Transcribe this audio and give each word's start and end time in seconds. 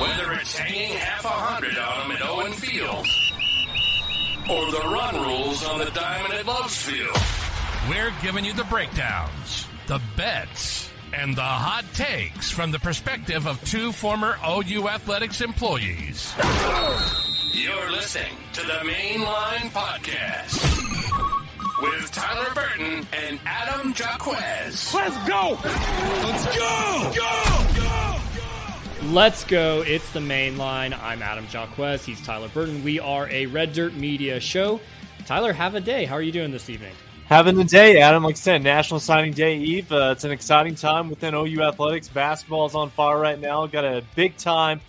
Whether 0.00 0.32
it's 0.34 0.56
hanging 0.56 0.92
half 0.96 1.24
a 1.24 1.28
hundred 1.28 1.78
on 1.78 2.08
them 2.08 2.16
at 2.16 2.22
Owen 2.28 2.52
Field 2.52 3.06
or 4.50 4.70
the 4.70 4.88
run 4.92 5.14
rules 5.22 5.64
on 5.64 5.78
the 5.78 5.90
diamond 5.92 6.34
at 6.34 6.46
Loves 6.46 6.76
Field, 6.82 7.16
we're 7.88 8.12
giving 8.22 8.44
you 8.44 8.52
the 8.52 8.64
breakdowns, 8.64 9.66
the 9.86 10.00
bets, 10.16 10.90
and 11.12 11.36
the 11.36 11.42
hot 11.42 11.84
takes 11.94 12.50
from 12.50 12.70
the 12.70 12.78
perspective 12.78 13.46
of 13.46 13.62
two 13.64 13.92
former 13.92 14.36
OU 14.46 14.88
Athletics 14.88 15.40
employees. 15.40 16.32
You're 17.52 17.90
listening 17.92 18.36
to 18.54 18.62
the 18.66 18.84
Main 18.84 19.22
Line 19.22 19.70
Podcast 19.70 20.71
with 21.82 22.12
Tyler 22.12 22.54
Burton 22.54 23.06
and 23.12 23.40
Adam 23.44 23.92
Jaquez. 23.92 24.94
Let's 24.94 25.28
go! 25.28 25.58
Let's 25.64 26.46
go! 26.56 27.12
Go! 27.14 27.66
Go! 27.76 28.20
Let's 29.08 29.42
go. 29.42 29.82
It's 29.84 30.08
the 30.12 30.20
main 30.20 30.56
line. 30.56 30.94
I'm 30.94 31.22
Adam 31.22 31.44
Jaquez. 31.50 32.04
He's 32.04 32.22
Tyler 32.22 32.48
Burton. 32.48 32.84
We 32.84 33.00
are 33.00 33.28
a 33.30 33.46
Red 33.46 33.72
Dirt 33.72 33.94
Media 33.94 34.38
show. 34.38 34.80
Tyler, 35.26 35.52
have 35.52 35.74
a 35.74 35.80
day. 35.80 36.04
How 36.04 36.14
are 36.14 36.22
you 36.22 36.30
doing 36.30 36.52
this 36.52 36.70
evening? 36.70 36.94
Having 37.26 37.58
a 37.58 37.64
day, 37.64 38.00
Adam. 38.00 38.22
Like 38.22 38.36
I 38.36 38.38
said, 38.38 38.62
National 38.62 39.00
Signing 39.00 39.32
Day 39.32 39.58
Eve. 39.58 39.90
Uh, 39.90 40.12
it's 40.12 40.22
an 40.22 40.30
exciting 40.30 40.76
time 40.76 41.10
within 41.10 41.34
OU 41.34 41.62
athletics. 41.62 42.08
Basketball 42.08 42.66
is 42.66 42.76
on 42.76 42.90
fire 42.90 43.18
right 43.18 43.40
now. 43.40 43.66
Got 43.66 43.84
a 43.84 44.04
big 44.14 44.36
time 44.36 44.80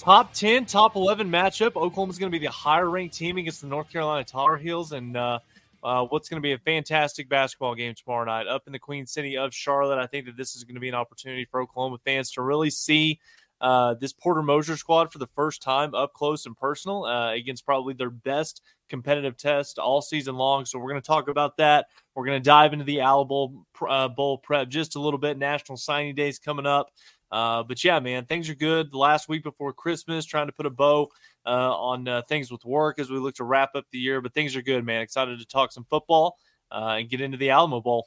top 0.00 0.32
10, 0.32 0.64
top 0.64 0.96
11 0.96 1.30
matchup. 1.30 1.76
Oklahoma's 1.76 2.18
going 2.18 2.32
to 2.32 2.38
be 2.38 2.44
the 2.44 2.50
higher 2.50 2.88
ranked 2.88 3.14
team 3.14 3.36
against 3.36 3.60
the 3.60 3.66
North 3.66 3.90
Carolina 3.90 4.24
Tar 4.24 4.56
Heels. 4.56 4.92
And 4.92 5.16
uh, 5.16 5.40
uh, 5.82 6.04
what's 6.06 6.28
going 6.28 6.40
to 6.40 6.46
be 6.46 6.52
a 6.52 6.58
fantastic 6.58 7.28
basketball 7.28 7.74
game 7.74 7.94
tomorrow 7.94 8.24
night 8.24 8.46
up 8.46 8.64
in 8.66 8.72
the 8.72 8.78
Queen 8.78 9.06
City 9.06 9.36
of 9.36 9.54
Charlotte. 9.54 9.98
I 9.98 10.06
think 10.06 10.26
that 10.26 10.36
this 10.36 10.54
is 10.54 10.64
going 10.64 10.74
to 10.74 10.80
be 10.80 10.88
an 10.88 10.94
opportunity 10.94 11.46
for 11.50 11.60
Oklahoma 11.60 11.98
fans 12.04 12.30
to 12.32 12.42
really 12.42 12.70
see 12.70 13.20
uh, 13.60 13.94
this 13.94 14.12
Porter 14.12 14.42
Moser 14.42 14.76
squad 14.76 15.12
for 15.12 15.18
the 15.18 15.26
first 15.28 15.62
time 15.62 15.94
up 15.94 16.14
close 16.14 16.46
and 16.46 16.56
personal 16.56 17.04
uh, 17.04 17.32
against 17.32 17.66
probably 17.66 17.94
their 17.94 18.10
best 18.10 18.62
competitive 18.88 19.36
test 19.36 19.78
all 19.78 20.02
season 20.02 20.34
long. 20.34 20.64
So 20.64 20.78
we're 20.78 20.90
going 20.90 21.02
to 21.02 21.06
talk 21.06 21.28
about 21.28 21.56
that. 21.58 21.86
We're 22.14 22.26
going 22.26 22.40
to 22.42 22.44
dive 22.44 22.72
into 22.72 22.84
the 22.84 23.02
Owl 23.02 23.24
Bowl, 23.24 23.66
uh, 23.86 24.08
Bowl 24.08 24.38
prep 24.38 24.68
just 24.68 24.96
a 24.96 25.00
little 25.00 25.18
bit. 25.18 25.38
National 25.38 25.76
Signing 25.76 26.14
Days 26.14 26.38
coming 26.38 26.66
up. 26.66 26.90
Uh, 27.30 27.62
but 27.62 27.84
yeah, 27.84 28.00
man, 28.00 28.24
things 28.24 28.48
are 28.48 28.54
good. 28.54 28.90
The 28.90 28.98
last 28.98 29.28
week 29.28 29.44
before 29.44 29.72
Christmas, 29.72 30.24
trying 30.24 30.46
to 30.46 30.52
put 30.52 30.66
a 30.66 30.70
bow 30.70 31.10
uh, 31.46 31.74
on 31.76 32.06
uh, 32.08 32.22
things 32.22 32.50
with 32.50 32.64
work 32.64 32.98
as 32.98 33.10
we 33.10 33.18
look 33.18 33.34
to 33.36 33.44
wrap 33.44 33.74
up 33.74 33.84
the 33.90 33.98
year. 33.98 34.20
But 34.20 34.34
things 34.34 34.56
are 34.56 34.62
good, 34.62 34.84
man. 34.84 35.02
Excited 35.02 35.38
to 35.38 35.46
talk 35.46 35.72
some 35.72 35.84
football 35.88 36.36
and 36.70 37.08
get 37.08 37.20
into 37.20 37.36
the 37.36 37.50
Alamo 37.50 37.80
Bowl. 37.80 38.06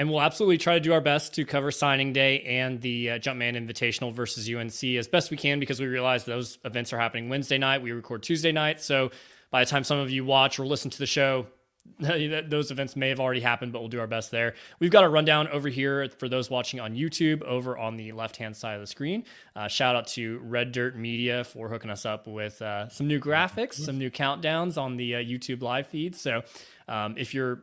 And 0.00 0.08
we'll 0.08 0.22
absolutely 0.22 0.56
try 0.56 0.74
to 0.74 0.80
do 0.80 0.94
our 0.94 1.00
best 1.02 1.34
to 1.34 1.44
cover 1.44 1.70
signing 1.70 2.14
day 2.14 2.40
and 2.40 2.80
the 2.80 3.10
uh, 3.10 3.18
Jumpman 3.18 3.54
Invitational 3.54 4.14
versus 4.14 4.48
UNC 4.48 4.82
as 4.96 5.08
best 5.08 5.30
we 5.30 5.36
can 5.36 5.60
because 5.60 5.78
we 5.78 5.86
realize 5.86 6.24
those 6.24 6.58
events 6.64 6.94
are 6.94 6.98
happening 6.98 7.28
Wednesday 7.28 7.58
night. 7.58 7.82
We 7.82 7.92
record 7.92 8.22
Tuesday 8.22 8.50
night. 8.50 8.80
So 8.80 9.10
by 9.50 9.62
the 9.62 9.70
time 9.70 9.84
some 9.84 9.98
of 9.98 10.10
you 10.10 10.24
watch 10.24 10.58
or 10.58 10.66
listen 10.66 10.90
to 10.90 10.98
the 10.98 11.06
show, 11.06 11.46
those 12.48 12.70
events 12.70 12.96
may 12.96 13.08
have 13.08 13.20
already 13.20 13.40
happened, 13.40 13.72
but 13.72 13.80
we'll 13.80 13.88
do 13.88 14.00
our 14.00 14.06
best 14.06 14.30
there. 14.30 14.54
We've 14.78 14.90
got 14.90 15.04
a 15.04 15.08
rundown 15.08 15.48
over 15.48 15.68
here 15.68 16.08
for 16.18 16.28
those 16.28 16.50
watching 16.50 16.80
on 16.80 16.94
YouTube 16.94 17.42
over 17.42 17.76
on 17.76 17.96
the 17.96 18.12
left 18.12 18.36
hand 18.36 18.56
side 18.56 18.74
of 18.74 18.80
the 18.80 18.86
screen. 18.86 19.24
Uh, 19.54 19.68
shout 19.68 19.96
out 19.96 20.06
to 20.08 20.38
Red 20.42 20.72
Dirt 20.72 20.96
Media 20.96 21.44
for 21.44 21.68
hooking 21.68 21.90
us 21.90 22.06
up 22.06 22.26
with 22.26 22.60
uh, 22.62 22.88
some 22.88 23.06
new 23.06 23.20
graphics, 23.20 23.74
some 23.74 23.98
new 23.98 24.10
countdowns 24.10 24.78
on 24.78 24.96
the 24.96 25.16
uh, 25.16 25.18
YouTube 25.18 25.62
live 25.62 25.86
feed. 25.86 26.16
So 26.16 26.42
um, 26.88 27.16
if 27.18 27.34
you're 27.34 27.62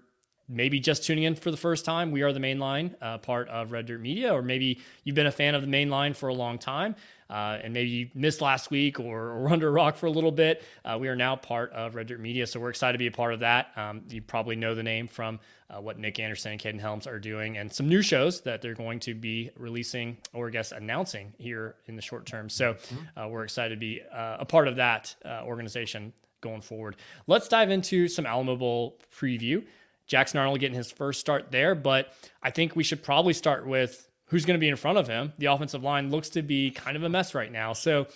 maybe 0.50 0.80
just 0.80 1.04
tuning 1.04 1.24
in 1.24 1.36
for 1.36 1.52
the 1.52 1.58
first 1.58 1.84
time, 1.84 2.12
we 2.12 2.22
are 2.22 2.32
the 2.32 2.40
main 2.40 2.60
line, 2.60 2.96
uh, 3.02 3.18
part 3.18 3.50
of 3.50 3.72
Red 3.72 3.86
Dirt 3.88 4.00
Media, 4.00 4.34
or 4.34 4.42
maybe 4.42 4.80
you've 5.04 5.16
been 5.16 5.28
a 5.28 5.32
fan 5.32 5.56
of 5.56 5.62
the 5.62 5.68
main 5.68 5.90
line 5.90 6.14
for 6.14 6.30
a 6.30 6.34
long 6.34 6.58
time. 6.58 6.96
Uh, 7.30 7.60
and 7.64 7.74
maybe 7.74 7.90
you 7.90 8.10
missed 8.14 8.42
last 8.42 8.72
week 8.72 9.00
or, 9.00 9.32
or 9.32 9.50
under 9.52 9.68
a 9.68 9.72
rock 9.72 9.96
for 9.96 10.06
a 10.06 10.12
little 10.12 10.32
bit. 10.32 10.64
Uh, 10.86 10.98
we 11.00 11.08
are 11.08 11.16
now 11.16 11.36
part 11.36 11.72
of 11.74 11.96
Red 11.96 12.08
Dirt 12.08 12.20
Media, 12.20 12.48
so 12.48 12.60
we're 12.60 12.70
excited 12.70 12.94
to 12.94 13.00
be 13.00 13.08
a 13.08 13.12
part 13.12 13.34
of 13.34 13.42
that. 13.42 13.72
Um, 13.76 14.02
you 14.10 14.22
probably 14.22 14.56
know 14.56 14.76
the 14.76 14.84
name 14.84 15.08
from 15.08 15.40
uh, 15.70 15.82
what 15.82 16.00
Nick 16.00 16.20
Anderson 16.20 16.54
and 16.54 16.62
Caden 16.62 16.80
Helms 16.80 17.08
are 17.08 17.20
doing, 17.20 17.58
and 17.58 17.72
some 17.72 17.90
new 17.90 18.02
shows 18.02 18.42
that 18.42 18.62
they're 18.62 18.74
going 18.74 19.00
to 19.02 19.14
be 19.14 19.52
releasing 19.58 20.18
or 20.34 20.48
I 20.48 20.52
guess 20.52 20.72
announcing 20.72 21.34
here 21.38 21.76
in 21.88 21.96
the 21.96 22.02
short 22.02 22.26
term. 22.26 22.50
So 22.50 22.74
mm-hmm. 22.74 23.20
uh, 23.20 23.28
we're 23.28 23.44
excited 23.44 23.76
to 23.76 23.80
be 23.80 24.02
uh, 24.14 24.38
a 24.40 24.46
part 24.46 24.68
of 24.68 24.78
that 24.78 25.16
uh, 25.26 25.42
organization 25.44 26.14
going 26.42 26.62
forward. 26.62 26.96
Let's 27.26 27.48
dive 27.48 27.72
into 27.72 28.08
some 28.08 28.26
Alamo 28.26 28.56
Bowl 28.56 29.00
preview. 29.14 29.66
Jackson 30.06 30.40
Arnold 30.40 30.60
getting 30.60 30.78
his 30.78 30.90
first 30.90 31.20
start 31.20 31.52
there, 31.52 31.76
but 31.76 32.14
I 32.42 32.52
think 32.52 32.76
we 32.76 32.84
should 32.84 33.04
probably 33.04 33.34
start 33.34 33.68
with 33.68 34.08
who's 34.28 34.46
going 34.46 34.58
to 34.58 34.60
be 34.60 34.70
in 34.70 34.76
front 34.76 34.98
of 34.98 35.08
him. 35.08 35.34
The 35.38 35.48
offensive 35.48 35.84
line 35.84 36.10
looks 36.10 36.30
to 36.30 36.42
be 36.42 36.72
kind 36.72 36.96
of 36.96 37.04
a 37.04 37.10
mess 37.10 37.34
right 37.34 37.52
now. 37.52 37.74
So, 37.74 38.08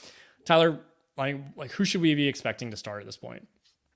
Tyler, 0.45 0.79
like, 1.17 1.37
like 1.55 1.71
who 1.71 1.85
should 1.85 2.01
we 2.01 2.15
be 2.15 2.27
expecting 2.27 2.71
to 2.71 2.77
start 2.77 3.01
at 3.01 3.05
this 3.05 3.17
point? 3.17 3.47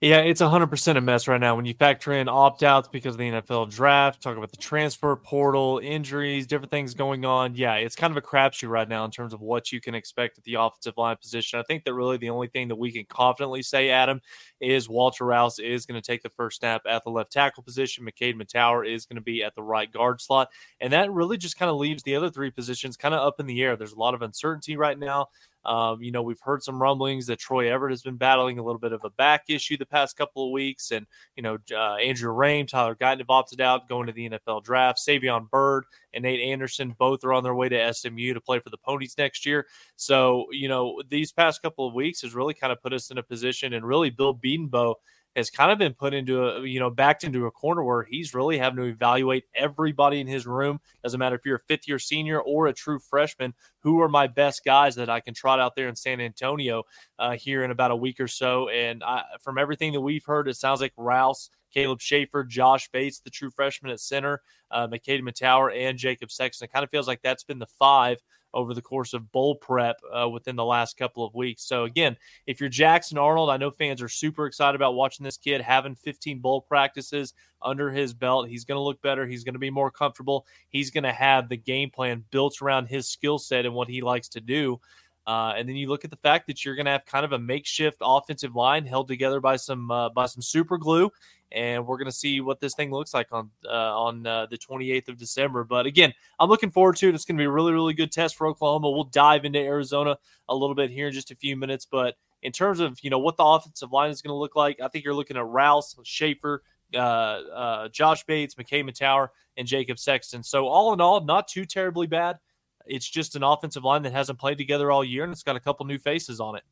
Yeah, 0.05 0.19
it's 0.19 0.39
100% 0.39 0.97
a 0.97 1.01
mess 1.01 1.27
right 1.27 1.41
now 1.41 1.55
when 1.55 1.65
you 1.65 1.73
factor 1.73 2.13
in 2.13 2.29
opt 2.29 2.61
outs 2.61 2.87
because 2.87 3.15
of 3.15 3.17
the 3.17 3.31
NFL 3.31 3.71
draft, 3.71 4.21
talk 4.21 4.37
about 4.37 4.51
the 4.51 4.57
transfer 4.57 5.15
portal, 5.15 5.81
injuries, 5.81 6.45
different 6.45 6.69
things 6.69 6.93
going 6.93 7.25
on. 7.25 7.55
Yeah, 7.55 7.73
it's 7.77 7.95
kind 7.95 8.11
of 8.11 8.17
a 8.17 8.21
crapshoot 8.21 8.69
right 8.69 8.87
now 8.87 9.03
in 9.05 9.09
terms 9.09 9.33
of 9.33 9.41
what 9.41 9.71
you 9.71 9.81
can 9.81 9.95
expect 9.95 10.37
at 10.37 10.43
the 10.43 10.53
offensive 10.59 10.93
line 10.95 11.15
position. 11.19 11.59
I 11.59 11.63
think 11.63 11.85
that 11.85 11.95
really 11.95 12.17
the 12.17 12.29
only 12.29 12.49
thing 12.49 12.67
that 12.67 12.75
we 12.75 12.91
can 12.91 13.05
confidently 13.05 13.63
say, 13.63 13.89
Adam, 13.89 14.21
is 14.61 14.87
Walter 14.87 15.25
Rouse 15.25 15.57
is 15.57 15.87
going 15.87 15.99
to 15.99 16.05
take 16.05 16.21
the 16.21 16.29
first 16.29 16.59
snap 16.59 16.83
at 16.87 17.03
the 17.03 17.09
left 17.09 17.31
tackle 17.31 17.63
position. 17.63 18.05
McKade 18.05 18.39
Mettauer 18.39 18.87
is 18.87 19.07
going 19.07 19.15
to 19.15 19.23
be 19.23 19.43
at 19.43 19.55
the 19.55 19.63
right 19.63 19.91
guard 19.91 20.21
slot. 20.21 20.49
And 20.81 20.93
that 20.93 21.11
really 21.11 21.37
just 21.37 21.57
kind 21.57 21.71
of 21.71 21.77
leaves 21.77 22.03
the 22.03 22.15
other 22.15 22.29
three 22.29 22.51
positions 22.51 22.95
kind 22.95 23.15
of 23.15 23.25
up 23.25 23.39
in 23.39 23.47
the 23.47 23.63
air. 23.63 23.75
There's 23.75 23.93
a 23.93 23.99
lot 23.99 24.13
of 24.13 24.21
uncertainty 24.21 24.77
right 24.77 24.99
now. 24.99 25.29
Um, 25.65 26.01
you 26.01 26.11
know, 26.11 26.21
we've 26.21 26.39
heard 26.39 26.63
some 26.63 26.81
rumblings 26.81 27.25
that 27.27 27.39
Troy 27.39 27.71
Everett 27.71 27.91
has 27.91 28.01
been 28.01 28.17
battling 28.17 28.59
a 28.59 28.63
little 28.63 28.79
bit 28.79 28.93
of 28.93 29.03
a 29.03 29.09
back 29.09 29.45
issue 29.49 29.77
the 29.77 29.85
past 29.85 30.17
couple 30.17 30.45
of 30.45 30.51
weeks. 30.51 30.91
And, 30.91 31.07
you 31.35 31.43
know, 31.43 31.57
uh, 31.71 31.95
Andrew 31.95 32.33
Raym, 32.33 32.67
Tyler 32.67 32.95
Guyton 32.95 33.19
have 33.19 33.29
opted 33.29 33.61
out 33.61 33.89
going 33.89 34.07
to 34.07 34.13
the 34.13 34.29
NFL 34.29 34.63
draft. 34.63 34.99
Savion 34.99 35.49
Byrd 35.49 35.85
and 36.13 36.23
Nate 36.23 36.41
Anderson 36.41 36.95
both 36.97 37.23
are 37.23 37.33
on 37.33 37.43
their 37.43 37.55
way 37.55 37.69
to 37.69 37.93
SMU 37.93 38.33
to 38.33 38.41
play 38.41 38.59
for 38.59 38.69
the 38.69 38.77
Ponies 38.77 39.17
next 39.17 39.45
year. 39.45 39.65
So, 39.95 40.45
you 40.51 40.67
know, 40.67 41.01
these 41.09 41.31
past 41.31 41.61
couple 41.61 41.87
of 41.87 41.93
weeks 41.93 42.21
has 42.21 42.35
really 42.35 42.53
kind 42.53 42.71
of 42.71 42.81
put 42.81 42.93
us 42.93 43.11
in 43.11 43.17
a 43.17 43.23
position 43.23 43.73
and 43.73 43.85
really 43.85 44.09
Bill 44.09 44.35
Bedenbaugh 44.35 44.95
has 45.35 45.49
kind 45.49 45.71
of 45.71 45.77
been 45.77 45.93
put 45.93 46.13
into 46.13 46.43
a 46.43 46.65
you 46.65 46.79
know 46.79 46.89
backed 46.89 47.23
into 47.23 47.45
a 47.45 47.51
corner 47.51 47.83
where 47.83 48.03
he's 48.03 48.33
really 48.33 48.57
having 48.57 48.77
to 48.77 48.83
evaluate 48.83 49.45
everybody 49.53 50.19
in 50.19 50.27
his 50.27 50.47
room. 50.47 50.79
Doesn't 51.03 51.19
matter 51.19 51.35
if 51.35 51.45
you're 51.45 51.57
a 51.57 51.67
fifth 51.67 51.87
year 51.87 51.99
senior 51.99 52.41
or 52.41 52.67
a 52.67 52.73
true 52.73 52.99
freshman 52.99 53.53
who 53.79 54.01
are 54.01 54.09
my 54.09 54.27
best 54.27 54.63
guys 54.65 54.95
that 54.95 55.09
i 55.09 55.19
can 55.19 55.33
trot 55.33 55.59
out 55.59 55.75
there 55.75 55.87
in 55.87 55.95
san 55.95 56.19
antonio 56.19 56.83
uh, 57.19 57.31
here 57.31 57.63
in 57.63 57.71
about 57.71 57.91
a 57.91 57.95
week 57.95 58.19
or 58.19 58.27
so. 58.27 58.69
And 58.69 59.03
I, 59.03 59.23
from 59.41 59.57
everything 59.57 59.93
that 59.93 60.01
we've 60.01 60.25
heard 60.25 60.47
it 60.47 60.55
sounds 60.55 60.81
like 60.81 60.93
rouse 60.97 61.49
caleb 61.73 62.01
shaffer 62.01 62.43
josh 62.43 62.89
bates 62.89 63.19
the 63.19 63.29
true 63.29 63.51
freshman 63.51 63.91
at 63.91 63.99
center 63.99 64.41
uh, 64.71 64.87
McKade 64.87 65.21
Mettauer, 65.21 65.75
and 65.75 65.97
jacob 65.97 66.31
sexton 66.31 66.65
it 66.65 66.71
kind 66.71 66.83
of 66.83 66.89
feels 66.89 67.07
like 67.07 67.21
that's 67.21 67.43
been 67.43 67.59
the 67.59 67.67
five 67.67 68.17
over 68.55 68.73
the 68.73 68.81
course 68.81 69.13
of 69.13 69.31
bowl 69.31 69.55
prep 69.55 69.97
uh, 70.11 70.27
within 70.27 70.55
the 70.55 70.65
last 70.65 70.97
couple 70.97 71.23
of 71.23 71.35
weeks. 71.35 71.63
So, 71.67 71.83
again, 71.83 72.17
if 72.47 72.59
you're 72.59 72.69
Jackson 72.69 73.17
Arnold, 73.17 73.51
I 73.51 73.57
know 73.57 73.69
fans 73.69 74.01
are 74.01 74.09
super 74.09 74.47
excited 74.47 74.75
about 74.75 74.95
watching 74.95 75.23
this 75.23 75.37
kid 75.37 75.61
having 75.61 75.93
15 75.93 76.39
bowl 76.39 76.61
practices 76.61 77.33
under 77.61 77.91
his 77.91 78.13
belt. 78.13 78.47
He's 78.47 78.65
going 78.65 78.77
to 78.77 78.83
look 78.83 79.01
better. 79.01 79.27
He's 79.27 79.43
going 79.43 79.53
to 79.53 79.59
be 79.59 79.69
more 79.69 79.91
comfortable. 79.91 80.47
He's 80.69 80.89
going 80.89 81.03
to 81.03 81.11
have 81.11 81.49
the 81.49 81.57
game 81.57 81.91
plan 81.91 82.23
built 82.31 82.61
around 82.61 82.87
his 82.87 83.07
skill 83.09 83.37
set 83.37 83.65
and 83.65 83.75
what 83.75 83.89
he 83.89 84.01
likes 84.01 84.29
to 84.29 84.41
do. 84.41 84.79
Uh, 85.27 85.53
and 85.57 85.67
then 85.67 85.75
you 85.75 85.89
look 85.89 86.05
at 86.05 86.11
the 86.11 86.17
fact 86.17 86.45
that 86.47 86.63
you're 86.63 86.75
going 86.75 86.85
to 86.85 86.91
have 86.91 87.05
kind 87.05 87.25
of 87.25 87.31
a 87.31 87.39
makeshift 87.39 87.97
offensive 88.01 88.55
line 88.55 88.85
held 88.85 89.07
together 89.07 89.39
by 89.39 89.55
some 89.55 89.89
uh, 89.89 90.09
by 90.09 90.27
some 90.27 90.41
super 90.41 90.77
glue, 90.77 91.09
and 91.51 91.85
we're 91.85 91.97
going 91.97 92.05
to 92.05 92.11
see 92.11 92.41
what 92.41 92.59
this 92.59 92.75
thing 92.75 92.91
looks 92.91 93.13
like 93.13 93.27
on 93.31 93.49
uh, 93.65 93.69
on 93.69 94.25
uh, 94.25 94.45
the 94.47 94.57
28th 94.57 95.09
of 95.09 95.17
December. 95.17 95.63
But 95.63 95.85
again, 95.85 96.13
I'm 96.39 96.49
looking 96.49 96.71
forward 96.71 96.97
to 96.97 97.09
it. 97.09 97.15
It's 97.15 97.25
going 97.25 97.37
to 97.37 97.41
be 97.41 97.45
a 97.45 97.51
really 97.51 97.73
really 97.73 97.93
good 97.93 98.11
test 98.11 98.35
for 98.35 98.47
Oklahoma. 98.47 98.89
We'll 98.89 99.05
dive 99.05 99.45
into 99.45 99.59
Arizona 99.59 100.17
a 100.49 100.55
little 100.55 100.75
bit 100.75 100.91
here 100.91 101.07
in 101.07 101.13
just 101.13 101.31
a 101.31 101.35
few 101.35 101.55
minutes, 101.55 101.85
but 101.85 102.15
in 102.41 102.51
terms 102.51 102.79
of 102.79 102.99
you 103.01 103.09
know 103.09 103.19
what 103.19 103.37
the 103.37 103.43
offensive 103.43 103.91
line 103.91 104.11
is 104.11 104.21
going 104.21 104.33
to 104.33 104.37
look 104.37 104.55
like, 104.55 104.79
I 104.81 104.87
think 104.87 105.05
you're 105.05 105.13
looking 105.13 105.37
at 105.37 105.45
Rouse, 105.45 105.95
Shaffer, 106.03 106.63
uh, 106.93 106.97
uh, 106.97 107.89
Josh 107.89 108.23
Bates, 108.25 108.55
McKade 108.55 108.89
Mettauer, 108.89 109.29
and 109.57 109.67
Jacob 109.67 109.99
Sexton. 109.99 110.43
So 110.43 110.67
all 110.67 110.93
in 110.93 111.01
all, 111.01 111.21
not 111.21 111.47
too 111.47 111.65
terribly 111.65 112.07
bad. 112.07 112.37
It's 112.85 113.09
just 113.09 113.35
an 113.35 113.43
offensive 113.43 113.83
line 113.83 114.03
that 114.03 114.13
hasn't 114.13 114.39
played 114.39 114.57
together 114.57 114.91
all 114.91 115.03
year, 115.03 115.23
and 115.23 115.31
it's 115.31 115.43
got 115.43 115.55
a 115.55 115.59
couple 115.59 115.85
new 115.85 115.97
faces 115.97 116.39
on 116.39 116.55
it. 116.55 116.63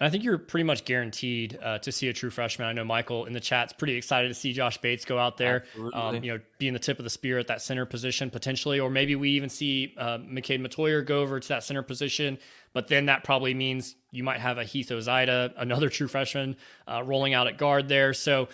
And 0.00 0.08
I 0.08 0.10
think 0.10 0.24
you're 0.24 0.38
pretty 0.38 0.64
much 0.64 0.84
guaranteed 0.84 1.56
uh, 1.62 1.78
to 1.78 1.92
see 1.92 2.08
a 2.08 2.12
true 2.12 2.30
freshman. 2.30 2.66
I 2.66 2.72
know 2.72 2.84
Michael 2.84 3.26
in 3.26 3.32
the 3.32 3.40
chat's 3.40 3.72
pretty 3.72 3.94
excited 3.94 4.26
to 4.26 4.34
see 4.34 4.52
Josh 4.52 4.76
Bates 4.78 5.04
go 5.04 5.18
out 5.18 5.36
there, 5.36 5.64
um, 5.94 6.16
you 6.24 6.32
know, 6.32 6.40
being 6.58 6.72
the 6.72 6.80
tip 6.80 6.98
of 6.98 7.04
the 7.04 7.10
spear 7.10 7.38
at 7.38 7.46
that 7.46 7.62
center 7.62 7.86
position 7.86 8.28
potentially, 8.28 8.80
or 8.80 8.90
maybe 8.90 9.14
we 9.14 9.30
even 9.30 9.48
see 9.48 9.94
uh, 9.96 10.18
McKade 10.18 10.66
Mettauer 10.66 11.06
go 11.06 11.20
over 11.20 11.38
to 11.38 11.48
that 11.48 11.62
center 11.62 11.82
position. 11.82 12.38
But 12.72 12.88
then 12.88 13.06
that 13.06 13.22
probably 13.22 13.54
means 13.54 13.94
you 14.10 14.24
might 14.24 14.40
have 14.40 14.58
a 14.58 14.64
Heath 14.64 14.88
Ozaeta, 14.88 15.52
another 15.56 15.88
true 15.88 16.08
freshman, 16.08 16.56
uh, 16.88 17.04
rolling 17.04 17.32
out 17.32 17.46
at 17.46 17.56
guard 17.56 17.88
there. 17.88 18.14
So 18.14 18.48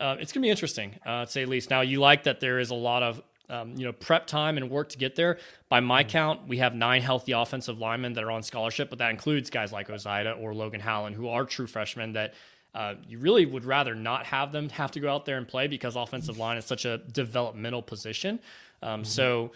uh, 0.00 0.16
it's 0.18 0.32
going 0.32 0.40
to 0.40 0.46
be 0.46 0.50
interesting, 0.50 0.94
uh, 1.04 1.26
to 1.26 1.30
say 1.30 1.42
at 1.42 1.48
least. 1.48 1.68
Now, 1.68 1.82
you 1.82 2.00
like 2.00 2.24
that 2.24 2.40
there 2.40 2.58
is 2.58 2.70
a 2.70 2.74
lot 2.74 3.02
of 3.02 3.20
um, 3.48 3.74
you 3.76 3.84
know 3.84 3.92
prep 3.92 4.26
time 4.26 4.56
and 4.56 4.70
work 4.70 4.88
to 4.90 4.98
get 4.98 5.16
there. 5.16 5.38
By 5.68 5.80
my 5.80 6.02
mm-hmm. 6.02 6.10
count, 6.10 6.48
we 6.48 6.58
have 6.58 6.74
nine 6.74 7.02
healthy 7.02 7.32
offensive 7.32 7.78
linemen 7.78 8.12
that 8.14 8.24
are 8.24 8.30
on 8.30 8.42
scholarship, 8.42 8.90
but 8.90 8.98
that 8.98 9.10
includes 9.10 9.50
guys 9.50 9.72
like 9.72 9.88
Ozaeta 9.88 10.40
or 10.40 10.54
Logan 10.54 10.80
Howland, 10.80 11.16
who 11.16 11.28
are 11.28 11.44
true 11.44 11.66
freshmen 11.66 12.12
that 12.12 12.34
uh, 12.74 12.94
you 13.08 13.18
really 13.18 13.46
would 13.46 13.64
rather 13.64 13.94
not 13.94 14.26
have 14.26 14.52
them 14.52 14.68
have 14.68 14.90
to 14.92 15.00
go 15.00 15.12
out 15.12 15.24
there 15.24 15.38
and 15.38 15.48
play 15.48 15.66
because 15.66 15.96
offensive 15.96 16.38
line 16.38 16.58
is 16.58 16.64
such 16.64 16.84
a 16.84 16.98
developmental 16.98 17.82
position. 17.82 18.38
Um, 18.82 19.00
mm-hmm. 19.00 19.04
So 19.04 19.52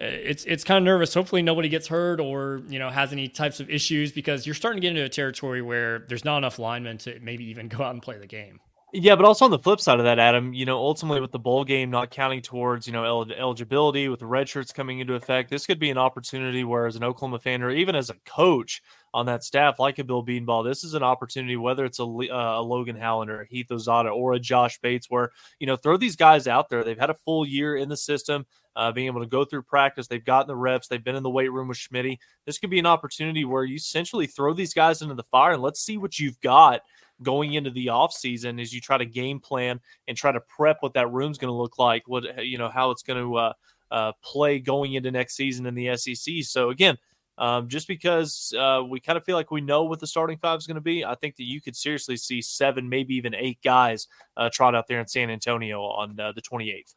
uh, 0.00 0.04
it's 0.04 0.44
it's 0.44 0.62
kind 0.62 0.76
of 0.76 0.84
nervous. 0.84 1.14
Hopefully 1.14 1.40
nobody 1.40 1.68
gets 1.68 1.88
hurt 1.88 2.20
or 2.20 2.62
you 2.68 2.78
know 2.78 2.90
has 2.90 3.12
any 3.12 3.28
types 3.28 3.60
of 3.60 3.70
issues 3.70 4.12
because 4.12 4.44
you're 4.44 4.54
starting 4.54 4.80
to 4.80 4.86
get 4.86 4.90
into 4.90 5.04
a 5.04 5.08
territory 5.08 5.62
where 5.62 6.00
there's 6.08 6.24
not 6.24 6.38
enough 6.38 6.58
linemen 6.58 6.98
to 6.98 7.18
maybe 7.20 7.44
even 7.44 7.68
go 7.68 7.82
out 7.82 7.92
and 7.92 8.02
play 8.02 8.18
the 8.18 8.26
game. 8.26 8.60
Yeah, 8.92 9.14
but 9.14 9.24
also 9.24 9.44
on 9.44 9.52
the 9.52 9.58
flip 9.58 9.80
side 9.80 10.00
of 10.00 10.04
that, 10.04 10.18
Adam, 10.18 10.52
you 10.52 10.64
know, 10.64 10.76
ultimately 10.78 11.20
with 11.20 11.30
the 11.30 11.38
bowl 11.38 11.64
game 11.64 11.90
not 11.90 12.10
counting 12.10 12.42
towards, 12.42 12.88
you 12.88 12.92
know, 12.92 13.04
el- 13.04 13.30
eligibility 13.32 14.08
with 14.08 14.18
the 14.18 14.26
red 14.26 14.48
shirts 14.48 14.72
coming 14.72 14.98
into 14.98 15.14
effect, 15.14 15.48
this 15.48 15.64
could 15.64 15.78
be 15.78 15.90
an 15.90 15.98
opportunity 15.98 16.64
where 16.64 16.86
as 16.86 16.96
an 16.96 17.04
Oklahoma 17.04 17.38
fan 17.38 17.62
or 17.62 17.70
even 17.70 17.94
as 17.94 18.10
a 18.10 18.14
coach 18.26 18.82
on 19.14 19.26
that 19.26 19.44
staff, 19.44 19.78
like 19.78 20.00
a 20.00 20.04
Bill 20.04 20.24
Bedenbaugh, 20.24 20.64
this 20.64 20.82
is 20.82 20.94
an 20.94 21.04
opportunity, 21.04 21.56
whether 21.56 21.84
it's 21.84 22.00
a, 22.00 22.04
uh, 22.04 22.60
a 22.60 22.62
Logan 22.62 22.96
Hallander, 22.96 23.42
a 23.42 23.46
Heath 23.46 23.68
Ozaeta, 23.70 24.12
or 24.12 24.32
a 24.32 24.40
Josh 24.40 24.80
Bates, 24.80 25.06
where, 25.08 25.30
you 25.60 25.68
know, 25.68 25.76
throw 25.76 25.96
these 25.96 26.16
guys 26.16 26.48
out 26.48 26.68
there. 26.68 26.82
They've 26.82 26.98
had 26.98 27.10
a 27.10 27.14
full 27.14 27.46
year 27.46 27.76
in 27.76 27.88
the 27.88 27.96
system, 27.96 28.44
uh, 28.74 28.90
being 28.90 29.06
able 29.06 29.20
to 29.20 29.26
go 29.26 29.44
through 29.44 29.62
practice. 29.62 30.08
They've 30.08 30.24
gotten 30.24 30.48
the 30.48 30.56
reps. 30.56 30.88
They've 30.88 31.02
been 31.02 31.16
in 31.16 31.22
the 31.22 31.30
weight 31.30 31.52
room 31.52 31.68
with 31.68 31.78
Schmitty. 31.78 32.18
This 32.44 32.58
could 32.58 32.70
be 32.70 32.80
an 32.80 32.86
opportunity 32.86 33.44
where 33.44 33.62
you 33.64 33.76
essentially 33.76 34.26
throw 34.26 34.52
these 34.52 34.74
guys 34.74 35.00
into 35.02 35.14
the 35.14 35.22
fire 35.24 35.52
and 35.52 35.62
let's 35.62 35.80
see 35.80 35.96
what 35.96 36.18
you've 36.18 36.40
got 36.40 36.80
going 37.22 37.54
into 37.54 37.70
the 37.70 37.88
off 37.88 38.12
season 38.12 38.58
as 38.58 38.72
you 38.72 38.80
try 38.80 38.98
to 38.98 39.04
game 39.04 39.40
plan 39.40 39.80
and 40.08 40.16
try 40.16 40.32
to 40.32 40.40
prep 40.40 40.78
what 40.80 40.94
that 40.94 41.10
room's 41.10 41.38
going 41.38 41.50
to 41.50 41.56
look 41.56 41.78
like, 41.78 42.06
what 42.06 42.44
you 42.44 42.58
know 42.58 42.68
how 42.68 42.90
it's 42.90 43.02
going 43.02 43.20
to 43.22 43.36
uh, 43.36 43.52
uh, 43.90 44.12
play 44.22 44.58
going 44.58 44.94
into 44.94 45.10
next 45.10 45.36
season 45.36 45.66
in 45.66 45.74
the 45.74 45.96
SEC. 45.96 46.42
So 46.42 46.70
again. 46.70 46.96
Um, 47.38 47.68
just 47.68 47.88
because 47.88 48.52
uh, 48.58 48.82
we 48.86 49.00
kind 49.00 49.16
of 49.16 49.24
feel 49.24 49.34
like 49.34 49.50
we 49.50 49.62
know 49.62 49.84
what 49.84 49.98
the 49.98 50.06
starting 50.06 50.36
five 50.36 50.58
is 50.58 50.66
going 50.66 50.74
to 50.74 50.82
be, 50.82 51.06
I 51.06 51.14
think 51.14 51.36
that 51.36 51.44
you 51.44 51.62
could 51.62 51.74
seriously 51.74 52.18
see 52.18 52.42
seven, 52.42 52.86
maybe 52.86 53.14
even 53.14 53.34
eight 53.34 53.56
guys 53.64 54.08
uh, 54.36 54.50
trot 54.52 54.74
out 54.74 54.88
there 54.88 55.00
in 55.00 55.06
San 55.06 55.30
Antonio 55.30 55.80
on 55.80 56.20
uh, 56.20 56.32
the 56.32 56.42
28th 56.42 56.94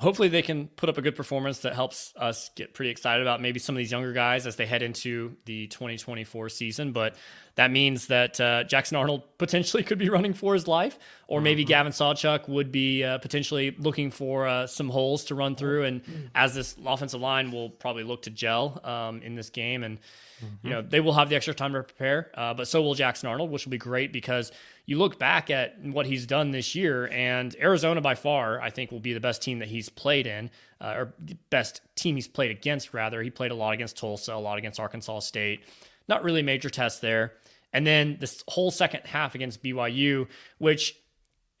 hopefully 0.00 0.28
they 0.28 0.42
can 0.42 0.66
put 0.66 0.88
up 0.88 0.96
a 0.96 1.02
good 1.02 1.14
performance 1.14 1.58
that 1.58 1.74
helps 1.74 2.14
us 2.16 2.50
get 2.56 2.72
pretty 2.72 2.90
excited 2.90 3.20
about 3.20 3.40
maybe 3.40 3.58
some 3.58 3.74
of 3.74 3.78
these 3.78 3.92
younger 3.92 4.12
guys 4.12 4.46
as 4.46 4.56
they 4.56 4.64
head 4.64 4.82
into 4.82 5.36
the 5.44 5.66
2024 5.66 6.48
season. 6.48 6.92
But 6.92 7.16
that 7.56 7.70
means 7.70 8.06
that 8.06 8.40
uh, 8.40 8.64
Jackson 8.64 8.96
Arnold 8.96 9.22
potentially 9.38 9.82
could 9.82 9.98
be 9.98 10.08
running 10.08 10.32
for 10.32 10.54
his 10.54 10.66
life, 10.66 10.98
or 11.28 11.42
maybe 11.42 11.62
mm-hmm. 11.62 11.68
Gavin 11.68 11.92
Sawchuk 11.92 12.48
would 12.48 12.72
be 12.72 13.04
uh, 13.04 13.18
potentially 13.18 13.76
looking 13.78 14.10
for 14.10 14.48
uh, 14.48 14.66
some 14.66 14.88
holes 14.88 15.26
to 15.26 15.34
run 15.34 15.54
through. 15.54 15.84
And 15.84 16.02
mm-hmm. 16.02 16.26
as 16.34 16.54
this 16.54 16.76
offensive 16.84 17.20
line 17.20 17.50
will 17.50 17.68
probably 17.68 18.04
look 18.04 18.22
to 18.22 18.30
gel 18.30 18.80
um, 18.82 19.20
in 19.20 19.34
this 19.34 19.50
game, 19.50 19.84
and 19.84 19.98
mm-hmm. 19.98 20.66
you 20.66 20.72
know 20.72 20.82
they 20.82 21.00
will 21.00 21.12
have 21.12 21.28
the 21.28 21.36
extra 21.36 21.52
time 21.52 21.74
to 21.74 21.82
prepare, 21.82 22.30
uh, 22.34 22.54
but 22.54 22.68
so 22.68 22.80
will 22.80 22.94
Jackson 22.94 23.28
Arnold, 23.28 23.50
which 23.50 23.66
will 23.66 23.72
be 23.72 23.78
great 23.78 24.12
because 24.14 24.50
you 24.90 24.98
look 24.98 25.20
back 25.20 25.50
at 25.50 25.80
what 25.84 26.04
he's 26.04 26.26
done 26.26 26.50
this 26.50 26.74
year, 26.74 27.06
and 27.12 27.54
Arizona 27.60 28.00
by 28.00 28.16
far, 28.16 28.60
I 28.60 28.70
think, 28.70 28.90
will 28.90 28.98
be 28.98 29.12
the 29.12 29.20
best 29.20 29.40
team 29.40 29.60
that 29.60 29.68
he's 29.68 29.88
played 29.88 30.26
in, 30.26 30.50
uh, 30.80 30.94
or 30.96 31.14
best 31.48 31.80
team 31.94 32.16
he's 32.16 32.26
played 32.26 32.50
against, 32.50 32.92
rather. 32.92 33.22
He 33.22 33.30
played 33.30 33.52
a 33.52 33.54
lot 33.54 33.72
against 33.72 33.96
Tulsa, 33.96 34.34
a 34.34 34.34
lot 34.34 34.58
against 34.58 34.80
Arkansas 34.80 35.20
State. 35.20 35.60
Not 36.08 36.24
really 36.24 36.42
major 36.42 36.68
tests 36.68 36.98
there. 36.98 37.34
And 37.72 37.86
then 37.86 38.16
this 38.18 38.42
whole 38.48 38.72
second 38.72 39.02
half 39.06 39.36
against 39.36 39.62
BYU, 39.62 40.26
which, 40.58 40.96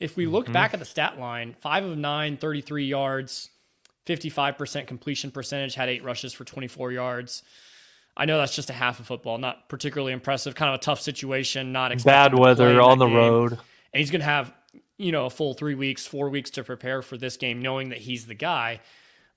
if 0.00 0.16
we 0.16 0.26
look 0.26 0.46
mm-hmm. 0.46 0.54
back 0.54 0.74
at 0.74 0.80
the 0.80 0.84
stat 0.84 1.20
line, 1.20 1.54
five 1.60 1.84
of 1.84 1.96
nine, 1.96 2.36
33 2.36 2.84
yards, 2.84 3.48
55% 4.06 4.88
completion 4.88 5.30
percentage, 5.30 5.76
had 5.76 5.88
eight 5.88 6.02
rushes 6.02 6.32
for 6.32 6.44
24 6.44 6.90
yards. 6.90 7.44
I 8.20 8.26
know 8.26 8.36
that's 8.36 8.54
just 8.54 8.68
a 8.68 8.74
half 8.74 9.00
of 9.00 9.06
football, 9.06 9.38
not 9.38 9.70
particularly 9.70 10.12
impressive. 10.12 10.54
Kind 10.54 10.68
of 10.68 10.78
a 10.78 10.82
tough 10.82 11.00
situation, 11.00 11.72
not 11.72 12.04
bad 12.04 12.38
weather 12.38 12.78
on 12.78 12.98
the 12.98 13.06
game. 13.06 13.16
road, 13.16 13.52
and 13.52 13.58
he's 13.94 14.10
going 14.10 14.20
to 14.20 14.26
have 14.26 14.52
you 14.98 15.10
know 15.10 15.24
a 15.24 15.30
full 15.30 15.54
three 15.54 15.74
weeks, 15.74 16.06
four 16.06 16.28
weeks 16.28 16.50
to 16.50 16.62
prepare 16.62 17.00
for 17.00 17.16
this 17.16 17.38
game, 17.38 17.62
knowing 17.62 17.88
that 17.88 17.98
he's 17.98 18.26
the 18.26 18.34
guy. 18.34 18.80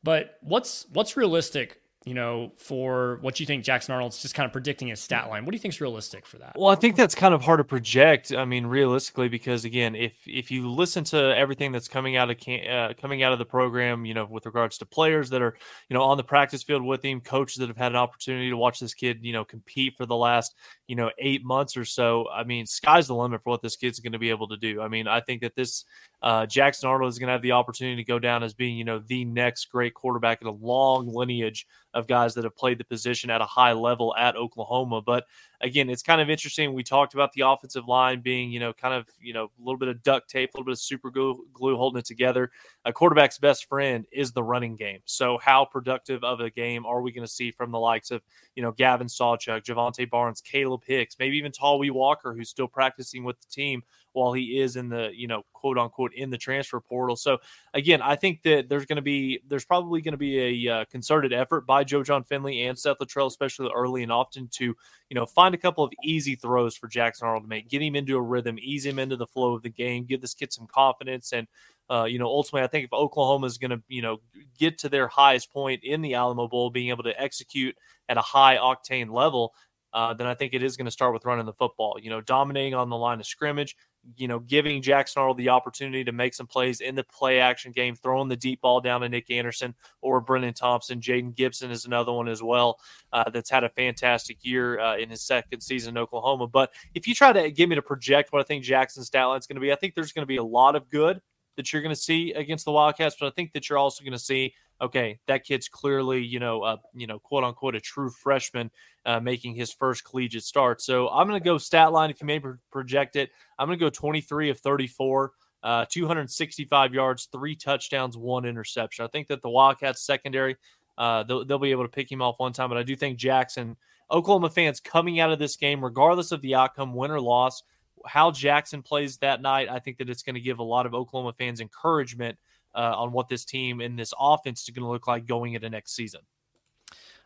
But 0.03 0.38
what's 0.41 0.85
what's 0.91 1.15
realistic 1.15 1.80
you 2.06 2.14
know, 2.14 2.52
for 2.58 3.18
what 3.22 3.40
you 3.40 3.46
think 3.46 3.64
Jackson 3.64 3.94
Arnold's 3.94 4.22
just 4.22 4.36
kind 4.36 4.46
of 4.46 4.52
predicting 4.52 4.90
his 4.90 5.00
stat 5.00 5.30
line. 5.30 5.46
What 5.46 5.52
do 5.52 5.56
you 5.56 5.62
think 5.62 5.74
is 5.74 5.80
realistic 5.80 6.26
for 6.26 6.38
that? 6.38 6.54
Well, 6.58 6.70
I 6.70 6.76
think 6.76 6.98
that's 6.98 7.16
kind 7.16 7.34
of 7.34 7.42
hard 7.42 7.60
to 7.60 7.64
project. 7.64 8.34
I 8.34 8.44
mean, 8.44 8.66
realistically, 8.66 9.30
because 9.30 9.64
again, 9.64 9.96
if 9.96 10.14
if 10.28 10.52
you 10.52 10.70
listen 10.70 11.06
to 11.06 11.36
everything 11.38 11.72
that's 11.72 11.88
coming 11.88 12.18
out 12.18 12.30
of 12.30 12.38
uh, 12.70 12.94
coming 13.00 13.24
out 13.24 13.32
of 13.32 13.40
the 13.40 13.46
program, 13.46 14.06
you 14.06 14.14
know, 14.14 14.26
with 14.26 14.46
regards 14.46 14.78
to 14.80 14.86
players 14.86 15.30
that 15.30 15.42
are 15.42 15.56
you 15.90 15.94
know 15.94 16.04
on 16.04 16.18
the 16.18 16.24
practice 16.24 16.64
field 16.64 16.84
with 16.84 17.04
him, 17.04 17.22
coaches 17.22 17.58
that 17.58 17.70
have 17.70 17.78
had 17.78 17.94
an 17.94 17.98
opportunity 17.98 18.50
to 18.50 18.58
watch 18.58 18.80
this 18.80 18.94
kid, 18.94 19.20
you 19.22 19.32
know, 19.32 19.46
compete 19.46 19.94
for 19.96 20.06
the 20.06 20.16
last 20.16 20.56
you 20.88 20.96
know 20.96 21.10
eight 21.20 21.46
months 21.46 21.78
or 21.78 21.86
so. 21.86 22.28
I 22.34 22.44
mean, 22.44 22.66
sky's 22.66 23.08
the 23.08 23.16
limit 23.16 23.44
for 23.44 23.52
what 23.52 23.62
this 23.62 23.78
kid's 23.78 24.00
going 24.00 24.14
to 24.14 24.20
be 24.20 24.30
able 24.30 24.50
to 24.50 24.58
do. 24.58 24.82
I 24.82 24.90
mean, 24.90 25.08
I 25.08 25.22
think 25.22 25.42
that 25.42 25.56
this 25.56 25.86
uh, 26.24 26.46
Jackson 26.46 26.88
Arnold 26.90 27.12
is 27.12 27.20
going 27.20 27.28
to 27.28 27.34
have 27.34 27.42
the 27.42 27.52
opportunity 27.52 27.98
to 27.98 28.08
go 28.08 28.18
down 28.18 28.44
as 28.44 28.54
being, 28.54 28.78
you 28.78 28.86
know, 28.86 29.00
the 29.08 29.26
next 29.26 29.66
great 29.66 29.94
quarterback 29.94 30.42
in 30.42 30.48
a 30.48 30.52
long 30.52 31.08
lineage 31.08 31.68
of 31.94 32.07
guys 32.07 32.34
that 32.34 32.44
have 32.44 32.56
played 32.56 32.78
the 32.78 32.84
position 32.84 33.30
at 33.30 33.42
a 33.42 33.45
high 33.45 33.74
level 33.74 34.16
at 34.18 34.36
Oklahoma. 34.36 35.01
But 35.01 35.25
again, 35.62 35.90
it's 35.90 36.01
kind 36.01 36.22
of 36.22 36.30
interesting. 36.30 36.74
We 36.74 36.84
talked 36.84 37.13
about 37.13 37.31
the 37.34 37.42
offensive 37.42 37.88
line 37.88 38.22
being, 38.22 38.51
you 38.51 38.60
know, 38.60 38.74
kind 38.74 38.94
of, 38.94 39.07
you 39.22 39.34
know, 39.34 39.45
a 39.45 39.63
little 39.63 39.78
bit 39.78 39.90
of 39.90 40.01
duct 40.04 40.30
tape, 40.30 40.54
a 40.54 40.57
little 40.57 40.66
bit 40.66 40.74
of 40.74 40.80
super 40.80 41.12
glue, 41.12 41.45
glue 41.54 41.78
holding 41.78 42.00
it 42.00 42.06
together. 42.06 42.51
A 42.86 42.94
quarterback's 42.94 43.38
best 43.38 43.66
friend 43.66 44.06
is 44.12 44.31
the 44.31 44.44
running 44.44 44.75
game. 44.75 45.00
So, 45.06 45.38
how 45.38 45.66
productive 45.66 46.24
of 46.24 46.40
a 46.40 46.50
game 46.50 46.86
are 46.86 47.01
we 47.01 47.12
going 47.12 47.28
to 47.28 47.31
see 47.31 47.51
from 47.51 47.72
the 47.72 47.80
likes 47.80 48.12
of, 48.12 48.22
you 48.56 48.63
know, 48.63 48.72
Gavin 48.72 49.07
Sawchuk, 49.07 49.63
Jovantae 49.63 50.10
Barnes, 50.10 50.42
Kalib 50.42 50.84
Hicks, 50.86 51.16
maybe 51.19 51.38
even 51.38 51.51
Tawee 51.51 51.92
Walker, 51.92 52.34
who's 52.34 52.50
still 52.50 52.68
practicing 52.68 53.24
with 53.24 53.40
the 53.40 53.48
team 53.48 53.84
while 54.13 54.33
he 54.33 54.60
is 54.60 54.75
in 54.75 54.89
the, 54.89 55.12
you 55.13 55.27
know, 55.27 55.44
quote 55.54 55.77
unquote, 55.77 56.13
in 56.15 56.31
the 56.31 56.38
transfer 56.38 56.80
portal. 56.80 57.15
So, 57.15 57.38
again, 57.75 58.01
I 58.01 58.15
think 58.15 58.42
that 58.44 58.69
there's 58.69 58.86
going 58.86 58.98
to 58.98 59.04
be, 59.04 59.42
there's 59.48 59.65
probably 59.65 60.01
going 60.01 60.13
to 60.13 60.18
be 60.18 60.68
a 60.68 60.74
uh, 60.74 60.86
concerted 60.86 61.31
effort 61.31 61.68
by 61.68 61.83
Joe 61.83 62.04
Jon 62.04 62.24
Finley 62.24 62.63
and 62.63 62.77
Seth 62.77 62.98
Littrell, 63.00 63.27
especially 63.27 63.69
early 63.74 64.01
and 64.01 64.12
often, 64.12 64.48
to, 64.54 64.65
you 64.65 65.15
know, 65.15 65.25
find 65.25 65.44
find 65.44 65.56
a 65.56 65.57
couple 65.57 65.83
of 65.83 65.92
easy 66.04 66.36
throws 66.36 66.75
for 66.75 66.88
Jackson 66.88 67.27
Arnold 67.27 67.44
to 67.44 67.50
make, 67.50 67.68
get 67.68 67.81
him 67.81 67.95
into 67.95 68.15
a 68.15 68.21
rhythm, 68.21 68.57
ease 68.60 68.86
him 68.86 68.98
into 68.98 69.18
the 69.18 69.27
flow 69.27 69.54
of 69.56 69.62
the 69.62 69.69
game, 69.69 70.06
give 70.06 70.21
this 70.21 70.33
kid 70.33 70.54
some 70.54 70.68
confidence. 70.68 71.33
And, 71.33 71.48
uh, 71.89 72.06
you 72.06 72.18
know, 72.18 72.27
ultimately, 72.27 72.63
I 72.63 72.68
think 72.68 72.86
if 72.86 72.94
Oklahoma 72.94 73.48
is 73.48 73.57
going 73.57 73.71
to, 73.71 73.81
you 73.89 74.01
know, 74.01 74.21
get 74.57 74.77
to 74.80 74.89
their 74.89 75.07
highest 75.07 75.51
point 75.51 75.83
in 75.83 76.01
the 76.01 76.13
Alamo 76.13 76.48
Bowl, 76.48 76.69
being 76.69 76.89
able 76.89 77.04
to 77.04 77.21
execute 77.21 77.75
at 78.07 78.18
a 78.18 78.21
high 78.21 78.57
octane 78.57 79.11
level, 79.11 79.54
uh, 79.94 80.14
then 80.14 80.28
I 80.28 80.33
think 80.33 80.54
it 80.54 80.64
is 80.64 80.78
going 80.78 80.85
to 80.85 80.92
start 80.92 81.14
with 81.14 81.26
running 81.26 81.45
the 81.45 81.54
football. 81.54 81.97
You 82.02 82.09
know, 82.09 82.21
dominating 82.21 82.73
on 82.73 82.90
the 82.90 82.97
line 82.97 83.19
of 83.19 83.28
scrimmage, 83.28 83.76
you 84.18 84.28
know, 84.28 84.40
giving 84.40 84.81
Jack 84.81 85.07
Arnold 85.16 85.38
the 85.38 85.50
opportunity 85.50 86.04
to 86.04 86.12
make 86.12 86.33
some 86.33 86.48
plays 86.48 86.81
in 86.81 86.95
the 86.95 87.04
play 87.04 87.40
action 87.40 87.72
game, 87.72 87.95
throwing 87.95 88.28
the 88.28 88.36
deep 88.36 88.62
ball 88.62 88.81
down 88.81 89.02
to 89.02 89.10
Nic 89.10 89.30
Anderson 89.31 89.74
or 90.02 90.24
Brenen 90.24 90.56
Thompson. 90.56 91.00
Jayden 91.00 91.36
Gibson 91.36 91.72
is 91.72 91.86
another 91.86 92.12
one 92.12 92.28
as 92.28 92.44
well 92.44 92.80
uh, 93.12 93.30
that's 93.30 93.50
had 93.50 93.64
a 93.64 93.69
fantastic 93.69 94.38
year 94.42 94.80
uh, 94.80 94.98
in 94.98 95.10
his 95.10 95.22
second 95.22 95.62
season 95.62 95.95
in 95.95 96.02
Oklahoma. 96.02 96.48
But 96.48 96.72
if 96.94 97.07
you 97.07 97.16
try 97.16 97.31
to 97.33 97.52
get 97.52 97.69
me 97.69 97.76
to 97.76 97.81
project 97.81 98.33
what 98.33 98.40
I 98.40 98.44
think 98.44 98.64
Jackson's 98.64 99.07
stat 99.07 99.28
line 99.28 99.40
is 99.40 99.48
going 99.48 99.56
to 99.56 99.62
be, 99.62 99.72
I 99.72 99.76
think 99.76 99.95
there's 99.95 100.12
going 100.12 100.24
to 100.24 100.28
be 100.28 100.38
a 100.38 100.44
lot 100.44 100.76
of 100.76 100.90
good 100.90 101.22
that 101.56 101.72
you're 101.72 101.81
going 101.81 101.95
to 101.95 102.02
see 102.02 102.33
against 102.33 102.66
the 102.66 102.72
Wildcats, 102.72 103.16
but 103.19 103.28
I 103.28 103.31
think 103.31 103.54
that 103.54 103.69
you're 103.69 103.78
also 103.78 104.04
going 104.04 104.14
to 104.14 104.19
see 104.19 104.54
okay, 104.83 105.18
that 105.28 105.45
kid's 105.45 105.69
clearly, 105.69 106.22
you 106.22 106.40
know, 106.40 106.78
you 106.94 107.07
know, 107.07 107.18
quote 107.18 107.44
unquote, 107.44 107.76
a 107.76 107.80
true 107.80 108.10
freshman 108.10 108.69
uh, 109.06 109.19
making 109.19 109.56
his 109.56 109.72
first 109.72 110.04
collegiate 110.04 110.44
start. 110.44 110.81
So 110.81 111.10
I'm 111.10 111.28
going 111.28 111.40
to 111.40 111.44
go 111.44 111.57
stat 111.57 111.92
line 111.92 112.10
if 112.10 112.22
you 112.22 112.28
may 112.28 112.42
project 112.72 113.16
it. 113.16 113.31
I'm 113.57 113.68
going 113.68 113.80
to 113.80 113.86
go 113.86 113.90
23 113.90 114.50
of 114.50 114.60
34, 114.60 115.31
uh, 115.64 115.86
265 115.90 116.94
yards, 116.94 117.30
three 117.31 117.56
touchdowns, 117.56 118.18
one 118.18 118.45
interception. 118.45 119.06
I 119.06 119.07
think 119.07 119.28
that 119.30 119.42
the 119.42 119.50
Wildcats 119.50 120.06
secondary, 120.06 120.57
uh, 120.98 121.24
they'll, 121.24 121.45
they'll 121.45 121.60
be 121.60 121.72
able 121.72 121.86
to 121.86 121.90
pick 121.90 122.12
him 122.12 122.22
off 122.22 122.40
one 122.40 122.54
time, 122.54 122.69
but 122.69 122.78
I 122.78 122.83
do 122.83 122.95
think 122.95 123.18
Jackson, 123.18 123.78
Oklahoma 124.12 124.50
fans 124.50 124.81
coming 124.81 125.22
out 125.22 125.31
of 125.31 125.40
this 125.40 125.56
game, 125.56 125.83
regardless 125.83 126.33
of 126.33 126.42
the 126.42 126.56
outcome, 126.56 126.94
win 126.94 127.10
or 127.10 127.22
loss, 127.22 127.64
how 128.06 128.31
Jackson 128.31 128.81
plays 128.81 129.18
that 129.18 129.42
night, 129.42 129.69
I 129.69 129.80
think 129.80 129.98
that 129.98 130.10
it's 130.10 130.24
going 130.24 130.36
to 130.36 130.42
give 130.42 130.60
a 130.60 130.64
lot 130.64 130.86
of 130.86 130.94
Oklahoma 130.94 131.33
fans 131.38 131.62
encouragement 131.62 132.38
uh, 132.76 132.94
on 132.95 133.12
what 133.12 133.30
this 133.30 133.45
team 133.45 133.81
and 133.81 133.98
this 133.98 134.14
offense 134.19 134.64
is 134.64 134.69
going 134.69 134.83
to 134.83 134.90
look 134.90 135.07
like 135.07 135.26
going 135.26 135.54
into 135.54 135.69
next 135.69 135.95
season. 135.95 136.22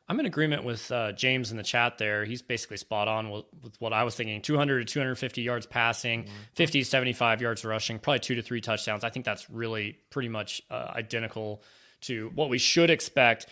I'm 0.09 0.19
in 0.21 0.25
agreement 0.25 0.63
with 0.63 0.89
uh, 0.89 1.11
James 1.11 1.51
in 1.51 1.57
the 1.57 1.63
chat 1.63 1.97
there. 1.97 2.23
He's 2.23 2.41
basically 2.41 2.77
spot 2.77 3.09
on 3.09 3.29
with, 3.29 3.45
with, 3.61 3.73
what 3.79 3.91
I 3.91 4.03
was 4.03 4.15
thinking 4.15 4.41
200 4.41 4.87
to 4.87 4.93
250 4.93 5.41
yards 5.41 5.65
passing, 5.65 6.23
mm-hmm. 6.23 6.33
50 6.53 6.79
to 6.79 6.85
75 6.85 7.41
yards 7.41 7.65
rushing, 7.65 7.99
probably 7.99 8.19
two 8.19 8.35
to 8.35 8.41
three 8.41 8.61
touchdowns. 8.61 9.03
I 9.03 9.09
think 9.09 9.25
that's 9.25 9.49
really 9.49 9.97
pretty 10.09 10.29
much 10.29 10.61
uh, 10.71 10.91
identical 10.95 11.61
to 12.01 12.31
what 12.35 12.49
we 12.49 12.57
should 12.57 12.89
expect. 12.89 13.47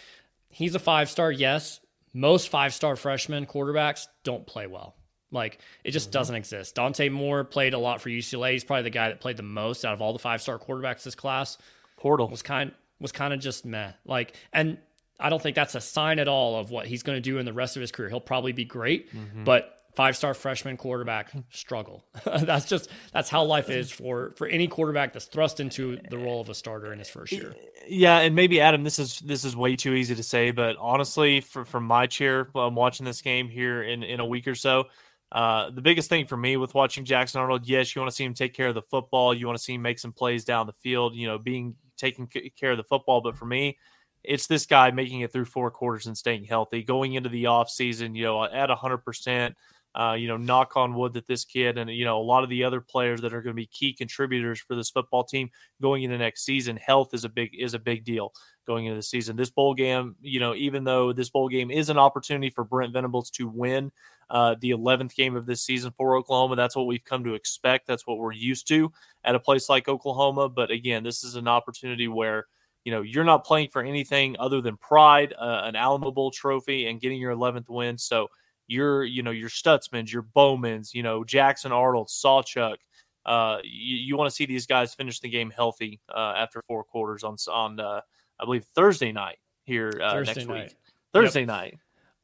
He's 0.49 0.75
a 0.75 0.79
five 0.79 1.09
star, 1.09 1.29
yes. 1.29 1.81
Most 2.13 2.47
five 2.47 2.73
star 2.73 2.95
freshman 2.95 3.45
quarterbacks 3.45 4.07
don't 4.23 4.47
play 4.47 4.67
well. 4.67 4.95
Like 5.35 5.59
it 5.83 5.91
just 5.91 6.07
mm-hmm. 6.07 6.13
doesn't 6.13 6.35
exist. 6.35 6.73
Dante 6.73 7.09
Moore 7.09 7.43
played 7.43 7.75
a 7.75 7.77
lot 7.77 8.01
for 8.01 8.09
UCLA. 8.09 8.53
He's 8.53 8.63
probably 8.63 8.83
the 8.83 8.89
guy 8.89 9.09
that 9.09 9.19
played 9.19 9.37
the 9.37 9.43
most 9.43 9.85
out 9.85 9.93
of 9.93 10.01
all 10.01 10.13
the 10.13 10.19
five 10.19 10.41
star 10.41 10.57
quarterbacks 10.57 11.03
this 11.03 11.13
class 11.13 11.59
portal 11.97 12.27
was 12.27 12.41
kind 12.41 12.71
was 12.99 13.11
kind 13.11 13.33
of 13.33 13.39
just 13.39 13.65
meh. 13.65 13.91
Like, 14.05 14.35
and 14.53 14.77
I 15.19 15.29
don't 15.29 15.41
think 15.41 15.55
that's 15.55 15.75
a 15.75 15.81
sign 15.81 16.19
at 16.19 16.27
all 16.27 16.59
of 16.59 16.71
what 16.71 16.87
he's 16.87 17.03
going 17.03 17.17
to 17.17 17.21
do 17.21 17.37
in 17.37 17.45
the 17.45 17.53
rest 17.53 17.75
of 17.75 17.81
his 17.81 17.91
career. 17.91 18.09
He'll 18.09 18.19
probably 18.19 18.51
be 18.51 18.65
great, 18.65 19.13
mm-hmm. 19.13 19.43
but 19.43 19.75
five 19.95 20.15
star 20.17 20.33
freshman 20.33 20.77
quarterback 20.77 21.31
struggle. 21.51 22.03
that's 22.25 22.65
just 22.65 22.89
that's 23.13 23.29
how 23.29 23.43
life 23.43 23.69
is 23.69 23.89
for 23.91 24.33
for 24.37 24.47
any 24.47 24.67
quarterback 24.67 25.13
that's 25.13 25.25
thrust 25.25 25.59
into 25.59 25.97
the 26.09 26.17
role 26.17 26.41
of 26.41 26.49
a 26.49 26.53
starter 26.53 26.91
in 26.91 26.99
his 26.99 27.09
first 27.09 27.31
year. 27.31 27.55
Yeah, 27.87 28.19
and 28.19 28.35
maybe 28.35 28.61
Adam, 28.61 28.83
this 28.83 28.99
is 28.99 29.19
this 29.19 29.45
is 29.45 29.55
way 29.55 29.75
too 29.75 29.93
easy 29.93 30.15
to 30.15 30.23
say, 30.23 30.51
but 30.51 30.75
honestly, 30.79 31.41
for, 31.41 31.65
from 31.65 31.85
my 31.85 32.07
chair, 32.07 32.47
I'm 32.55 32.75
watching 32.75 33.05
this 33.05 33.21
game 33.21 33.47
here 33.49 33.81
in 33.83 34.03
in 34.03 34.19
a 34.19 34.25
week 34.25 34.47
or 34.47 34.55
so. 34.55 34.85
Uh, 35.31 35.69
the 35.71 35.81
biggest 35.81 36.09
thing 36.09 36.25
for 36.25 36.37
me 36.37 36.55
with 36.57 36.73
watching 36.73 37.03
Jackson 37.03 37.41
Arnold, 37.41 37.67
yes, 37.67 37.95
you 37.95 38.01
want 38.01 38.09
to 38.09 38.15
see 38.15 38.23
him 38.23 38.33
take 38.33 38.53
care 38.53 38.67
of 38.67 38.75
the 38.75 38.81
football. 38.83 39.33
You 39.33 39.47
want 39.47 39.57
to 39.57 39.63
see 39.63 39.73
him 39.73 39.81
make 39.81 39.99
some 39.99 40.13
plays 40.13 40.45
down 40.45 40.67
the 40.67 40.73
field. 40.73 41.15
You 41.15 41.27
know, 41.27 41.37
being 41.37 41.75
taking 41.97 42.27
care 42.27 42.71
of 42.71 42.77
the 42.77 42.83
football. 42.83 43.21
But 43.21 43.35
for 43.35 43.45
me, 43.45 43.77
it's 44.23 44.47
this 44.47 44.65
guy 44.65 44.91
making 44.91 45.21
it 45.21 45.31
through 45.31 45.45
four 45.45 45.71
quarters 45.71 46.07
and 46.07 46.17
staying 46.17 46.45
healthy, 46.45 46.83
going 46.83 47.13
into 47.13 47.29
the 47.29 47.47
off 47.47 47.69
season, 47.69 48.15
you 48.15 48.23
know, 48.23 48.43
at 48.43 48.69
hundred 48.69 48.99
percent. 48.99 49.55
Uh, 49.97 50.13
you 50.13 50.27
know, 50.27 50.35
knock 50.35 50.75
on 50.75 50.93
wood 50.93 51.13
that 51.13 51.25
this 51.25 51.45
kid 51.45 51.77
and 51.77 51.89
you 51.89 52.03
know 52.03 52.19
a 52.19 52.21
lot 52.21 52.43
of 52.43 52.49
the 52.49 52.65
other 52.65 52.81
players 52.81 53.21
that 53.21 53.33
are 53.33 53.41
going 53.41 53.55
to 53.55 53.61
be 53.61 53.65
key 53.67 53.93
contributors 53.93 54.59
for 54.59 54.75
this 54.75 54.89
football 54.89 55.23
team 55.23 55.49
going 55.81 56.03
into 56.03 56.17
next 56.17 56.43
season. 56.43 56.75
Health 56.75 57.13
is 57.13 57.23
a 57.23 57.29
big 57.29 57.51
is 57.57 57.73
a 57.73 57.79
big 57.79 58.03
deal 58.03 58.33
going 58.65 58.85
into 58.85 58.95
the 58.95 59.03
season. 59.03 59.35
This 59.35 59.49
bowl 59.49 59.73
game, 59.73 60.15
you 60.21 60.39
know, 60.39 60.55
even 60.55 60.83
though 60.83 61.13
this 61.13 61.29
bowl 61.29 61.49
game 61.49 61.71
is 61.71 61.89
an 61.89 61.97
opportunity 61.97 62.49
for 62.49 62.63
Brent 62.63 62.93
Venables 62.93 63.29
to 63.31 63.47
win 63.47 63.91
uh, 64.29 64.55
the 64.59 64.71
11th 64.71 65.15
game 65.15 65.35
of 65.35 65.45
this 65.45 65.61
season 65.61 65.91
for 65.97 66.15
Oklahoma, 66.15 66.55
that's 66.55 66.75
what 66.75 66.87
we've 66.87 67.03
come 67.03 67.23
to 67.23 67.33
expect. 67.33 67.87
That's 67.87 68.07
what 68.07 68.17
we're 68.17 68.31
used 68.31 68.67
to 68.69 68.91
at 69.23 69.35
a 69.35 69.39
place 69.39 69.69
like 69.69 69.87
Oklahoma. 69.87 70.49
But 70.49 70.71
again, 70.71 71.03
this 71.03 71.23
is 71.23 71.35
an 71.35 71.47
opportunity 71.47 72.07
where 72.07 72.47
you 72.83 72.91
know 72.91 73.01
you're 73.01 73.23
not 73.23 73.45
playing 73.45 73.69
for 73.69 73.81
anything 73.81 74.35
other 74.39 74.61
than 74.61 74.77
pride, 74.77 75.33
uh, 75.37 75.61
an 75.65 75.75
Alamo 75.75 76.11
Bowl 76.11 76.31
trophy, 76.31 76.87
and 76.87 77.01
getting 77.01 77.19
your 77.19 77.35
11th 77.35 77.69
win. 77.69 77.97
So 77.97 78.29
your 78.67 79.03
you 79.03 79.23
know 79.23 79.31
your 79.31 79.49
Stutsmans, 79.49 80.11
your 80.11 80.23
Bowmans, 80.23 80.93
you 80.93 81.03
know 81.03 81.23
Jackson 81.23 81.71
Arnold, 81.71 82.07
Sawchuk. 82.07 82.77
Uh, 83.25 83.57
you, 83.63 83.97
you 83.97 84.17
want 84.17 84.29
to 84.29 84.35
see 84.35 84.45
these 84.45 84.67
guys 84.67 84.93
finish 84.93 85.19
the 85.19 85.29
game 85.29 85.49
healthy 85.49 85.99
uh, 86.13 86.33
after 86.37 86.61
four 86.61 86.83
quarters 86.83 87.23
on 87.23 87.37
on 87.51 87.79
uh, 87.79 88.01
I 88.39 88.45
believe 88.45 88.65
Thursday 88.75 89.11
night 89.11 89.37
here 89.65 89.91
uh, 90.01 90.11
Thursday 90.13 90.33
next 90.41 90.47
night. 90.47 90.63
week. 90.63 90.77
Thursday 91.13 91.41
yep. 91.41 91.47
night. 91.47 91.79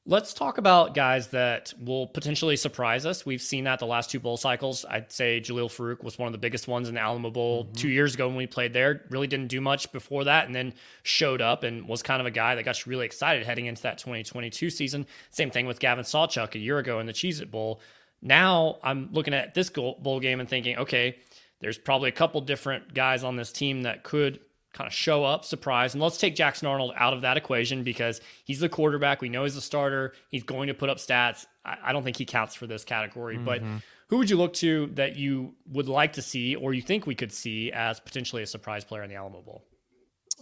Let's 0.08 0.34
talk 0.34 0.58
about 0.58 0.96
guys 0.96 1.28
that 1.28 1.76
will 1.80 2.08
potentially 2.08 2.56
surprise 2.56 3.06
us. 3.06 3.24
We've 3.24 3.42
seen 3.42 3.66
that 3.66 3.78
the 3.78 3.86
last 3.86 4.10
two 4.10 4.20
bowl 4.20 4.36
cycles. 4.36 4.84
I'd 4.90 5.12
say 5.12 5.40
Jalil 5.40 5.70
Farooq 5.70 6.04
was 6.04 6.18
one 6.18 6.26
of 6.26 6.32
the 6.32 6.40
biggest 6.40 6.68
ones 6.68 6.90
in 6.90 6.96
the 6.96 7.02
Alamo 7.02 7.30
Bowl 7.30 7.66
mm-hmm. 7.66 7.74
two 7.74 7.90
years 7.90 8.16
ago 8.16 8.28
when 8.28 8.36
we 8.36 8.48
played 8.48 8.74
there. 8.74 9.06
Really 9.12 9.28
didn't 9.28 9.50
do 9.50 9.62
much 9.62 9.92
before 9.92 10.24
that, 10.24 10.48
and 10.48 10.56
then 10.56 10.74
showed 11.04 11.40
up 11.40 11.64
and 11.64 11.88
was 11.88 12.02
kind 12.02 12.20
of 12.20 12.26
a 12.26 12.32
guy 12.32 12.56
that 12.56 12.64
got 12.64 12.84
really 12.88 13.06
excited 13.06 13.46
heading 13.46 13.68
into 13.68 13.84
that 13.84 14.00
2022 14.00 14.72
season. 14.72 15.06
Same 15.30 15.52
thing 15.52 15.68
with 15.68 15.80
Gavin 15.80 16.04
Sawchuk 16.04 16.56
a 16.56 16.60
year 16.60 16.80
ago 16.80 17.00
in 17.00 17.06
the 17.06 17.14
Cheez 17.14 17.40
It 17.40 17.52
Bowl. 17.52 17.80
Now 18.24 18.80
I'm 18.84 19.10
looking 19.12 19.36
at 19.36 19.54
this 19.54 19.70
bowl 19.70 20.20
game 20.20 20.40
and 20.40 20.50
thinking, 20.50 20.78
okay, 20.78 21.18
there's 21.60 21.78
probably 21.78 22.10
a 22.10 22.14
couple 22.14 22.42
different 22.42 22.94
guys 22.96 23.24
on 23.24 23.36
this 23.36 23.52
team 23.52 23.84
that 23.84 24.04
could 24.04 24.40
kind 24.74 24.88
of 24.88 24.94
show 24.94 25.24
up, 25.24 25.46
surprise. 25.46 25.94
And 25.94 26.02
let's 26.02 26.18
take 26.18 26.36
Jackson 26.36 26.68
Arnold 26.68 26.94
out 26.96 27.14
of 27.14 27.22
that 27.22 27.38
equation 27.38 27.84
because 27.84 28.22
he's 28.46 28.60
the 28.60 28.70
quarterback. 28.70 29.22
We 29.22 29.30
know 29.30 29.44
he's 29.44 29.56
a 29.56 29.62
starter. 29.62 30.14
He's 30.30 30.44
going 30.44 30.68
to 30.68 30.74
put 30.74 30.90
up 30.90 30.98
stats. 30.98 31.46
I, 31.66 31.78
I 31.86 31.94
don't 31.94 32.04
think 32.04 32.18
he 32.18 32.26
counts 32.26 32.56
for 32.56 32.68
this 32.68 32.84
category. 32.84 33.36
Mm-hmm. 33.36 33.46
But 33.46 33.62
who 34.08 34.18
would 34.18 34.30
you 34.30 34.38
look 34.38 34.54
to 34.56 34.88
that 34.94 35.16
you 35.16 35.54
would 35.68 35.88
like 35.88 36.14
to 36.14 36.22
see 36.22 36.56
or 36.56 36.74
you 36.74 36.82
think 36.82 37.06
we 37.06 37.16
could 37.16 37.32
see 37.32 37.72
as 37.72 38.00
potentially 38.00 38.44
a 38.44 38.48
surprise 38.48 38.84
player 38.84 39.04
in 39.04 39.10
the 39.10 39.16
Alamo 39.16 39.42
Bowl? 39.42 39.64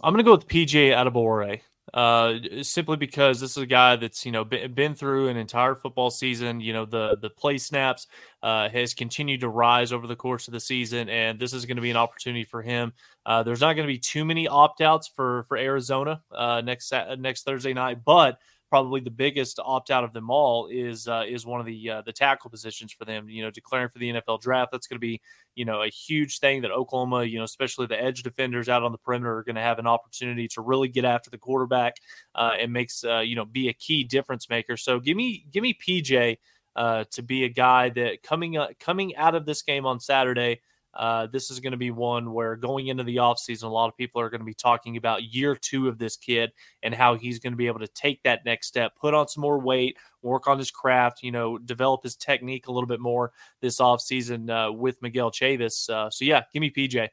I'm 0.02 0.12
going 0.12 0.24
to 0.24 0.28
go 0.28 0.34
with 0.34 0.48
PJ 0.48 0.90
Adebawore 0.90 1.60
uh, 1.92 2.34
simply 2.62 2.96
because 2.96 3.40
this 3.40 3.52
is 3.52 3.62
a 3.62 3.66
guy 3.66 3.96
that's 3.96 4.24
you 4.24 4.32
know 4.32 4.44
been, 4.44 4.72
been 4.74 4.94
through 4.94 5.28
an 5.28 5.36
entire 5.36 5.74
football 5.74 6.10
season. 6.10 6.60
You 6.60 6.72
know 6.72 6.84
the 6.84 7.16
the 7.20 7.30
play 7.30 7.58
snaps 7.58 8.06
uh, 8.42 8.68
has 8.68 8.94
continued 8.94 9.40
to 9.40 9.48
rise 9.48 9.92
over 9.92 10.06
the 10.06 10.16
course 10.16 10.48
of 10.48 10.52
the 10.52 10.60
season, 10.60 11.08
and 11.08 11.38
this 11.38 11.52
is 11.52 11.66
going 11.66 11.76
to 11.76 11.82
be 11.82 11.90
an 11.90 11.96
opportunity 11.96 12.44
for 12.44 12.62
him. 12.62 12.92
Uh, 13.26 13.42
there's 13.42 13.60
not 13.60 13.74
going 13.74 13.86
to 13.86 13.92
be 13.92 13.98
too 13.98 14.24
many 14.24 14.46
opt 14.48 14.80
outs 14.80 15.08
for 15.08 15.44
for 15.44 15.56
Arizona 15.56 16.22
uh, 16.32 16.60
next 16.60 16.92
next 17.18 17.44
Thursday 17.44 17.74
night, 17.74 18.04
but 18.04 18.38
probably 18.70 19.00
the 19.00 19.10
biggest 19.10 19.58
opt 19.62 19.90
out 19.90 20.04
of 20.04 20.12
them 20.12 20.30
all 20.30 20.68
is 20.68 21.08
uh, 21.08 21.24
is 21.28 21.44
one 21.44 21.60
of 21.60 21.66
the 21.66 21.90
uh, 21.90 22.02
the 22.02 22.12
tackle 22.12 22.48
positions 22.48 22.92
for 22.92 23.04
them. 23.04 23.28
You 23.28 23.42
know, 23.42 23.50
declaring 23.50 23.88
for 23.88 23.98
the 23.98 24.12
NFL 24.12 24.40
draft. 24.40 24.70
That's 24.72 24.86
going 24.86 24.96
to 24.96 25.00
be 25.00 25.20
you 25.56 25.64
know 25.64 25.82
a 25.82 25.88
huge 25.88 26.38
thing 26.38 26.62
that 26.62 26.70
Oklahoma, 26.70 27.24
you 27.24 27.38
know, 27.38 27.44
especially 27.44 27.86
the 27.86 28.00
edge 28.00 28.22
defenders 28.22 28.68
out 28.68 28.82
on 28.82 28.92
the 28.92 28.98
perimeter, 28.98 29.36
are 29.36 29.42
going 29.42 29.56
to 29.56 29.60
have 29.60 29.80
an 29.80 29.86
opportunity 29.86 30.48
to 30.48 30.62
really 30.62 30.88
get 30.88 31.04
after 31.04 31.28
the 31.28 31.38
quarterback 31.38 31.96
uh, 32.36 32.52
and 32.58 32.72
makes 32.72 33.04
uh, 33.04 33.18
you 33.18 33.34
know 33.34 33.44
be 33.44 33.68
a 33.68 33.74
key 33.74 34.04
difference 34.04 34.48
maker. 34.48 34.76
So 34.76 35.00
give 35.00 35.16
me 35.16 35.44
give 35.50 35.62
me 35.62 35.74
PJ 35.74 36.38
uh, 36.76 37.04
to 37.10 37.22
be 37.22 37.44
a 37.44 37.48
guy 37.48 37.90
that 37.90 38.22
coming 38.22 38.56
coming 38.78 39.16
out 39.16 39.34
of 39.34 39.44
this 39.44 39.62
game 39.62 39.84
on 39.84 39.98
Saturday 39.98 40.60
uh, 40.94 41.26
this 41.26 41.50
is 41.50 41.60
going 41.60 41.72
to 41.72 41.76
be 41.76 41.90
one 41.90 42.32
where 42.32 42.56
going 42.56 42.88
into 42.88 43.04
the 43.04 43.16
offseason, 43.16 43.64
a 43.64 43.68
lot 43.68 43.88
of 43.88 43.96
people 43.96 44.20
are 44.20 44.30
going 44.30 44.40
to 44.40 44.46
be 44.46 44.54
talking 44.54 44.96
about 44.96 45.22
year 45.22 45.54
two 45.54 45.88
of 45.88 45.98
this 45.98 46.16
kid 46.16 46.50
and 46.82 46.94
how 46.94 47.14
he's 47.14 47.38
going 47.38 47.52
to 47.52 47.56
be 47.56 47.66
able 47.66 47.80
to 47.80 47.88
take 47.88 48.22
that 48.22 48.44
next 48.44 48.66
step, 48.66 48.92
put 48.96 49.14
on 49.14 49.28
some 49.28 49.42
more 49.42 49.60
weight, 49.60 49.96
work 50.22 50.48
on 50.48 50.58
his 50.58 50.70
craft, 50.70 51.22
you 51.22 51.30
know, 51.30 51.58
develop 51.58 52.02
his 52.02 52.16
technique 52.16 52.66
a 52.66 52.72
little 52.72 52.88
bit 52.88 53.00
more 53.00 53.32
this 53.60 53.78
offseason 53.78 54.50
uh, 54.50 54.72
with 54.72 55.00
Miguel 55.02 55.30
Chavis. 55.30 55.88
Uh, 55.88 56.10
so, 56.10 56.24
yeah, 56.24 56.42
give 56.52 56.60
me 56.60 56.70
PJ. 56.70 57.08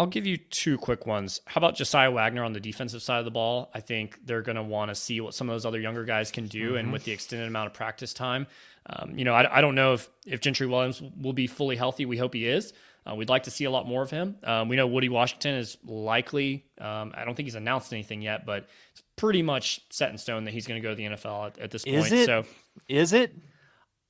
I'll 0.00 0.06
give 0.06 0.26
you 0.26 0.38
two 0.38 0.78
quick 0.78 1.06
ones. 1.06 1.42
How 1.44 1.58
about 1.58 1.76
Jasiah 1.76 2.10
Wagoner 2.10 2.42
on 2.42 2.54
the 2.54 2.60
defensive 2.60 3.02
side 3.02 3.18
of 3.18 3.26
the 3.26 3.30
ball? 3.30 3.70
I 3.74 3.80
think 3.80 4.18
they're 4.24 4.40
going 4.40 4.56
to 4.56 4.62
want 4.62 4.90
to 4.90 4.94
see 4.94 5.20
what 5.20 5.34
some 5.34 5.50
of 5.50 5.54
those 5.54 5.66
other 5.66 5.78
younger 5.78 6.04
guys 6.04 6.30
can 6.30 6.46
do. 6.46 6.68
Mm-hmm. 6.68 6.76
And 6.78 6.92
with 6.92 7.04
the 7.04 7.12
extended 7.12 7.46
amount 7.46 7.66
of 7.66 7.74
practice 7.74 8.14
time, 8.14 8.46
um, 8.86 9.18
you 9.18 9.24
know, 9.24 9.34
I, 9.34 9.58
I, 9.58 9.60
don't 9.60 9.74
know 9.74 9.94
if, 9.94 10.08
if 10.26 10.40
Gentry 10.40 10.66
Williams 10.66 11.02
will 11.20 11.32
be 11.32 11.46
fully 11.46 11.76
healthy. 11.76 12.06
We 12.06 12.16
hope 12.16 12.34
he 12.34 12.46
is. 12.46 12.72
Uh, 13.08 13.14
we'd 13.14 13.28
like 13.28 13.44
to 13.44 13.50
see 13.50 13.64
a 13.64 13.70
lot 13.70 13.86
more 13.86 14.02
of 14.02 14.10
him. 14.10 14.36
Um, 14.44 14.68
we 14.68 14.76
know 14.76 14.86
Woody 14.86 15.08
Washington 15.08 15.54
is 15.54 15.78
likely. 15.84 16.66
Um, 16.80 17.12
I 17.14 17.24
don't 17.24 17.34
think 17.34 17.46
he's 17.46 17.54
announced 17.54 17.92
anything 17.92 18.20
yet, 18.20 18.44
but 18.44 18.68
it's 18.92 19.02
pretty 19.16 19.42
much 19.42 19.80
set 19.90 20.10
in 20.10 20.18
stone 20.18 20.44
that 20.44 20.52
he's 20.52 20.66
going 20.66 20.80
to 20.80 20.86
go 20.86 20.90
to 20.90 20.96
the 20.96 21.04
NFL 21.04 21.46
at, 21.46 21.58
at 21.58 21.70
this 21.70 21.84
is 21.84 22.02
point. 22.02 22.12
It? 22.12 22.26
So, 22.26 22.44
is 22.88 23.12
it? 23.12 23.34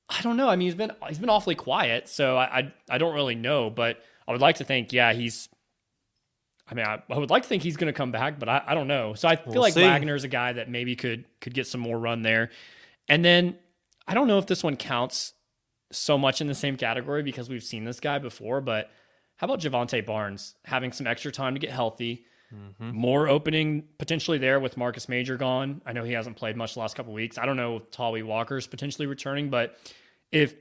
I 0.09 0.21
don't 0.21 0.35
know. 0.35 0.49
I 0.49 0.57
mean, 0.57 0.67
he's 0.67 0.75
been 0.75 0.91
he's 1.07 1.19
been 1.19 1.29
awfully 1.29 1.55
quiet, 1.55 2.09
so 2.09 2.35
I, 2.35 2.43
I, 2.59 2.73
I 2.89 2.97
don't 2.97 3.13
really 3.13 3.35
know. 3.35 3.69
But 3.69 4.01
I 4.27 4.33
would 4.33 4.41
like 4.41 4.57
to 4.57 4.65
think, 4.65 4.91
yeah, 4.91 5.13
he's. 5.13 5.47
I 6.69 6.73
mean, 6.73 6.85
I, 6.85 7.01
I 7.09 7.17
would 7.17 7.29
like 7.29 7.43
to 7.43 7.49
think 7.49 7.63
he's 7.63 7.77
going 7.77 7.91
to 7.91 7.97
come 7.97 8.11
back, 8.11 8.39
but 8.39 8.47
I, 8.47 8.61
I 8.65 8.73
don't 8.73 8.87
know. 8.87 9.13
So 9.13 9.27
I 9.27 9.35
feel 9.35 9.53
we'll 9.53 9.61
like 9.61 9.73
see. 9.73 9.83
Wagoner's 9.83 10.23
a 10.23 10.29
guy 10.29 10.53
that 10.53 10.69
maybe 10.69 10.95
could 10.97 11.25
could 11.39 11.53
get 11.53 11.67
some 11.67 11.79
more 11.79 11.97
run 11.97 12.23
there, 12.23 12.51
and 13.07 13.23
then 13.23 13.55
I 14.11 14.13
don't 14.13 14.27
know 14.27 14.39
if 14.39 14.45
this 14.45 14.61
one 14.61 14.75
counts 14.75 15.31
so 15.89 16.17
much 16.17 16.41
in 16.41 16.47
the 16.47 16.53
same 16.53 16.75
category 16.75 17.23
because 17.23 17.47
we've 17.47 17.63
seen 17.63 17.85
this 17.85 18.01
guy 18.01 18.19
before, 18.19 18.59
but 18.59 18.91
how 19.37 19.45
about 19.45 19.61
Jovantae 19.61 20.05
Barnes 20.05 20.53
having 20.65 20.91
some 20.91 21.07
extra 21.07 21.31
time 21.31 21.53
to 21.53 21.61
get 21.61 21.71
healthy? 21.71 22.25
Mm-hmm. 22.53 22.91
More 22.91 23.29
opening 23.29 23.85
potentially 23.99 24.37
there 24.37 24.59
with 24.59 24.75
Marcus 24.75 25.07
Major 25.07 25.37
gone. 25.37 25.81
I 25.85 25.93
know 25.93 26.03
he 26.03 26.11
hasn't 26.11 26.35
played 26.35 26.57
much 26.57 26.73
the 26.73 26.81
last 26.81 26.97
couple 26.97 27.13
weeks. 27.13 27.37
I 27.37 27.45
don't 27.45 27.55
know 27.55 27.77
if 27.77 27.89
Tawee 27.91 28.21
Walker's 28.21 28.67
potentially 28.67 29.05
returning, 29.05 29.49
but 29.49 29.77
if 30.29 30.55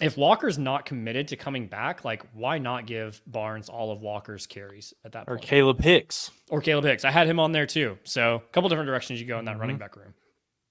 if 0.00 0.16
Walker's 0.16 0.56
not 0.56 0.86
committed 0.86 1.28
to 1.28 1.36
coming 1.36 1.66
back, 1.66 2.06
like 2.06 2.24
why 2.32 2.56
not 2.56 2.86
give 2.86 3.20
Barnes 3.26 3.68
all 3.68 3.92
of 3.92 4.00
Walker's 4.00 4.46
carries 4.46 4.94
at 5.04 5.12
that 5.12 5.24
or 5.28 5.36
point? 5.36 5.52
Or 5.52 5.54
Kalib 5.54 5.80
Hicks. 5.82 6.30
Or 6.48 6.62
Kalib 6.62 6.84
Hicks. 6.84 7.04
I 7.04 7.10
had 7.10 7.26
him 7.26 7.38
on 7.38 7.52
there 7.52 7.66
too. 7.66 7.98
So 8.04 8.36
a 8.36 8.52
couple 8.52 8.70
different 8.70 8.88
directions 8.88 9.20
you 9.20 9.26
go 9.26 9.38
in 9.38 9.44
that 9.44 9.52
mm-hmm. 9.52 9.60
running 9.60 9.76
back 9.76 9.94
room. 9.94 10.14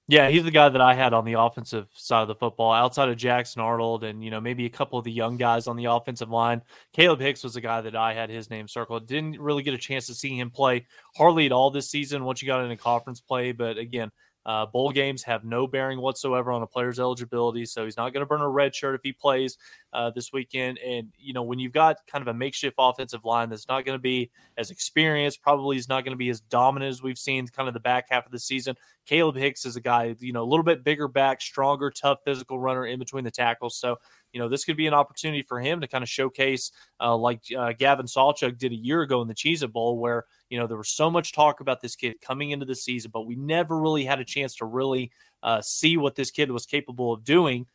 Yeah, 0.09 0.27
he's 0.27 0.43
the 0.43 0.51
guy 0.51 0.67
that 0.67 0.81
I 0.81 0.93
had 0.95 1.13
on 1.13 1.23
the 1.23 1.39
offensive 1.39 1.87
side 1.93 2.23
of 2.23 2.27
the 2.27 2.35
football, 2.35 2.73
outside 2.73 3.07
of 3.07 3.15
Jackson 3.15 3.61
Arnold 3.61 4.03
and 4.03 4.21
you 4.21 4.31
know 4.31 4.41
maybe 4.41 4.65
a 4.65 4.69
couple 4.69 4.99
of 4.99 5.05
the 5.05 5.11
young 5.11 5.37
guys 5.37 5.65
on 5.65 5.77
the 5.77 5.85
offensive 5.85 6.29
line. 6.29 6.61
Kalib 6.95 7.21
Hicks 7.21 7.43
was 7.43 7.53
the 7.53 7.61
guy 7.61 7.79
that 7.79 7.95
I 7.95 8.13
had 8.13 8.29
his 8.29 8.49
name 8.49 8.67
circled. 8.67 9.07
Didn't 9.07 9.39
really 9.39 9.63
get 9.63 9.73
a 9.73 9.77
chance 9.77 10.05
to 10.07 10.13
see 10.13 10.37
him 10.37 10.49
play 10.49 10.85
hardly 11.15 11.45
at 11.45 11.53
all 11.53 11.71
this 11.71 11.89
season 11.89 12.25
once 12.25 12.41
you 12.41 12.47
got 12.47 12.61
into 12.63 12.75
conference 12.75 13.21
play, 13.21 13.53
but 13.53 13.77
again, 13.77 14.11
uh, 14.45 14.65
bowl 14.65 14.91
games 14.91 15.23
have 15.23 15.45
no 15.45 15.67
bearing 15.67 16.01
whatsoever 16.01 16.51
on 16.51 16.61
a 16.61 16.67
player's 16.67 16.99
eligibility, 16.99 17.65
so 17.65 17.85
he's 17.85 17.95
not 17.95 18.11
going 18.11 18.21
to 18.21 18.25
burn 18.25 18.41
a 18.41 18.49
red 18.49 18.75
shirt 18.75 18.95
if 18.95 19.01
he 19.03 19.13
plays 19.13 19.57
uh, 19.93 20.09
this 20.09 20.33
weekend. 20.33 20.77
And 20.79 21.07
you 21.17 21.33
know, 21.33 21.43
when 21.43 21.59
you've 21.59 21.71
got 21.71 21.97
kind 22.07 22.21
of 22.21 22.27
a 22.27 22.37
makeshift 22.37 22.75
offensive 22.77 23.23
line 23.23 23.49
that's 23.49 23.67
not 23.69 23.85
going 23.85 23.97
to 23.97 24.01
be 24.01 24.31
as 24.57 24.69
experienced, 24.69 25.41
probably 25.41 25.77
is 25.77 25.87
not 25.87 26.03
going 26.03 26.11
to 26.11 26.17
be 26.17 26.29
as 26.29 26.41
dominant 26.41 26.89
as 26.89 27.01
we've 27.01 27.17
seen 27.17 27.47
kind 27.47 27.69
of 27.69 27.73
the 27.73 27.79
back 27.79 28.07
half 28.09 28.25
of 28.25 28.31
the 28.33 28.39
season. 28.39 28.75
Kalib 29.09 29.37
Hicks 29.37 29.65
is 29.65 29.75
a 29.75 29.81
guy, 29.81 30.15
you 30.19 30.33
know, 30.33 30.43
a 30.43 30.49
little 30.49 30.63
bit 30.63 30.83
bigger 30.83 31.07
back, 31.07 31.41
stronger, 31.41 31.91
tough 31.91 32.19
physical 32.25 32.59
runner 32.59 32.85
in 32.85 32.99
between 32.99 33.23
the 33.23 33.31
tackles. 33.31 33.77
So 33.77 33.97
you 34.33 34.39
know, 34.39 34.49
this 34.49 34.65
could 34.65 34.75
be 34.75 34.87
an 34.87 34.93
opportunity 34.93 35.43
for 35.43 35.59
him 35.61 35.79
to 35.79 35.87
kind 35.87 36.03
of 36.03 36.09
showcase, 36.09 36.71
uh, 36.99 37.15
like 37.15 37.41
uh, 37.57 37.71
Gavin 37.77 38.07
Sawchuk 38.07 38.57
did 38.57 38.71
a 38.71 38.75
year 38.75 39.03
ago 39.03 39.21
in 39.21 39.27
the 39.27 39.35
Cheez 39.35 39.71
Bowl, 39.71 39.99
where, 39.99 40.25
you 40.49 40.57
know, 40.57 40.65
there 40.65 40.77
was 40.77 40.89
so 40.89 41.09
much 41.09 41.33
talk 41.33 41.61
about 41.61 41.81
this 41.81 41.95
kid 41.95 42.19
coming 42.19 42.49
into 42.49 42.65
the 42.65 42.75
season, 42.75 43.11
but 43.13 43.27
we 43.27 43.35
never 43.35 43.79
really 43.79 44.03
had 44.03 44.19
a 44.19 44.25
chance 44.25 44.55
to 44.55 44.65
really 44.65 45.11
uh, 45.43 45.61
see 45.61 45.97
what 45.97 46.15
this 46.15 46.31
kid 46.31 46.51
was 46.51 46.65
capable 46.65 47.13
of 47.13 47.23
doing. 47.23 47.67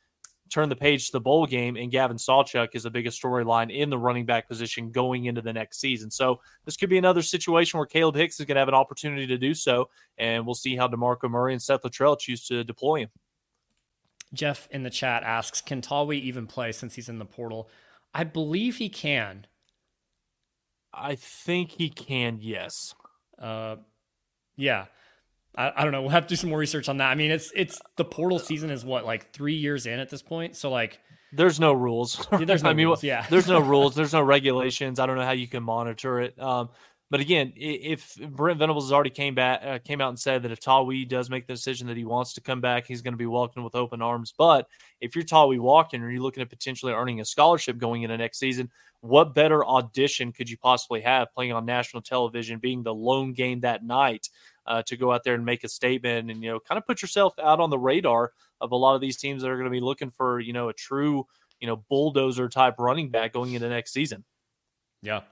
Turn 0.50 0.68
the 0.68 0.76
page 0.76 1.06
to 1.06 1.12
the 1.12 1.20
bowl 1.20 1.46
game, 1.46 1.76
and 1.76 1.90
Gavin 1.90 2.16
Sawchuk 2.16 2.68
is 2.74 2.82
the 2.82 2.90
biggest 2.90 3.22
storyline 3.22 3.74
in 3.74 3.90
the 3.90 3.98
running 3.98 4.24
back 4.24 4.48
position 4.48 4.90
going 4.90 5.26
into 5.26 5.42
the 5.42 5.52
next 5.52 5.80
season. 5.80 6.10
So 6.10 6.40
this 6.64 6.76
could 6.76 6.88
be 6.88 6.98
another 6.98 7.22
situation 7.22 7.78
where 7.78 7.86
Kalib 7.86 8.16
Hicks 8.16 8.40
is 8.40 8.46
going 8.46 8.56
to 8.56 8.60
have 8.60 8.68
an 8.68 8.74
opportunity 8.74 9.26
to 9.26 9.38
do 9.38 9.54
so, 9.54 9.90
and 10.16 10.46
we'll 10.46 10.54
see 10.54 10.76
how 10.76 10.88
DeMarco 10.88 11.30
Murray 11.30 11.52
and 11.52 11.62
Seth 11.62 11.82
Littrell 11.82 12.18
choose 12.18 12.46
to 12.48 12.64
deploy 12.64 13.00
him. 13.00 13.10
Jeff 14.32 14.68
in 14.70 14.82
the 14.82 14.90
chat 14.90 15.22
asks, 15.22 15.60
"Can 15.60 15.80
Tawee 15.80 16.20
even 16.20 16.46
play 16.46 16.72
since 16.72 16.94
he's 16.94 17.08
in 17.08 17.18
the 17.18 17.24
portal?" 17.24 17.68
I 18.14 18.24
believe 18.24 18.76
he 18.76 18.88
can. 18.88 19.46
I 20.92 21.14
think 21.14 21.72
he 21.72 21.90
can. 21.90 22.38
Yes. 22.40 22.94
Uh, 23.38 23.76
yeah. 24.56 24.86
I, 25.58 25.72
I 25.76 25.82
don't 25.82 25.92
know. 25.92 26.00
We'll 26.02 26.10
have 26.10 26.24
to 26.24 26.28
do 26.28 26.36
some 26.36 26.50
more 26.50 26.58
research 26.58 26.88
on 26.88 26.98
that. 26.98 27.10
I 27.10 27.16
mean, 27.16 27.32
it's 27.32 27.52
it's 27.54 27.80
the 27.96 28.04
portal 28.04 28.38
season 28.38 28.70
is 28.70 28.84
what 28.84 29.04
like 29.04 29.32
three 29.32 29.56
years 29.56 29.86
in 29.86 29.98
at 29.98 30.08
this 30.08 30.22
point. 30.22 30.56
So 30.56 30.70
like, 30.70 31.00
there's 31.32 31.58
no 31.58 31.72
rules. 31.72 32.26
Yeah, 32.32 32.44
there's 32.44 32.62
no 32.64 32.70
I 32.70 32.74
mean, 32.74 32.86
rules. 32.86 33.02
Yeah, 33.02 33.26
there's 33.28 33.48
no 33.48 33.60
rules. 33.60 33.94
There's 33.96 34.12
no 34.12 34.22
regulations. 34.22 35.00
I 35.00 35.06
don't 35.06 35.16
know 35.16 35.24
how 35.24 35.32
you 35.32 35.48
can 35.48 35.64
monitor 35.64 36.20
it. 36.20 36.40
Um, 36.40 36.70
but 37.10 37.20
again, 37.20 37.54
if 37.56 38.16
Brent 38.16 38.58
Venables 38.58 38.84
has 38.84 38.92
already 38.92 39.10
came 39.10 39.34
back, 39.34 39.62
uh, 39.64 39.78
came 39.78 40.00
out 40.00 40.10
and 40.10 40.18
said 40.18 40.42
that 40.42 40.52
if 40.52 40.60
Tawee 40.60 41.08
does 41.08 41.30
make 41.30 41.46
the 41.46 41.54
decision 41.54 41.86
that 41.86 41.96
he 41.96 42.04
wants 42.04 42.34
to 42.34 42.42
come 42.42 42.60
back, 42.60 42.86
he's 42.86 43.00
going 43.00 43.14
to 43.14 43.18
be 43.18 43.26
welcomed 43.26 43.64
with 43.64 43.74
open 43.74 44.02
arms. 44.02 44.34
But 44.36 44.68
if 45.00 45.16
you're 45.16 45.24
Tawee 45.24 45.58
Walker 45.58 45.96
or 45.96 46.10
you're 46.10 46.20
looking 46.20 46.42
at 46.42 46.50
potentially 46.50 46.92
earning 46.92 47.20
a 47.20 47.24
scholarship 47.24 47.78
going 47.78 48.02
into 48.02 48.16
next 48.18 48.38
season, 48.38 48.70
what 49.00 49.34
better 49.34 49.64
audition 49.64 50.32
could 50.32 50.50
you 50.50 50.58
possibly 50.58 51.00
have 51.00 51.32
playing 51.32 51.52
on 51.52 51.64
national 51.64 52.02
television, 52.02 52.58
being 52.58 52.82
the 52.82 52.94
lone 52.94 53.32
game 53.32 53.60
that 53.60 53.82
night? 53.84 54.28
Uh, 54.68 54.82
to 54.82 54.96
go 54.96 55.10
out 55.10 55.24
there 55.24 55.34
and 55.34 55.44
make 55.44 55.64
a 55.64 55.68
statement 55.68 56.30
and 56.30 56.42
you 56.42 56.50
know 56.50 56.60
kind 56.60 56.78
of 56.78 56.86
put 56.86 57.02
yourself 57.02 57.34
out 57.42 57.58
on 57.58 57.70
the 57.70 57.78
radar 57.78 58.32
of 58.60 58.70
a 58.70 58.76
lot 58.76 58.94
of 58.94 59.00
these 59.00 59.16
teams 59.16 59.42
that 59.42 59.50
are 59.50 59.56
going 59.56 59.64
to 59.64 59.70
be 59.70 59.80
looking 59.80 60.10
for 60.10 60.38
you 60.38 60.52
know 60.52 60.68
a 60.68 60.72
true 60.72 61.26
you 61.58 61.66
know 61.66 61.76
bulldozer 61.88 62.48
type 62.48 62.74
running 62.78 63.08
back 63.10 63.32
going 63.32 63.54
into 63.54 63.68
next 63.68 63.92
season. 63.92 64.24
Yeah. 65.02 65.22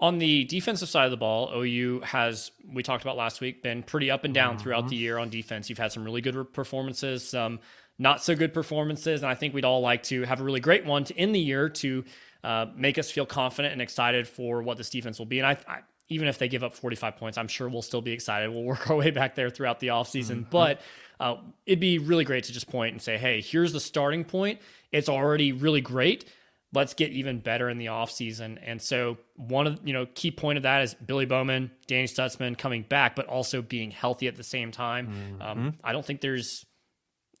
On 0.00 0.18
the 0.18 0.44
defensive 0.44 0.88
side 0.88 1.04
of 1.04 1.12
the 1.12 1.16
ball, 1.16 1.52
OU 1.54 2.00
has, 2.00 2.50
we 2.68 2.82
talked 2.82 3.04
about 3.04 3.16
last 3.16 3.40
week, 3.40 3.62
been 3.62 3.82
pretty 3.84 4.10
up 4.10 4.24
and 4.24 4.34
down 4.34 4.54
mm-hmm. 4.54 4.62
throughout 4.62 4.88
the 4.88 4.96
year 4.96 5.18
on 5.18 5.30
defense. 5.30 5.70
You've 5.70 5.78
had 5.78 5.92
some 5.92 6.04
really 6.04 6.20
good 6.20 6.52
performances, 6.52 7.26
some 7.26 7.60
not 7.96 8.22
so 8.22 8.34
good 8.34 8.52
performances. 8.52 9.22
And 9.22 9.30
I 9.30 9.36
think 9.36 9.54
we'd 9.54 9.64
all 9.64 9.80
like 9.80 10.02
to 10.04 10.24
have 10.24 10.40
a 10.40 10.44
really 10.44 10.58
great 10.58 10.84
one 10.84 11.04
to 11.04 11.16
end 11.16 11.32
the 11.32 11.40
year 11.40 11.68
to 11.68 12.04
uh, 12.42 12.66
make 12.74 12.98
us 12.98 13.10
feel 13.10 13.24
confident 13.24 13.72
and 13.72 13.80
excited 13.80 14.26
for 14.26 14.62
what 14.62 14.76
this 14.76 14.90
defense 14.90 15.18
will 15.18 15.26
be. 15.26 15.38
And 15.38 15.46
I, 15.46 15.56
I, 15.68 15.78
even 16.08 16.28
if 16.28 16.38
they 16.38 16.48
give 16.48 16.62
up 16.62 16.74
45 16.74 17.16
points, 17.16 17.38
I'm 17.38 17.48
sure 17.48 17.68
we'll 17.68 17.82
still 17.82 18.02
be 18.02 18.12
excited. 18.12 18.50
We'll 18.50 18.64
work 18.64 18.90
our 18.90 18.96
way 18.96 19.10
back 19.10 19.34
there 19.34 19.50
throughout 19.50 19.80
the 19.80 19.88
offseason. 19.88 20.40
Mm-hmm. 20.40 20.50
But 20.50 20.80
uh, 21.20 21.36
it'd 21.66 21.80
be 21.80 21.98
really 21.98 22.24
great 22.24 22.44
to 22.44 22.52
just 22.52 22.68
point 22.68 22.92
and 22.92 23.00
say, 23.00 23.16
hey, 23.16 23.40
here's 23.40 23.72
the 23.72 23.80
starting 23.80 24.24
point. 24.24 24.60
It's 24.92 25.08
already 25.08 25.52
really 25.52 25.80
great. 25.80 26.26
Let's 26.72 26.94
get 26.94 27.12
even 27.12 27.38
better 27.38 27.70
in 27.70 27.78
the 27.78 27.86
offseason. 27.86 28.58
And 28.62 28.82
so 28.82 29.18
one 29.36 29.68
of 29.68 29.78
you 29.84 29.92
know 29.92 30.06
key 30.06 30.32
point 30.32 30.56
of 30.56 30.64
that 30.64 30.82
is 30.82 30.94
Billy 30.94 31.24
Bowman, 31.24 31.70
Danny 31.86 32.08
Stutsman 32.08 32.58
coming 32.58 32.82
back, 32.82 33.14
but 33.14 33.26
also 33.26 33.62
being 33.62 33.92
healthy 33.92 34.26
at 34.26 34.34
the 34.34 34.42
same 34.42 34.72
time. 34.72 35.06
Mm-hmm. 35.06 35.42
Um, 35.42 35.74
I 35.84 35.92
don't 35.92 36.04
think 36.04 36.20
there's 36.20 36.66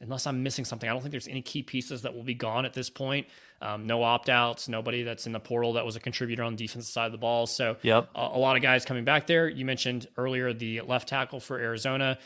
unless 0.00 0.26
I'm 0.26 0.42
missing 0.42 0.64
something, 0.64 0.88
I 0.88 0.92
don't 0.92 1.02
think 1.02 1.12
there's 1.12 1.28
any 1.28 1.42
key 1.42 1.62
pieces 1.62 2.02
that 2.02 2.14
will 2.14 2.22
be 2.22 2.34
gone 2.34 2.64
at 2.64 2.74
this 2.74 2.90
point. 2.90 3.26
Um, 3.64 3.86
no 3.86 4.02
opt 4.02 4.28
outs, 4.28 4.68
nobody 4.68 5.02
that's 5.02 5.26
in 5.26 5.32
the 5.32 5.40
portal 5.40 5.72
that 5.72 5.86
was 5.86 5.96
a 5.96 6.00
contributor 6.00 6.42
on 6.42 6.54
the 6.54 6.66
defensive 6.66 6.92
side 6.92 7.06
of 7.06 7.12
the 7.12 7.18
ball. 7.18 7.46
So, 7.46 7.76
yep. 7.80 8.10
a, 8.14 8.20
a 8.20 8.38
lot 8.38 8.56
of 8.56 8.62
guys 8.62 8.84
coming 8.84 9.04
back 9.04 9.26
there. 9.26 9.48
You 9.48 9.64
mentioned 9.64 10.06
earlier 10.18 10.52
the 10.52 10.82
left 10.82 11.08
tackle 11.08 11.40
for 11.40 11.58
Arizona, 11.58 12.18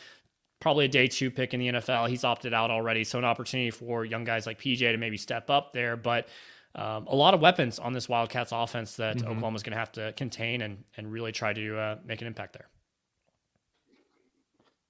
probably 0.58 0.86
a 0.86 0.88
day 0.88 1.06
two 1.06 1.30
pick 1.30 1.54
in 1.54 1.60
the 1.60 1.68
NFL. 1.68 2.08
He's 2.08 2.24
opted 2.24 2.52
out 2.52 2.72
already. 2.72 3.04
So, 3.04 3.18
an 3.18 3.24
opportunity 3.24 3.70
for 3.70 4.04
young 4.04 4.24
guys 4.24 4.46
like 4.46 4.58
PJ 4.58 4.80
to 4.80 4.96
maybe 4.96 5.16
step 5.16 5.48
up 5.48 5.72
there. 5.72 5.96
But 5.96 6.26
um, 6.74 7.06
a 7.06 7.14
lot 7.14 7.34
of 7.34 7.40
weapons 7.40 7.78
on 7.78 7.92
this 7.92 8.08
Wildcats 8.08 8.50
offense 8.50 8.96
that 8.96 9.18
mm-hmm. 9.18 9.28
Oklahoma's 9.28 9.62
going 9.62 9.74
to 9.74 9.78
have 9.78 9.92
to 9.92 10.12
contain 10.14 10.62
and, 10.62 10.82
and 10.96 11.10
really 11.10 11.30
try 11.30 11.52
to 11.52 11.78
uh, 11.78 11.96
make 12.04 12.20
an 12.20 12.26
impact 12.26 12.54
there. 12.54 12.68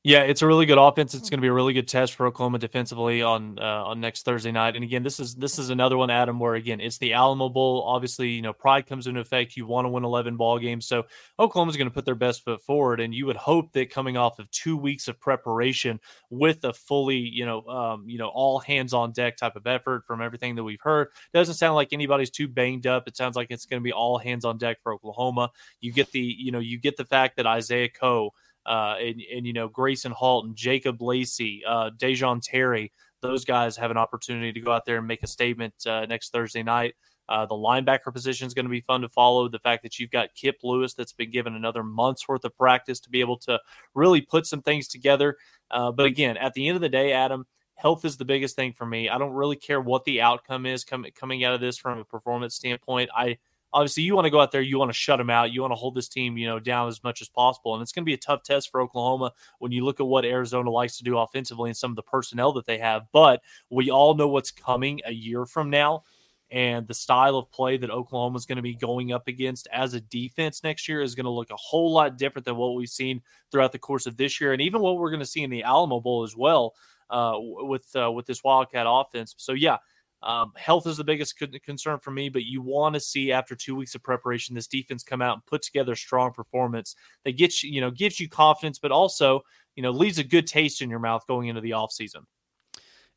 Yeah, 0.04 0.20
it's 0.22 0.42
a 0.42 0.46
really 0.46 0.64
good 0.64 0.78
offense. 0.78 1.12
It's 1.14 1.28
going 1.28 1.38
to 1.38 1.42
be 1.42 1.48
a 1.48 1.52
really 1.52 1.72
good 1.74 1.88
test 1.88 2.14
for 2.14 2.24
Oklahoma 2.28 2.58
defensively 2.60 3.20
on 3.20 3.58
uh, 3.58 3.62
on 3.84 4.00
next 4.00 4.24
Thursday 4.24 4.52
night. 4.52 4.76
And 4.76 4.84
again, 4.84 5.02
this 5.02 5.18
is 5.18 5.34
this 5.34 5.58
is 5.58 5.70
another 5.70 5.96
one, 5.98 6.08
Adam, 6.08 6.38
where 6.38 6.54
again 6.54 6.80
it's 6.80 6.98
the 6.98 7.12
Alamo 7.14 7.48
Bowl. 7.48 7.82
Obviously, 7.84 8.28
you 8.30 8.40
know 8.40 8.52
pride 8.52 8.86
comes 8.86 9.08
into 9.08 9.20
effect. 9.20 9.56
You 9.56 9.66
want 9.66 9.86
to 9.86 9.88
win 9.88 10.04
eleven 10.04 10.36
ball 10.36 10.60
games, 10.60 10.86
so 10.86 11.02
Oklahoma's 11.40 11.76
going 11.76 11.88
to 11.88 11.92
put 11.94 12.04
their 12.04 12.14
best 12.14 12.44
foot 12.44 12.62
forward. 12.62 13.00
And 13.00 13.12
you 13.12 13.26
would 13.26 13.36
hope 13.36 13.72
that 13.72 13.90
coming 13.90 14.16
off 14.16 14.38
of 14.38 14.48
two 14.52 14.76
weeks 14.76 15.08
of 15.08 15.18
preparation 15.18 15.98
with 16.30 16.62
a 16.64 16.72
fully, 16.72 17.16
you 17.18 17.44
know, 17.44 17.66
um, 17.66 18.08
you 18.08 18.18
know, 18.18 18.28
all 18.28 18.60
hands 18.60 18.94
on 18.94 19.10
deck 19.10 19.36
type 19.36 19.56
of 19.56 19.66
effort 19.66 20.04
from 20.06 20.22
everything 20.22 20.54
that 20.54 20.64
we've 20.64 20.80
heard, 20.80 21.08
doesn't 21.34 21.56
sound 21.56 21.74
like 21.74 21.92
anybody's 21.92 22.30
too 22.30 22.46
banged 22.46 22.86
up. 22.86 23.08
It 23.08 23.16
sounds 23.16 23.34
like 23.34 23.48
it's 23.50 23.66
going 23.66 23.80
to 23.82 23.84
be 23.84 23.92
all 23.92 24.16
hands 24.16 24.44
on 24.44 24.58
deck 24.58 24.78
for 24.80 24.94
Oklahoma. 24.94 25.50
You 25.80 25.92
get 25.92 26.12
the, 26.12 26.20
you 26.20 26.52
know, 26.52 26.60
you 26.60 26.78
get 26.78 26.96
the 26.96 27.04
fact 27.04 27.36
that 27.36 27.46
Isaiah 27.46 27.88
Coe 27.88 28.32
uh, 28.68 28.96
and, 29.00 29.22
and, 29.34 29.46
you 29.46 29.54
know 29.54 29.68
Gracen 29.68 30.12
Halton, 30.12 30.54
Jacob 30.54 31.00
Lacey, 31.00 31.62
uh, 31.66 31.90
Da'Jon 31.96 32.40
Terry, 32.42 32.92
those 33.22 33.44
guys 33.44 33.76
have 33.76 33.90
an 33.90 33.96
opportunity 33.96 34.52
to 34.52 34.60
go 34.60 34.72
out 34.72 34.84
there 34.84 34.98
and 34.98 35.06
make 35.06 35.22
a 35.22 35.26
statement 35.26 35.74
uh, 35.86 36.04
next 36.06 36.30
Thursday 36.30 36.62
night. 36.62 36.94
Uh, 37.28 37.46
the 37.46 37.54
linebacker 37.54 38.12
position 38.12 38.46
is 38.46 38.54
going 38.54 38.64
to 38.64 38.70
be 38.70 38.80
fun 38.80 39.00
to 39.00 39.08
follow. 39.08 39.48
The 39.48 39.58
fact 39.58 39.82
that 39.82 39.98
you've 39.98 40.10
got 40.10 40.34
Kip 40.34 40.58
Lewis 40.62 40.94
that's 40.94 41.12
been 41.12 41.30
given 41.30 41.54
another 41.54 41.82
month's 41.82 42.28
worth 42.28 42.44
of 42.44 42.56
practice 42.56 43.00
to 43.00 43.10
be 43.10 43.20
able 43.20 43.38
to 43.38 43.58
really 43.94 44.20
put 44.20 44.46
some 44.46 44.62
things 44.62 44.86
together. 44.86 45.36
Uh, 45.70 45.90
but 45.90 46.06
again, 46.06 46.36
at 46.36 46.54
the 46.54 46.68
end 46.68 46.76
of 46.76 46.82
the 46.82 46.88
day, 46.88 47.12
Adam, 47.12 47.46
health 47.74 48.04
is 48.04 48.16
the 48.16 48.24
biggest 48.24 48.56
thing 48.56 48.72
for 48.72 48.86
me. 48.86 49.08
I 49.08 49.18
don't 49.18 49.32
really 49.32 49.56
care 49.56 49.80
what 49.80 50.04
the 50.04 50.20
outcome 50.20 50.66
is 50.66 50.84
coming 50.84 51.12
coming 51.12 51.44
out 51.44 51.54
of 51.54 51.60
this 51.60 51.78
from 51.78 51.98
a 51.98 52.04
performance 52.04 52.54
standpoint. 52.54 53.10
I 53.14 53.38
obviously 53.72 54.02
you 54.02 54.14
want 54.14 54.24
to 54.24 54.30
go 54.30 54.40
out 54.40 54.50
there, 54.52 54.62
you 54.62 54.78
want 54.78 54.90
to 54.90 54.94
shut 54.94 55.18
them 55.18 55.30
out, 55.30 55.52
you 55.52 55.60
want 55.60 55.72
to 55.72 55.76
hold 55.76 55.94
this 55.94 56.08
team, 56.08 56.36
you 56.36 56.46
know, 56.46 56.58
down 56.58 56.88
as 56.88 57.02
much 57.04 57.20
as 57.20 57.28
possible. 57.28 57.74
And 57.74 57.82
it's 57.82 57.92
going 57.92 58.02
to 58.02 58.06
be 58.06 58.14
a 58.14 58.18
tough 58.18 58.42
test 58.42 58.70
for 58.70 58.80
Oklahoma 58.80 59.32
when 59.58 59.72
you 59.72 59.84
look 59.84 60.00
at 60.00 60.06
what 60.06 60.24
Arizona 60.24 60.70
likes 60.70 60.96
to 60.98 61.04
do 61.04 61.18
offensively 61.18 61.70
and 61.70 61.76
some 61.76 61.90
of 61.90 61.96
the 61.96 62.02
personnel 62.02 62.52
that 62.52 62.66
they 62.66 62.78
have. 62.78 63.06
But 63.12 63.42
we 63.70 63.90
all 63.90 64.14
know 64.14 64.28
what's 64.28 64.50
coming 64.50 65.00
a 65.04 65.12
year 65.12 65.44
from 65.46 65.70
now. 65.70 66.04
And 66.50 66.88
the 66.88 66.94
style 66.94 67.36
of 67.36 67.50
play 67.50 67.76
that 67.76 67.90
Oklahoma 67.90 68.38
is 68.38 68.46
going 68.46 68.56
to 68.56 68.62
be 68.62 68.74
going 68.74 69.12
up 69.12 69.28
against 69.28 69.68
as 69.70 69.92
a 69.92 70.00
defense 70.00 70.64
next 70.64 70.88
year 70.88 71.02
is 71.02 71.14
going 71.14 71.24
to 71.24 71.30
look 71.30 71.50
a 71.50 71.56
whole 71.56 71.92
lot 71.92 72.16
different 72.16 72.46
than 72.46 72.56
what 72.56 72.74
we've 72.74 72.88
seen 72.88 73.20
throughout 73.50 73.72
the 73.72 73.78
course 73.78 74.06
of 74.06 74.16
this 74.16 74.40
year, 74.40 74.54
and 74.54 74.62
even 74.62 74.80
what 74.80 74.96
we're 74.96 75.10
going 75.10 75.20
to 75.20 75.26
see 75.26 75.42
in 75.42 75.50
the 75.50 75.62
Alamo 75.62 76.00
Bowl 76.00 76.22
as 76.22 76.34
well 76.34 76.74
uh, 77.10 77.34
with 77.36 77.94
uh, 77.94 78.10
with 78.10 78.24
this 78.24 78.42
Wildcat 78.42 78.86
offense. 78.88 79.34
So 79.36 79.52
yeah, 79.52 79.76
um, 80.22 80.52
health 80.56 80.86
is 80.86 80.96
the 80.96 81.04
biggest 81.04 81.36
concern 81.62 81.98
for 81.98 82.10
me, 82.10 82.28
but 82.28 82.44
you 82.44 82.60
want 82.60 82.94
to 82.94 83.00
see 83.00 83.30
after 83.30 83.54
two 83.54 83.76
weeks 83.76 83.94
of 83.94 84.02
preparation, 84.02 84.54
this 84.54 84.66
defense 84.66 85.04
come 85.04 85.22
out 85.22 85.34
and 85.34 85.46
put 85.46 85.62
together 85.62 85.92
a 85.92 85.96
strong 85.96 86.32
performance 86.32 86.96
that 87.24 87.36
gets 87.36 87.62
you, 87.62 87.70
you 87.70 87.80
know, 87.80 87.90
gives 87.90 88.18
you 88.18 88.28
confidence, 88.28 88.78
but 88.78 88.90
also, 88.90 89.42
you 89.76 89.82
know, 89.82 89.90
leaves 89.90 90.18
a 90.18 90.24
good 90.24 90.46
taste 90.46 90.82
in 90.82 90.90
your 90.90 90.98
mouth 90.98 91.24
going 91.28 91.48
into 91.48 91.60
the 91.60 91.70
offseason. 91.70 92.24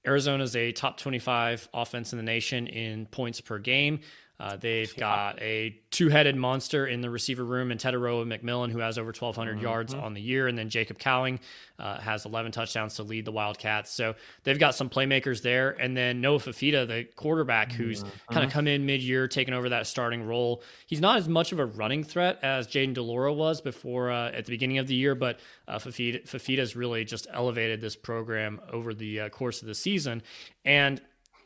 Arizona 0.06 0.44
is 0.44 0.56
a 0.56 0.72
top 0.72 0.98
25 0.98 1.70
offense 1.74 2.12
in 2.14 2.18
the 2.18 2.24
nation 2.24 2.68
in 2.68 3.06
points 3.08 3.40
per 3.40 3.60
game. 3.60 4.00
Uh, 4.42 4.56
they've 4.56 4.96
got 4.96 5.40
a 5.40 5.78
two-headed 5.92 6.36
monster 6.36 6.88
in 6.88 7.00
the 7.00 7.10
receiver 7.12 7.46
room 7.46 7.70
and 7.70 7.80
Tetairoa 7.80 8.26
McMillan, 8.26 8.72
who 8.72 8.80
has 8.80 8.98
over 8.98 9.10
1,200 9.10 9.54
mm-hmm. 9.54 9.62
yards 9.62 9.94
on 9.94 10.16
the 10.16 10.22
year, 10.22 10.48
and 10.48 10.58
then 10.58 10.68
Jacob 10.68 10.98
Cowing 10.98 11.40
uh, 11.78 12.00
has 12.00 12.26
11 12.26 12.52
touchdowns 12.52 12.96
to 12.96 13.04
lead 13.04 13.26
the 13.26 13.32
Wildcats. 13.32 13.92
So 13.92 14.16
they've 14.44 14.58
got 14.58 14.74
some 14.74 14.90
playmakers 14.90 15.44
there, 15.44 15.80
and 15.80 15.96
then 15.96 16.22
Noah 16.22 16.40
Fifita, 16.40 16.88
the 16.88 17.04
quarterback, 17.16 17.72
who's 17.72 18.04
mm-hmm. 18.04 18.34
kind 18.34 18.44
of 18.44 18.52
come 18.52 18.68
in 18.68 18.84
mid-year, 18.84 19.28
taking 19.28 19.54
over 19.54 19.70
that 19.70 19.86
starting 19.86 20.24
role. 20.24 20.64
He's 20.88 21.02
not 21.02 21.18
as 21.18 21.30
much 21.30 21.52
of 21.52 21.60
a 21.60 21.66
running 21.68 22.04
threat 22.04 22.40
as 22.42 22.68
Jayden 22.68 22.96
de 22.96 23.02
Laura 23.04 23.32
was 23.32 23.62
before 23.62 24.10
uh, 24.10 24.32
at 24.32 24.46
the 24.46 24.52
beginning 24.52 24.80
of 24.80 24.88
the 24.88 24.96
year, 24.96 25.14
but 25.14 25.40
uh, 25.68 25.78
Fifita, 25.78 26.28
Fifita's 26.28 26.76
really 26.76 27.06
just 27.06 27.28
elevated 27.32 27.80
this 27.80 27.96
program 27.96 28.60
over 28.72 28.96
the 28.96 29.20
uh, 29.20 29.30
course 29.30 29.62
of 29.62 29.68
the 29.68 29.76
season, 29.76 30.24
and 30.66 31.00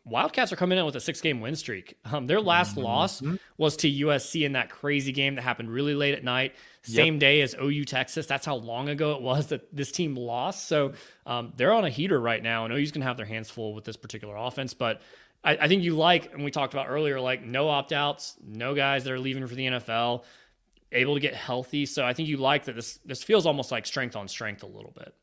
Wildcats 0.05 0.53
are 0.53 0.55
coming 0.55 0.77
in 0.77 0.85
with 0.85 0.95
a 0.95 0.99
six 0.99 1.19
game 1.19 1.41
win 1.41 1.55
streak. 1.55 1.97
Um, 2.05 2.27
their 2.27 2.39
last 2.39 2.75
mm-hmm. 2.75 2.83
loss 2.83 3.23
was 3.57 3.75
to 3.77 3.91
USC 3.91 4.45
in 4.45 4.53
that 4.53 4.69
crazy 4.69 5.11
game 5.11 5.35
that 5.35 5.41
happened 5.41 5.71
really 5.71 5.95
late 5.95 6.13
at 6.13 6.23
night, 6.23 6.53
same 6.83 7.15
yep. 7.15 7.19
day 7.19 7.41
as 7.41 7.55
OU 7.59 7.85
Texas. 7.85 8.27
That's 8.27 8.45
how 8.45 8.55
long 8.55 8.87
ago 8.89 9.13
it 9.15 9.21
was 9.21 9.47
that 9.47 9.75
this 9.75 9.91
team 9.91 10.15
lost. 10.15 10.67
So 10.67 10.93
um, 11.25 11.53
they're 11.57 11.73
on 11.73 11.85
a 11.85 11.89
heater 11.89 12.19
right 12.19 12.41
now, 12.41 12.65
and 12.65 12.73
OU's 12.73 12.91
going 12.91 13.01
to 13.01 13.07
have 13.07 13.17
their 13.17 13.25
hands 13.25 13.49
full 13.49 13.73
with 13.73 13.83
this 13.83 13.97
particular 13.97 14.35
offense. 14.35 14.75
But 14.75 15.01
I, 15.43 15.57
I 15.57 15.67
think 15.67 15.83
you 15.83 15.95
like, 15.95 16.33
and 16.33 16.43
we 16.43 16.51
talked 16.51 16.73
about 16.73 16.87
earlier, 16.87 17.19
like 17.19 17.43
no 17.43 17.67
opt 17.67 17.91
outs, 17.91 18.35
no 18.45 18.75
guys 18.75 19.05
that 19.05 19.13
are 19.13 19.19
leaving 19.19 19.47
for 19.47 19.55
the 19.55 19.65
NFL, 19.65 20.23
able 20.91 21.15
to 21.15 21.19
get 21.19 21.33
healthy. 21.33 21.87
So 21.87 22.05
I 22.05 22.13
think 22.13 22.29
you 22.29 22.37
like 22.37 22.65
that 22.65 22.75
this 22.75 22.99
this 23.05 23.23
feels 23.23 23.45
almost 23.45 23.71
like 23.71 23.85
strength 23.85 24.15
on 24.15 24.27
strength 24.27 24.61
a 24.61 24.67
little 24.67 24.93
bit. 24.95 25.15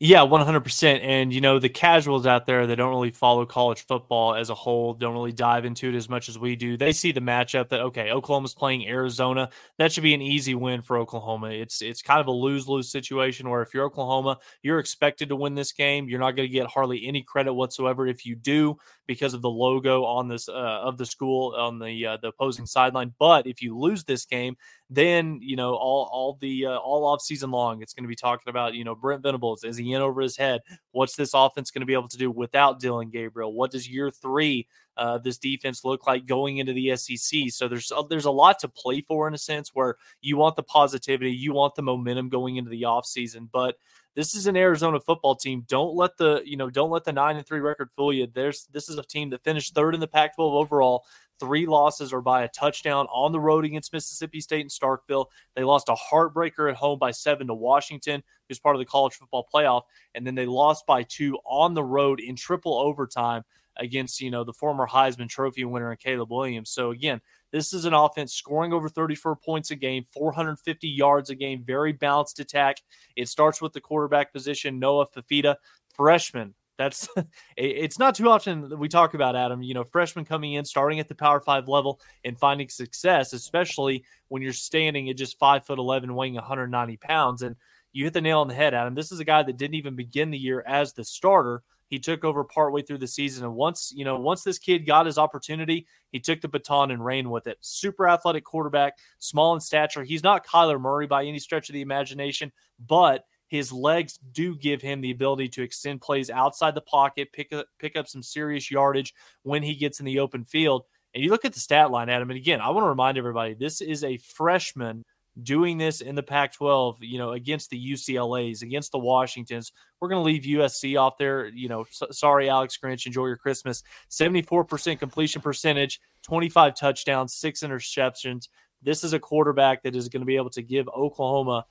Yeah, 0.00 0.22
100%. 0.22 1.02
And, 1.02 1.32
you 1.32 1.40
know, 1.40 1.58
the 1.60 1.68
casuals 1.68 2.26
out 2.26 2.46
there 2.46 2.66
that 2.66 2.76
don't 2.76 2.90
really 2.90 3.12
follow 3.12 3.46
college 3.46 3.86
football 3.86 4.34
as 4.34 4.50
a 4.50 4.54
whole, 4.54 4.92
don't 4.92 5.14
really 5.14 5.32
dive 5.32 5.64
into 5.64 5.88
it 5.88 5.94
as 5.94 6.08
much 6.08 6.28
as 6.28 6.36
we 6.38 6.56
do. 6.56 6.76
They 6.76 6.92
see 6.92 7.12
the 7.12 7.20
matchup 7.20 7.68
that, 7.68 7.80
okay, 7.80 8.10
Oklahoma's 8.10 8.54
playing 8.54 8.86
Arizona. 8.88 9.50
That 9.78 9.92
should 9.92 10.02
be 10.02 10.12
an 10.12 10.20
easy 10.20 10.54
win 10.56 10.82
for 10.82 10.98
Oklahoma. 10.98 11.50
It's 11.50 11.80
it's 11.80 12.02
kind 12.02 12.20
of 12.20 12.26
a 12.26 12.32
lose 12.32 12.66
lose 12.68 12.90
situation 12.90 13.48
where 13.48 13.62
if 13.62 13.72
you're 13.72 13.84
Oklahoma, 13.84 14.38
you're 14.62 14.80
expected 14.80 15.28
to 15.28 15.36
win 15.36 15.54
this 15.54 15.72
game. 15.72 16.08
You're 16.08 16.20
not 16.20 16.32
going 16.32 16.48
to 16.48 16.52
get 16.52 16.66
hardly 16.66 17.06
any 17.06 17.22
credit 17.22 17.54
whatsoever 17.54 18.06
if 18.06 18.26
you 18.26 18.34
do 18.34 18.76
because 19.06 19.34
of 19.34 19.42
the 19.42 19.50
logo 19.50 20.04
on 20.04 20.28
this 20.28 20.48
uh, 20.48 20.52
of 20.52 20.98
the 20.98 21.06
school 21.06 21.54
on 21.56 21.78
the 21.78 22.06
uh, 22.06 22.16
the 22.18 22.28
opposing 22.28 22.66
sideline. 22.66 23.14
But 23.18 23.46
if 23.46 23.62
you 23.62 23.78
lose 23.78 24.04
this 24.04 24.24
game, 24.24 24.56
then 24.90 25.38
you 25.42 25.56
know 25.56 25.74
all 25.74 26.08
all 26.12 26.38
the 26.40 26.66
uh, 26.66 26.76
all 26.76 27.04
off 27.06 27.20
season 27.20 27.50
long, 27.50 27.82
it's 27.82 27.92
going 27.92 28.04
to 28.04 28.08
be 28.08 28.16
talking 28.16 28.50
about 28.50 28.74
you 28.74 28.84
know 28.84 28.94
Brent 28.94 29.22
Venables 29.22 29.64
is 29.64 29.76
he 29.76 29.92
in 29.92 30.02
over 30.02 30.20
his 30.20 30.36
head? 30.36 30.60
What's 30.92 31.16
this 31.16 31.34
offense 31.34 31.70
going 31.70 31.80
to 31.80 31.86
be 31.86 31.94
able 31.94 32.08
to 32.08 32.18
do 32.18 32.30
without 32.30 32.80
Dillon 32.80 33.10
Gabriel? 33.10 33.52
What 33.52 33.70
does 33.70 33.88
year 33.88 34.10
three 34.10 34.66
uh, 34.96 35.18
this 35.18 35.38
defense 35.38 35.84
look 35.84 36.06
like 36.06 36.26
going 36.26 36.58
into 36.58 36.72
the 36.72 36.96
SEC? 36.96 37.50
So 37.50 37.68
there's 37.68 37.92
uh, 37.92 38.02
there's 38.02 38.24
a 38.24 38.30
lot 38.30 38.58
to 38.60 38.68
play 38.68 39.00
for 39.00 39.28
in 39.28 39.34
a 39.34 39.38
sense 39.38 39.70
where 39.74 39.96
you 40.20 40.36
want 40.36 40.56
the 40.56 40.62
positivity, 40.62 41.32
you 41.32 41.52
want 41.52 41.74
the 41.74 41.82
momentum 41.82 42.28
going 42.28 42.56
into 42.56 42.70
the 42.70 42.82
offseason, 42.82 43.48
but 43.52 43.76
this 44.14 44.34
is 44.34 44.46
an 44.46 44.56
Arizona 44.56 45.00
football 45.00 45.34
team. 45.34 45.64
Don't 45.68 45.96
let 45.96 46.16
the 46.16 46.42
you 46.44 46.56
know 46.56 46.70
don't 46.70 46.90
let 46.90 47.04
the 47.04 47.12
nine 47.12 47.36
and 47.36 47.46
three 47.46 47.60
record 47.60 47.90
fool 47.96 48.12
you. 48.12 48.26
There's 48.32 48.66
this 48.72 48.88
is 48.88 48.96
a 48.96 49.02
team 49.02 49.30
that 49.30 49.42
finished 49.42 49.74
third 49.74 49.94
in 49.94 50.00
the 50.00 50.06
Pac-12 50.06 50.52
overall. 50.52 51.04
Three 51.40 51.66
losses 51.66 52.12
are 52.12 52.20
by 52.20 52.44
a 52.44 52.48
touchdown 52.48 53.06
on 53.12 53.32
the 53.32 53.40
road 53.40 53.64
against 53.64 53.92
Mississippi 53.92 54.40
State 54.40 54.60
and 54.60 54.70
Starkville. 54.70 55.26
They 55.56 55.64
lost 55.64 55.88
a 55.88 55.94
heartbreaker 55.94 56.70
at 56.70 56.76
home 56.76 56.98
by 56.98 57.10
seven 57.10 57.48
to 57.48 57.54
Washington, 57.54 58.22
who's 58.48 58.60
part 58.60 58.76
of 58.76 58.80
the 58.80 58.86
college 58.86 59.14
football 59.14 59.46
playoff, 59.52 59.82
and 60.14 60.26
then 60.26 60.34
they 60.34 60.46
lost 60.46 60.86
by 60.86 61.02
two 61.02 61.38
on 61.44 61.74
the 61.74 61.84
road 61.84 62.20
in 62.20 62.36
triple 62.36 62.78
overtime 62.78 63.42
against 63.76 64.20
you 64.20 64.30
know 64.30 64.44
the 64.44 64.52
former 64.52 64.86
Heisman 64.86 65.28
Trophy 65.28 65.64
winner 65.64 65.90
and 65.90 65.98
Caleb 65.98 66.30
Williams. 66.30 66.70
So 66.70 66.90
again, 66.90 67.20
this 67.50 67.72
is 67.72 67.84
an 67.84 67.94
offense 67.94 68.34
scoring 68.34 68.72
over 68.72 68.88
34 68.88 69.36
points 69.36 69.70
a 69.70 69.76
game, 69.76 70.04
450 70.12 70.88
yards 70.88 71.30
a 71.30 71.34
game, 71.34 71.64
very 71.64 71.92
balanced 71.92 72.40
attack. 72.40 72.78
It 73.16 73.28
starts 73.28 73.60
with 73.60 73.72
the 73.72 73.80
quarterback 73.80 74.32
position, 74.32 74.78
Noah 74.78 75.06
Fifita, 75.06 75.56
freshman. 75.94 76.54
That's 76.78 77.08
it's 77.56 77.98
not 77.98 78.14
too 78.14 78.28
often 78.28 78.68
that 78.68 78.76
we 78.76 78.88
talk 78.88 79.14
about 79.14 79.36
Adam. 79.36 79.62
You 79.62 79.74
know, 79.74 79.84
freshmen 79.84 80.24
coming 80.24 80.54
in, 80.54 80.64
starting 80.64 81.00
at 81.00 81.08
the 81.08 81.14
Power 81.14 81.40
Five 81.40 81.68
level, 81.68 82.00
and 82.24 82.38
finding 82.38 82.68
success, 82.68 83.32
especially 83.32 84.04
when 84.28 84.42
you're 84.42 84.52
standing 84.52 85.08
at 85.10 85.16
just 85.16 85.38
five 85.38 85.64
foot 85.64 85.78
eleven, 85.78 86.14
weighing 86.14 86.34
190 86.34 86.96
pounds. 86.98 87.42
And 87.42 87.56
you 87.92 88.04
hit 88.04 88.12
the 88.12 88.20
nail 88.20 88.40
on 88.40 88.48
the 88.48 88.54
head, 88.54 88.74
Adam. 88.74 88.94
This 88.94 89.12
is 89.12 89.20
a 89.20 89.24
guy 89.24 89.42
that 89.42 89.56
didn't 89.56 89.76
even 89.76 89.94
begin 89.94 90.30
the 90.30 90.38
year 90.38 90.64
as 90.66 90.92
the 90.92 91.04
starter, 91.04 91.62
he 91.94 91.98
took 91.98 92.24
over 92.24 92.42
partway 92.44 92.82
through 92.82 92.98
the 92.98 93.06
season. 93.06 93.44
And 93.44 93.54
once, 93.54 93.92
you 93.94 94.04
know, 94.04 94.18
once 94.18 94.42
this 94.42 94.58
kid 94.58 94.86
got 94.86 95.06
his 95.06 95.18
opportunity, 95.18 95.86
he 96.10 96.18
took 96.18 96.40
the 96.40 96.48
baton 96.48 96.90
and 96.90 97.04
ran 97.04 97.30
with 97.30 97.46
it. 97.46 97.58
Super 97.60 98.08
athletic 98.08 98.44
quarterback, 98.44 98.98
small 99.18 99.54
in 99.54 99.60
stature. 99.60 100.02
He's 100.02 100.22
not 100.22 100.46
Kyler 100.46 100.80
Murray 100.80 101.06
by 101.06 101.24
any 101.24 101.38
stretch 101.38 101.68
of 101.68 101.74
the 101.74 101.82
imagination, 101.82 102.50
but 102.84 103.24
his 103.54 103.72
legs 103.72 104.18
do 104.32 104.56
give 104.56 104.82
him 104.82 105.00
the 105.00 105.12
ability 105.12 105.48
to 105.48 105.62
extend 105.62 106.00
plays 106.00 106.28
outside 106.28 106.74
the 106.74 106.80
pocket, 106.80 107.32
pick 107.32 107.52
up 107.52 107.66
pick 107.78 107.94
up 107.94 108.08
some 108.08 108.20
serious 108.20 108.68
yardage 108.68 109.14
when 109.44 109.62
he 109.62 109.76
gets 109.76 110.00
in 110.00 110.06
the 110.06 110.18
open 110.18 110.44
field. 110.44 110.82
And 111.14 111.22
you 111.22 111.30
look 111.30 111.44
at 111.44 111.52
the 111.52 111.60
stat 111.60 111.92
line, 111.92 112.08
Adam, 112.08 112.30
and 112.30 112.36
again, 112.36 112.60
I 112.60 112.70
want 112.70 112.82
to 112.84 112.88
remind 112.88 113.16
everybody 113.16 113.54
this 113.54 113.80
is 113.80 114.02
a 114.02 114.16
freshman 114.16 115.04
doing 115.40 115.78
this 115.78 116.00
in 116.00 116.16
the 116.16 116.22
Pac 116.22 116.52
12, 116.54 116.98
you 117.02 117.18
know, 117.18 117.30
against 117.30 117.70
the 117.70 117.92
UCLAs, 117.92 118.62
against 118.62 118.90
the 118.90 118.98
Washingtons. 118.98 119.70
We're 120.00 120.08
going 120.08 120.20
to 120.20 120.24
leave 120.24 120.42
USC 120.42 121.00
off 121.00 121.16
there. 121.16 121.46
You 121.46 121.68
know, 121.68 121.84
sorry, 122.10 122.48
Alex 122.48 122.76
Grinch. 122.82 123.06
Enjoy 123.06 123.26
your 123.26 123.36
Christmas. 123.36 123.84
74% 124.10 124.98
completion 124.98 125.40
percentage, 125.40 126.00
25 126.22 126.74
touchdowns, 126.74 127.34
six 127.34 127.62
interceptions. 127.62 128.48
This 128.82 129.04
is 129.04 129.12
a 129.12 129.20
quarterback 129.20 129.84
that 129.84 129.94
is 129.94 130.08
going 130.08 130.22
to 130.22 130.26
be 130.26 130.36
able 130.36 130.50
to 130.50 130.62
give 130.62 130.88
Oklahoma, 130.88 131.66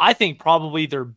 I 0.00 0.14
think, 0.14 0.40
probably 0.40 0.86
their 0.86 1.12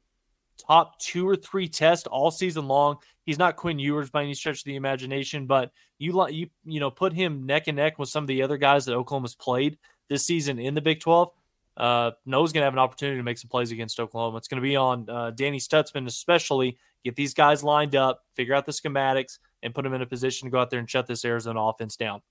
top 0.67 0.99
two 0.99 1.27
or 1.27 1.35
three 1.35 1.67
test 1.67 2.05
all 2.07 2.29
season 2.29 2.67
long. 2.67 2.97
He's 3.25 3.39
not 3.39 3.55
Quinn 3.55 3.79
Ewers 3.79 4.09
by 4.09 4.23
any 4.23 4.35
stretch 4.35 4.59
of 4.59 4.65
the 4.65 4.75
imagination, 4.75 5.47
but 5.47 5.71
you 5.97 6.27
you 6.29 6.49
you 6.65 6.79
know 6.79 6.91
put 6.91 7.13
him 7.13 7.45
neck 7.45 7.67
and 7.67 7.77
neck 7.77 7.97
with 7.97 8.09
some 8.09 8.25
of 8.25 8.27
the 8.27 8.43
other 8.43 8.57
guys 8.57 8.85
that 8.85 8.93
Oklahoma's 8.93 9.35
played 9.35 9.77
this 10.09 10.25
season 10.25 10.59
in 10.59 10.75
the 10.75 10.81
Big 10.81 10.99
12 10.99 11.31
uh, 11.77 12.11
Noah's 12.25 12.53
going 12.53 12.61
to 12.61 12.65
have 12.65 12.73
an 12.73 12.79
opportunity 12.79 13.17
to 13.17 13.23
make 13.23 13.37
some 13.37 13.49
plays 13.49 13.71
against 13.71 13.99
Oklahoma. 13.99 14.37
It's 14.37 14.47
going 14.47 14.61
to 14.61 14.67
be 14.67 14.75
on 14.75 15.09
uh, 15.09 15.31
Danny 15.31 15.59
Stutsman, 15.59 16.05
especially 16.07 16.77
get 17.03 17.15
these 17.15 17.33
guys 17.33 17.63
lined 17.63 17.95
up, 17.95 18.23
figure 18.35 18.53
out 18.53 18.65
the 18.65 18.71
schematics, 18.71 19.39
and 19.63 19.73
put 19.73 19.83
them 19.83 19.93
in 19.93 20.01
a 20.01 20.05
position 20.05 20.47
to 20.47 20.51
go 20.51 20.59
out 20.59 20.69
there 20.69 20.79
and 20.79 20.89
shut 20.89 21.07
this 21.07 21.25
Arizona 21.25 21.61
offense 21.61 21.95
down. 21.95 22.21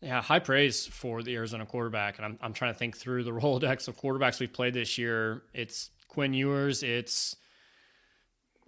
Yeah, 0.00 0.22
high 0.22 0.38
praise 0.38 0.86
for 0.86 1.22
the 1.22 1.34
Arizona 1.34 1.66
quarterback. 1.66 2.18
And 2.18 2.24
I'm, 2.26 2.38
I'm 2.42 2.52
trying 2.52 2.72
to 2.72 2.78
think 2.78 2.96
through 2.96 3.24
the 3.24 3.30
Rolodex 3.32 3.88
of 3.88 3.96
quarterbacks 3.96 4.40
we've 4.40 4.52
played 4.52 4.74
this 4.74 4.98
year. 4.98 5.42
It's 5.54 5.90
Quinn 6.08 6.34
Ewers, 6.34 6.82
it's 6.82 7.36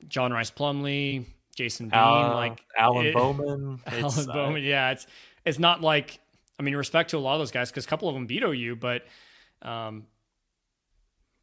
John 0.06 0.32
Rhys 0.32 0.50
Plumlee, 0.50 1.26
Jason 1.54 1.88
Bean, 1.88 1.98
uh, 1.98 2.34
like 2.34 2.62
Alan 2.76 3.06
it, 3.06 3.14
Bowman. 3.14 3.80
Alan 3.86 4.26
Bowman. 4.26 4.62
Yeah, 4.62 4.90
it's 4.90 5.06
it's 5.44 5.58
not 5.58 5.80
like 5.80 6.20
I 6.58 6.62
mean, 6.62 6.74
respect 6.74 7.10
to 7.10 7.18
a 7.18 7.20
lot 7.20 7.34
of 7.34 7.40
those 7.40 7.52
guys 7.52 7.70
because 7.70 7.84
a 7.84 7.88
couple 7.88 8.08
of 8.08 8.14
them 8.14 8.26
beat 8.26 8.42
OU, 8.42 8.76
but– 8.76 9.02
um, 9.62 10.06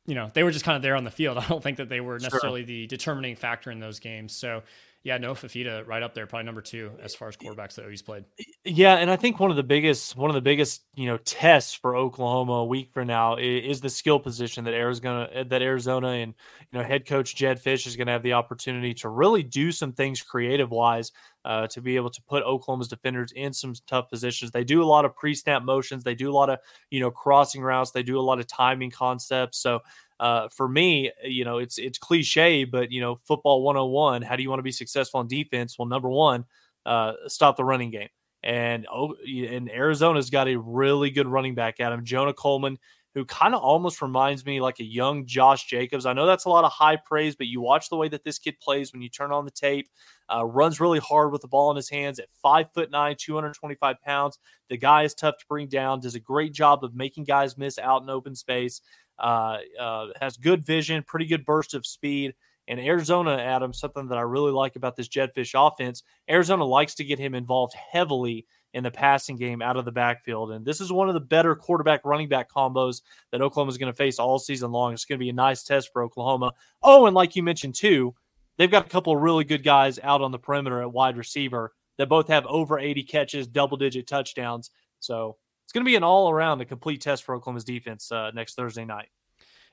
you 0.05 0.15
know, 0.15 0.29
they 0.33 0.43
were 0.43 0.51
just 0.51 0.65
kind 0.65 0.75
of 0.75 0.81
there 0.81 0.95
on 0.95 1.03
the 1.03 1.11
field. 1.11 1.37
I 1.39 1.47
don't 1.47 1.63
think 1.63 1.77
that 1.77 1.89
they 1.89 1.99
were 1.99 2.19
necessarily 2.19 2.61
sure. 2.61 2.67
the 2.67 2.87
determining 2.87 3.35
factor 3.35 3.71
in 3.71 3.79
those 3.79 3.99
games. 3.99 4.35
So, 4.35 4.63
yeah, 5.05 5.19
Noah 5.19 5.35
Fifita 5.35 5.85
right 5.85 6.01
up 6.01 6.15
there, 6.15 6.25
probably 6.25 6.45
number 6.45 6.63
two 6.63 6.91
as 6.99 7.13
far 7.13 7.27
as 7.27 7.37
quarterbacks 7.37 7.75
that 7.75 7.85
OU's 7.85 8.01
played. 8.01 8.25
Yeah, 8.63 8.95
and 8.95 9.11
I 9.11 9.15
think 9.15 9.39
one 9.39 9.51
of 9.51 9.55
the 9.55 9.61
biggest 9.61 10.17
one 10.17 10.31
of 10.31 10.33
the 10.33 10.41
biggest 10.41 10.81
you 10.95 11.05
know 11.05 11.17
tests 11.17 11.75
for 11.75 11.95
Oklahoma 11.95 12.53
a 12.53 12.65
week 12.65 12.89
from 12.91 13.05
now 13.05 13.35
is, 13.37 13.79
the 13.81 13.89
skill 13.89 14.19
position 14.19 14.63
that 14.63 14.73
Arizona 14.73 15.45
that 15.47 15.61
Arizona 15.61 16.07
and 16.07 16.33
you 16.71 16.79
know 16.79 16.83
head 16.83 17.05
coach 17.05 17.35
Jedd 17.35 17.63
Fisch 17.63 17.85
is 17.85 17.95
going 17.95 18.07
to 18.07 18.13
have 18.13 18.23
the 18.23 18.33
opportunity 18.33 18.95
to 18.95 19.09
really 19.09 19.43
do 19.43 19.71
some 19.71 19.93
things 19.93 20.23
creative 20.23 20.71
wise 20.71 21.11
uh, 21.45 21.67
to 21.67 21.79
be 21.79 21.95
able 21.95 22.09
to 22.09 22.21
put 22.23 22.43
Oklahoma's 22.43 22.87
defenders 22.87 23.31
in 23.33 23.53
some 23.53 23.75
tough 23.85 24.09
positions. 24.09 24.51
They 24.51 24.63
do 24.63 24.81
a 24.81 24.85
lot 24.85 25.05
of 25.05 25.15
pre-snap 25.15 25.63
motions. 25.63 26.03
They 26.03 26.15
do 26.15 26.29
a 26.29 26.33
lot 26.33 26.49
of 26.49 26.59
you 26.89 26.99
know 26.99 27.11
crossing 27.11 27.61
routes. 27.61 27.91
They 27.91 28.03
do 28.03 28.19
a 28.19 28.21
lot 28.21 28.39
of 28.39 28.47
timing 28.47 28.91
concepts. 28.91 29.59
So 29.59 29.79
uh, 30.19 30.49
for 30.49 30.67
me, 30.67 31.11
you 31.23 31.45
know, 31.45 31.59
it's 31.59 31.77
it's 31.77 31.99
cliche, 31.99 32.63
but 32.63 32.91
you 32.91 32.99
know, 32.99 33.15
football 33.15 33.61
101. 33.61 34.23
How 34.23 34.35
do 34.35 34.43
you 34.43 34.49
want 34.49 34.59
to 34.59 34.63
be 34.63 34.71
successful 34.71 35.19
on 35.19 35.27
defense? 35.27 35.77
Well, 35.77 35.87
number 35.87 36.09
one, 36.09 36.45
uh, 36.85 37.13
stop 37.27 37.57
the 37.57 37.63
running 37.63 37.91
game. 37.91 38.09
And 38.43 38.87
oh, 38.91 39.15
and 39.25 39.69
Arizona's 39.69 40.29
got 40.29 40.47
a 40.47 40.55
really 40.55 41.09
good 41.11 41.27
running 41.27 41.55
back 41.55 41.77
him, 41.77 42.05
Jonah 42.05 42.33
Coleman 42.33 42.77
who 43.15 43.23
kind 43.23 43.55
of 43.55 43.61
almost 43.61 44.01
reminds 44.01 44.45
me 44.45 44.59
like 44.59 44.81
a 44.81 44.83
young 44.83 45.25
Josh 45.25 45.67
Jacobs. 45.67 46.05
I 46.05 46.11
know 46.11 46.25
that's 46.25 46.43
a 46.43 46.49
lot 46.49 46.65
of 46.65 46.71
high 46.73 46.97
praise, 46.97 47.33
but 47.33 47.47
you 47.47 47.61
watch 47.61 47.89
the 47.89 47.95
way 47.95 48.09
that 48.09 48.25
this 48.25 48.37
kid 48.37 48.59
plays 48.59 48.91
when 48.91 49.01
you 49.01 49.07
turn 49.07 49.31
on 49.31 49.45
the 49.45 49.51
tape. 49.51 49.87
Uh, 50.27 50.45
runs 50.45 50.81
really 50.81 50.99
hard 50.99 51.31
with 51.31 51.41
the 51.41 51.47
ball 51.47 51.71
in 51.71 51.77
his 51.77 51.89
hands 51.89 52.19
at 52.19 52.27
five 52.43 52.67
foot 52.73 52.91
nine, 52.91 53.15
225 53.17 54.01
pounds. 54.01 54.37
The 54.69 54.75
guy 54.75 55.03
is 55.03 55.13
tough 55.13 55.37
to 55.37 55.45
bring 55.47 55.69
down. 55.69 56.01
Does 56.01 56.15
a 56.15 56.19
great 56.19 56.53
job 56.53 56.83
of 56.83 56.93
making 56.93 57.23
guys 57.23 57.57
miss 57.57 57.79
out 57.79 58.03
in 58.03 58.09
open 58.09 58.35
space. 58.35 58.81
Uh, 59.17 59.59
uh, 59.79 60.07
has 60.19 60.35
good 60.35 60.65
vision, 60.65 61.01
pretty 61.07 61.25
good 61.25 61.45
burst 61.45 61.73
of 61.73 61.85
speed. 61.85 62.33
And 62.67 62.81
Arizona, 62.81 63.37
Adam, 63.37 63.73
something 63.73 64.07
that 64.07 64.17
I 64.17 64.21
really 64.21 64.51
like 64.51 64.75
about 64.75 64.97
this 64.97 65.07
Jedd 65.07 65.29
Fisch 65.33 65.53
offense, 65.55 66.03
Arizona 66.29 66.65
likes 66.65 66.95
to 66.95 67.05
get 67.05 67.19
him 67.19 67.33
involved 67.33 67.75
heavily 67.75 68.45
in 68.75 68.83
the 68.83 68.91
passing 68.91 69.37
game 69.37 69.61
out 69.61 69.77
of 69.77 69.85
the 69.85 69.91
backfield. 69.91 70.51
And 70.51 70.65
this 70.65 70.81
is 70.81 70.91
one 70.91 71.07
of 71.07 71.13
the 71.13 71.21
better 71.21 71.55
quarterback 71.55 72.01
running 72.03 72.27
back 72.27 72.51
combos 72.51 73.01
that 73.31 73.41
Oklahoma 73.41 73.69
is 73.69 73.77
going 73.77 73.91
to 73.91 73.95
face 73.95 74.19
all 74.19 74.37
season 74.37 74.69
long. 74.69 74.91
It's 74.91 75.05
going 75.05 75.17
to 75.17 75.23
be 75.23 75.29
a 75.29 75.33
nice 75.33 75.63
test 75.63 75.93
for 75.93 76.03
Oklahoma. 76.03 76.51
Oh, 76.83 77.05
and 77.05 77.15
like 77.15 77.37
you 77.37 77.41
mentioned 77.41 77.75
too, 77.75 78.13
they've 78.57 78.69
got 78.69 78.85
a 78.85 78.89
couple 78.89 79.15
of 79.15 79.21
really 79.21 79.45
good 79.45 79.63
guys 79.63 79.97
out 80.03 80.21
on 80.21 80.33
the 80.33 80.37
perimeter 80.37 80.81
at 80.81 80.91
wide 80.91 81.15
receiver 81.15 81.71
that 81.97 82.09
both 82.09 82.27
have 82.27 82.45
over 82.47 82.77
80 82.77 83.03
catches, 83.03 83.47
double 83.47 83.77
digit 83.77 84.07
touchdowns. 84.07 84.71
So 84.99 85.37
it's 85.63 85.71
going 85.71 85.85
to 85.85 85.89
be 85.89 85.95
an 85.95 86.03
all 86.03 86.29
around, 86.29 86.59
a 86.59 86.65
complete 86.65 86.99
test 86.99 87.23
for 87.23 87.33
Oklahoma's 87.33 87.63
defense 87.63 88.11
uh, 88.11 88.31
next 88.31 88.55
Thursday 88.55 88.83
night. 88.83 89.07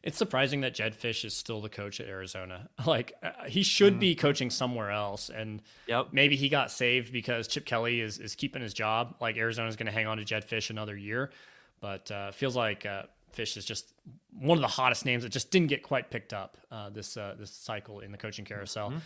It's 0.02 0.18
surprising 0.18 0.62
that 0.62 0.74
Jedd 0.74 0.94
Fisch 0.94 1.24
is 1.24 1.32
still 1.32 1.60
the 1.60 1.68
coach 1.68 2.00
at 2.00 2.08
Arizona. 2.08 2.68
Like 2.86 3.12
uh, 3.22 3.44
he 3.46 3.62
should 3.62 3.96
mm. 3.96 4.00
be 4.00 4.14
coaching 4.14 4.50
somewhere 4.50 4.90
else, 4.90 5.30
and 5.30 5.62
yep. 5.86 6.08
maybe 6.10 6.34
he 6.34 6.48
got 6.48 6.70
saved 6.70 7.12
because 7.12 7.46
Chip 7.46 7.64
Kelly 7.64 8.00
is 8.00 8.18
is 8.18 8.34
keeping 8.34 8.60
his 8.60 8.74
job. 8.74 9.14
Like 9.20 9.36
Arizona's 9.36 9.76
going 9.76 9.86
to 9.86 9.92
hang 9.92 10.06
on 10.06 10.18
to 10.18 10.24
Jedd 10.24 10.44
Fisch 10.44 10.70
another 10.70 10.96
year, 10.96 11.30
but 11.80 12.10
uh, 12.10 12.32
feels 12.32 12.56
like 12.56 12.84
uh, 12.84 13.04
Fisch 13.36 13.56
is 13.56 13.64
just 13.64 13.92
one 14.38 14.58
of 14.58 14.62
the 14.62 14.68
hottest 14.68 15.04
names 15.04 15.22
that 15.22 15.30
just 15.30 15.50
didn't 15.50 15.68
get 15.68 15.82
quite 15.82 16.10
picked 16.10 16.32
up 16.32 16.56
uh, 16.70 16.90
this 16.90 17.16
uh, 17.16 17.34
this 17.38 17.50
cycle 17.50 18.00
in 18.00 18.10
the 18.10 18.18
coaching 18.18 18.44
carousel. 18.44 18.90
Mm-hmm. 18.90 18.98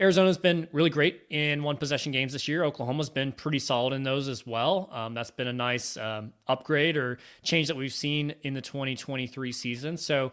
Arizona's 0.00 0.38
been 0.38 0.68
really 0.72 0.90
great 0.90 1.22
in 1.30 1.62
one 1.62 1.76
possession 1.76 2.12
games 2.12 2.32
this 2.32 2.46
year. 2.46 2.64
Oklahoma's 2.64 3.10
been 3.10 3.32
pretty 3.32 3.58
solid 3.58 3.92
in 3.94 4.04
those 4.04 4.28
as 4.28 4.46
well. 4.46 4.88
Um, 4.92 5.12
that's 5.14 5.32
been 5.32 5.48
a 5.48 5.52
nice 5.52 5.96
um, 5.96 6.32
upgrade 6.46 6.96
or 6.96 7.18
change 7.42 7.66
that 7.66 7.76
we've 7.76 7.92
seen 7.92 8.34
in 8.42 8.54
the 8.54 8.60
2023 8.60 9.50
season. 9.50 9.96
So 9.96 10.30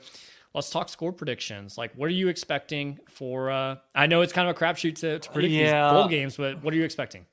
let's 0.54 0.70
talk 0.70 0.88
score 0.90 1.12
predictions. 1.12 1.80
Like, 1.80 1.94
what 1.96 2.06
are 2.06 2.14
you 2.14 2.28
expecting 2.28 3.00
for? 3.10 3.50
Uh, 3.50 3.78
I 3.96 4.06
know 4.06 4.22
it's 4.22 4.34
kind 4.34 4.48
of 4.48 4.56
a 4.56 4.60
crapshoot 4.60 4.96
to, 4.98 5.18
to 5.18 5.30
predict 5.32 5.52
Yeah. 5.54 5.84
these 5.84 5.94
bowl 5.94 6.08
games, 6.10 6.38
but 6.38 6.64
what 6.64 6.74
are 6.74 6.78
you 6.78 6.84
expecting? 6.84 7.26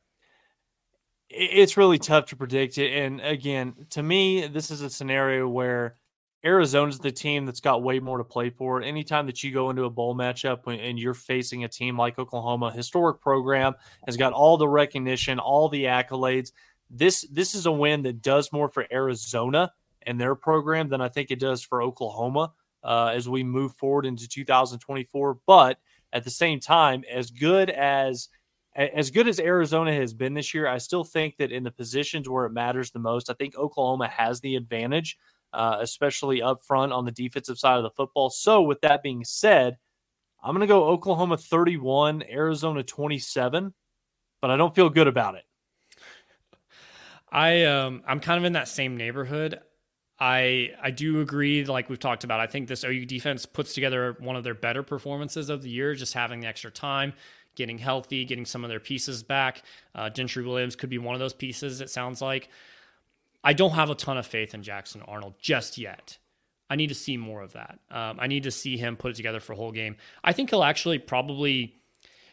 it's 1.35 1.79
really 1.79 1.99
tough 1.99 2.27
to 2.27 2.37
predict 2.37 2.77
it. 2.77 2.93
And 2.93 3.19
again, 3.23 3.87
to 3.91 4.03
me, 4.03 4.47
this 4.49 4.71
is 4.71 4.83
a 4.83 4.91
scenario 4.91 5.49
where 5.49 5.97
Arizona's 6.45 6.99
the 6.99 7.13
team 7.13 7.47
that's 7.47 7.61
got 7.61 7.83
way 7.83 8.01
more 8.01 8.19
to 8.19 8.25
play 8.25 8.51
for. 8.51 8.83
Anytime 8.83 9.27
that 9.27 9.43
you 9.43 9.53
go 9.53 9.71
into 9.71 9.85
a 9.85 9.91
bowl 9.91 10.15
matchup 10.17 10.67
and 10.67 10.99
you're 10.99 11.15
facing 11.15 11.65
a 11.65 11.69
team 11.69 11.97
like 11.97 12.19
Oklahoma, 12.19 12.73
historic 12.73 13.21
program, 13.21 13.75
has 14.07 14.17
got 14.17 14.33
all 14.33 14.57
the 14.57 14.69
recognition, 14.69 15.39
all 15.39 15.69
the 15.69 15.85
accolades. 15.85 16.53
This 16.91 17.23
this 17.31 17.55
is 17.55 17.67
a 17.67 17.73
win 17.73 18.03
that 18.03 18.23
does 18.23 18.53
more 18.53 18.69
for 18.69 18.87
Arizona 18.93 19.73
and 20.05 20.21
their 20.21 20.35
program 20.35 20.89
than 20.89 21.01
I 21.01 21.09
think 21.09 21.31
it 21.31 21.39
does 21.39 21.63
for 21.63 21.81
Oklahoma 21.81 22.53
uh, 22.83 23.13
as 23.15 23.29
we 23.29 23.45
move 23.45 23.75
forward 23.77 24.05
into 24.05 24.29
2024. 24.29 25.39
But 25.47 25.79
at 26.13 26.25
the 26.25 26.31
same 26.31 26.61
time, 26.61 27.05
as 27.11 27.31
good 27.31 27.71
as 27.71 28.29
as 28.75 29.11
good 29.11 29.29
as 29.29 29.39
Arizona 29.39 29.93
has 29.95 30.15
been 30.15 30.33
this 30.33 30.55
year, 30.55 30.67
I 30.67 30.79
still 30.79 31.05
think 31.05 31.37
that 31.37 31.53
in 31.53 31.63
the 31.63 31.71
positions 31.71 32.29
where 32.29 32.47
it 32.47 32.53
matters 32.53 32.91
the 32.91 32.99
most, 32.99 33.29
I 33.29 33.35
think 33.35 33.55
Oklahoma 33.55 34.09
has 34.09 34.41
the 34.41 34.57
advantage, 34.57 35.19
uh, 35.53 35.79
especially 35.81 36.43
up 36.43 36.61
front 36.65 36.93
on 36.93 37.05
the 37.05 37.13
defensive 37.13 37.59
side 37.59 37.77
of 37.77 37.83
the 37.83 37.91
football. 37.91 38.31
So, 38.31 38.63
with 38.63 38.81
that 38.83 39.03
being 39.03 39.25
said, 39.25 39.79
I'm 40.43 40.55
going 40.55 40.61
to 40.61 40.67
go 40.67 40.85
Oklahoma 40.85 41.37
31, 41.37 42.25
Arizona 42.29 42.83
27, 42.83 43.73
but 44.41 44.51
I 44.51 44.57
don't 44.57 44.75
feel 44.75 44.91
good 44.91 45.09
about 45.09 45.37
it. 45.37 45.45
I 47.33 47.65
um 47.65 48.03
I'm 48.07 48.21
kind 48.21 48.39
of 48.39 48.45
in 48.45 48.53
that 48.53 48.69
same 48.69 48.97
neighborhood. 48.97 49.59
I 50.21 50.71
I 50.81 50.91
do 50.91 51.21
agree, 51.21 51.65
like 51.65 51.89
we've 51.89 51.99
talked 51.99 52.25
about. 52.25 52.41
I 52.41 52.47
think 52.47 52.69
this 52.69 52.85
OU 52.85 53.07
defense 53.07 53.47
puts 53.47 53.73
together 53.73 54.17
one 54.21 54.37
of 54.37 54.45
their 54.45 54.55
better 54.55 54.83
performances 54.83 55.49
of 55.49 55.63
the 55.63 55.71
year, 55.71 55.95
just 55.95 56.13
having 56.13 56.41
the 56.41 56.47
extra 56.47 56.71
time, 56.71 57.15
getting 57.57 57.79
healthy, 57.79 58.25
getting 58.27 58.45
some 58.45 58.65
of 58.65 58.71
their 58.71 58.81
pieces 58.81 59.23
back. 59.23 59.63
Uh, 59.95 60.11
Gentry 60.11 60.45
Williams 60.45 60.77
could 60.77 60.91
be 60.91 60.99
one 60.99 61.15
of 61.15 61.21
those 61.21 61.33
pieces. 61.33 61.81
It 61.81 61.89
sounds 61.89 62.21
like. 62.21 62.51
I 63.45 63.53
don't 63.53 63.73
have 63.73 63.91
a 63.91 63.95
ton 63.95 64.19
of 64.19 64.27
faith 64.27 64.55
in 64.55 64.63
Jackson 64.63 65.03
Arnold 65.03 65.35
just 65.41 65.79
yet. 65.79 66.19
I 66.71 66.77
need 66.77 66.89
to 66.89 66.95
see 66.95 67.17
more 67.17 67.43
of 67.43 67.53
that. 67.53 67.81
Um, 67.91 68.19
I 68.19 68.29
need 68.29 68.45
to 68.45 68.51
see 68.51 68.77
him 68.77 68.97
put 68.97 69.11
it 69.11 69.15
together 69.15 69.41
for 69.41 69.53
a 69.53 69.57
whole 69.57 69.73
game. 69.73 69.97
I 70.25 70.33
think 70.33 70.51
he'll 70.51 70.65
actually 70.65 70.99
probably 70.99 71.75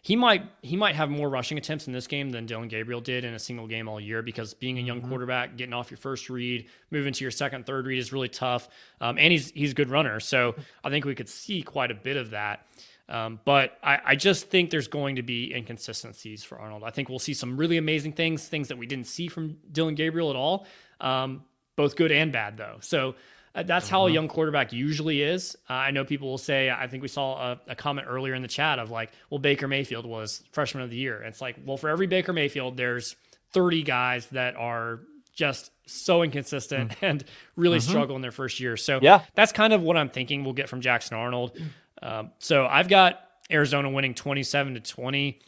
he 0.02 0.16
might 0.16 0.44
he 0.62 0.78
might 0.78 0.96
have 0.96 1.10
more 1.10 1.30
rushing 1.30 1.58
attempts 1.58 1.88
in 1.88 1.94
this 1.94 2.08
game 2.08 2.30
than 2.30 2.46
Dillon 2.46 2.70
Gabriel 2.70 3.02
did 3.02 3.26
in 3.26 3.34
a 3.34 3.40
single 3.40 3.68
game 3.68 3.90
all 3.90 4.00
year 4.00 4.22
because 4.22 4.54
being 4.54 4.78
a 4.78 4.82
young 4.82 5.02
quarterback, 5.02 5.58
getting 5.58 5.74
off 5.74 5.92
your 5.92 5.98
first 5.98 6.30
read, 6.30 6.68
moving 6.90 7.12
to 7.12 7.24
your 7.24 7.32
second, 7.32 7.66
third 7.66 7.86
read 7.86 8.00
is 8.00 8.14
really 8.14 8.30
tough. 8.30 8.70
Um, 9.02 9.18
and 9.18 9.32
he's 9.32 9.52
he's 9.52 9.72
a 9.72 9.76
good 9.76 9.90
runner, 9.90 10.20
so 10.20 10.56
I 10.84 10.90
think 10.90 11.06
we 11.06 11.16
could 11.16 11.30
see 11.30 11.62
quite 11.62 11.92
a 11.92 11.96
bit 11.96 12.16
of 12.16 12.32
that. 12.32 12.66
Um, 13.10 13.40
but 13.44 13.78
I, 13.84 14.00
I 14.06 14.16
just 14.16 14.50
think 14.50 14.70
there's 14.70 14.88
going 14.88 15.16
to 15.16 15.24
be 15.24 15.52
inconsistencies 15.54 16.44
for 16.44 16.60
Arnold. 16.60 16.84
I 16.84 16.92
think 16.92 17.10
we'll 17.10 17.18
see 17.18 17.34
some 17.34 17.58
really 17.58 17.78
amazing 17.78 18.14
things, 18.14 18.48
things 18.48 18.68
that 18.68 18.78
we 18.78 18.86
didn't 18.86 19.08
see 19.08 19.28
from 19.28 19.58
Dillon 19.72 19.96
Gabriel 19.96 20.30
at 20.30 20.36
all, 20.36 20.68
um, 21.02 21.44
both 21.76 21.96
good 21.96 22.12
and 22.12 22.32
bad 22.32 22.58
though. 22.58 22.78
So 22.82 23.16
uh, 23.56 23.64
that's 23.64 23.90
how 23.90 24.06
a 24.08 24.12
young 24.12 24.28
quarterback 24.28 24.74
usually 24.74 25.22
is. 25.22 25.56
Uh, 25.70 25.74
I 25.74 25.92
know 25.92 26.06
people 26.06 26.30
will 26.30 26.38
say, 26.38 26.70
I 26.70 26.88
think 26.88 27.02
we 27.02 27.08
saw 27.08 27.54
a, 27.54 27.62
a 27.70 27.76
comment 27.76 28.08
earlier 28.10 28.34
in 28.36 28.42
the 28.42 28.48
chat 28.48 28.80
of 28.80 28.92
like, 28.92 29.12
well, 29.30 29.40
Baker 29.40 29.68
Mayfield 29.68 30.06
was 30.06 30.44
freshman 30.52 30.84
of 30.84 30.90
the 30.90 30.98
year. 30.98 31.18
And 31.18 31.28
it's 31.28 31.42
like, 31.42 31.56
well, 31.66 31.78
for 31.78 31.90
every 31.90 32.06
Baker 32.08 32.32
Mayfield, 32.34 32.78
there's 32.78 33.16
30 33.54 33.82
guys 33.84 34.28
that 34.28 34.56
are 34.56 35.00
just 35.34 35.72
so 35.88 36.22
inconsistent 36.22 36.96
and 37.02 37.24
really 37.56 37.80
struggle 37.80 38.16
in 38.16 38.22
their 38.22 38.32
first 38.32 38.60
year. 38.60 38.78
So 38.78 39.00
Yeah. 39.02 39.22
that's 39.34 39.52
kind 39.52 39.74
of 39.74 39.82
what 39.82 39.98
I'm 39.98 40.10
thinking 40.10 40.44
we'll 40.44 40.54
get 40.54 40.70
from 40.70 40.82
Jackson 40.82 41.18
Arnold. 41.18 41.58
Um, 42.02 42.32
so 42.40 42.68
I've 42.68 42.88
got 42.88 43.20
Arizona 43.52 43.90
winning 43.90 44.14
27 44.14 44.76
to 44.76 44.80
20, 44.80 45.40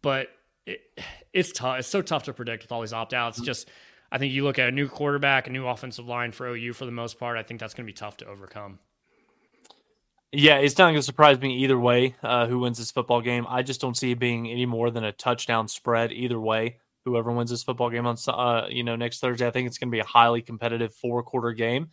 but 0.00 0.28
it, 0.64 0.80
it's 1.34 1.52
tough. 1.52 1.80
It's 1.80 1.88
so 1.88 2.00
tough 2.02 2.22
to 2.24 2.32
predict 2.32 2.62
with 2.62 2.72
all 2.72 2.80
these 2.80 2.92
opt 2.94 3.12
outs. 3.12 3.40
Just, 3.40 3.68
I 4.12 4.18
think 4.18 4.34
you 4.34 4.44
look 4.44 4.58
at 4.58 4.68
a 4.68 4.72
new 4.72 4.88
quarterback, 4.88 5.46
a 5.46 5.50
new 5.50 5.66
offensive 5.66 6.06
line 6.06 6.32
for 6.32 6.46
OU 6.46 6.74
for 6.74 6.84
the 6.84 6.92
most 6.92 7.18
part. 7.18 7.38
I 7.38 7.42
think 7.42 7.58
that's 7.58 7.72
going 7.72 7.86
to 7.86 7.90
be 7.90 7.96
tough 7.96 8.18
to 8.18 8.26
overcome. 8.26 8.78
Yeah, 10.32 10.56
it's 10.58 10.76
not 10.76 10.84
going 10.84 10.96
to 10.96 11.02
surprise 11.02 11.40
me 11.40 11.56
either 11.58 11.78
way 11.78 12.14
uh, 12.22 12.46
who 12.46 12.58
wins 12.58 12.76
this 12.76 12.90
football 12.90 13.22
game. 13.22 13.46
I 13.48 13.62
just 13.62 13.80
don't 13.80 13.96
see 13.96 14.10
it 14.10 14.18
being 14.18 14.50
any 14.50 14.66
more 14.66 14.90
than 14.90 15.04
a 15.04 15.12
touchdown 15.12 15.66
spread 15.66 16.12
either 16.12 16.38
way. 16.38 16.76
Whoever 17.06 17.32
wins 17.32 17.50
this 17.50 17.62
football 17.62 17.88
game 17.88 18.06
on 18.06 18.16
uh, 18.28 18.66
you 18.68 18.84
know 18.84 18.96
next 18.96 19.20
Thursday, 19.20 19.46
I 19.46 19.50
think 19.50 19.66
it's 19.66 19.78
going 19.78 19.88
to 19.88 19.92
be 19.92 20.00
a 20.00 20.04
highly 20.04 20.42
competitive 20.42 20.94
four 20.94 21.22
quarter 21.22 21.52
game, 21.52 21.88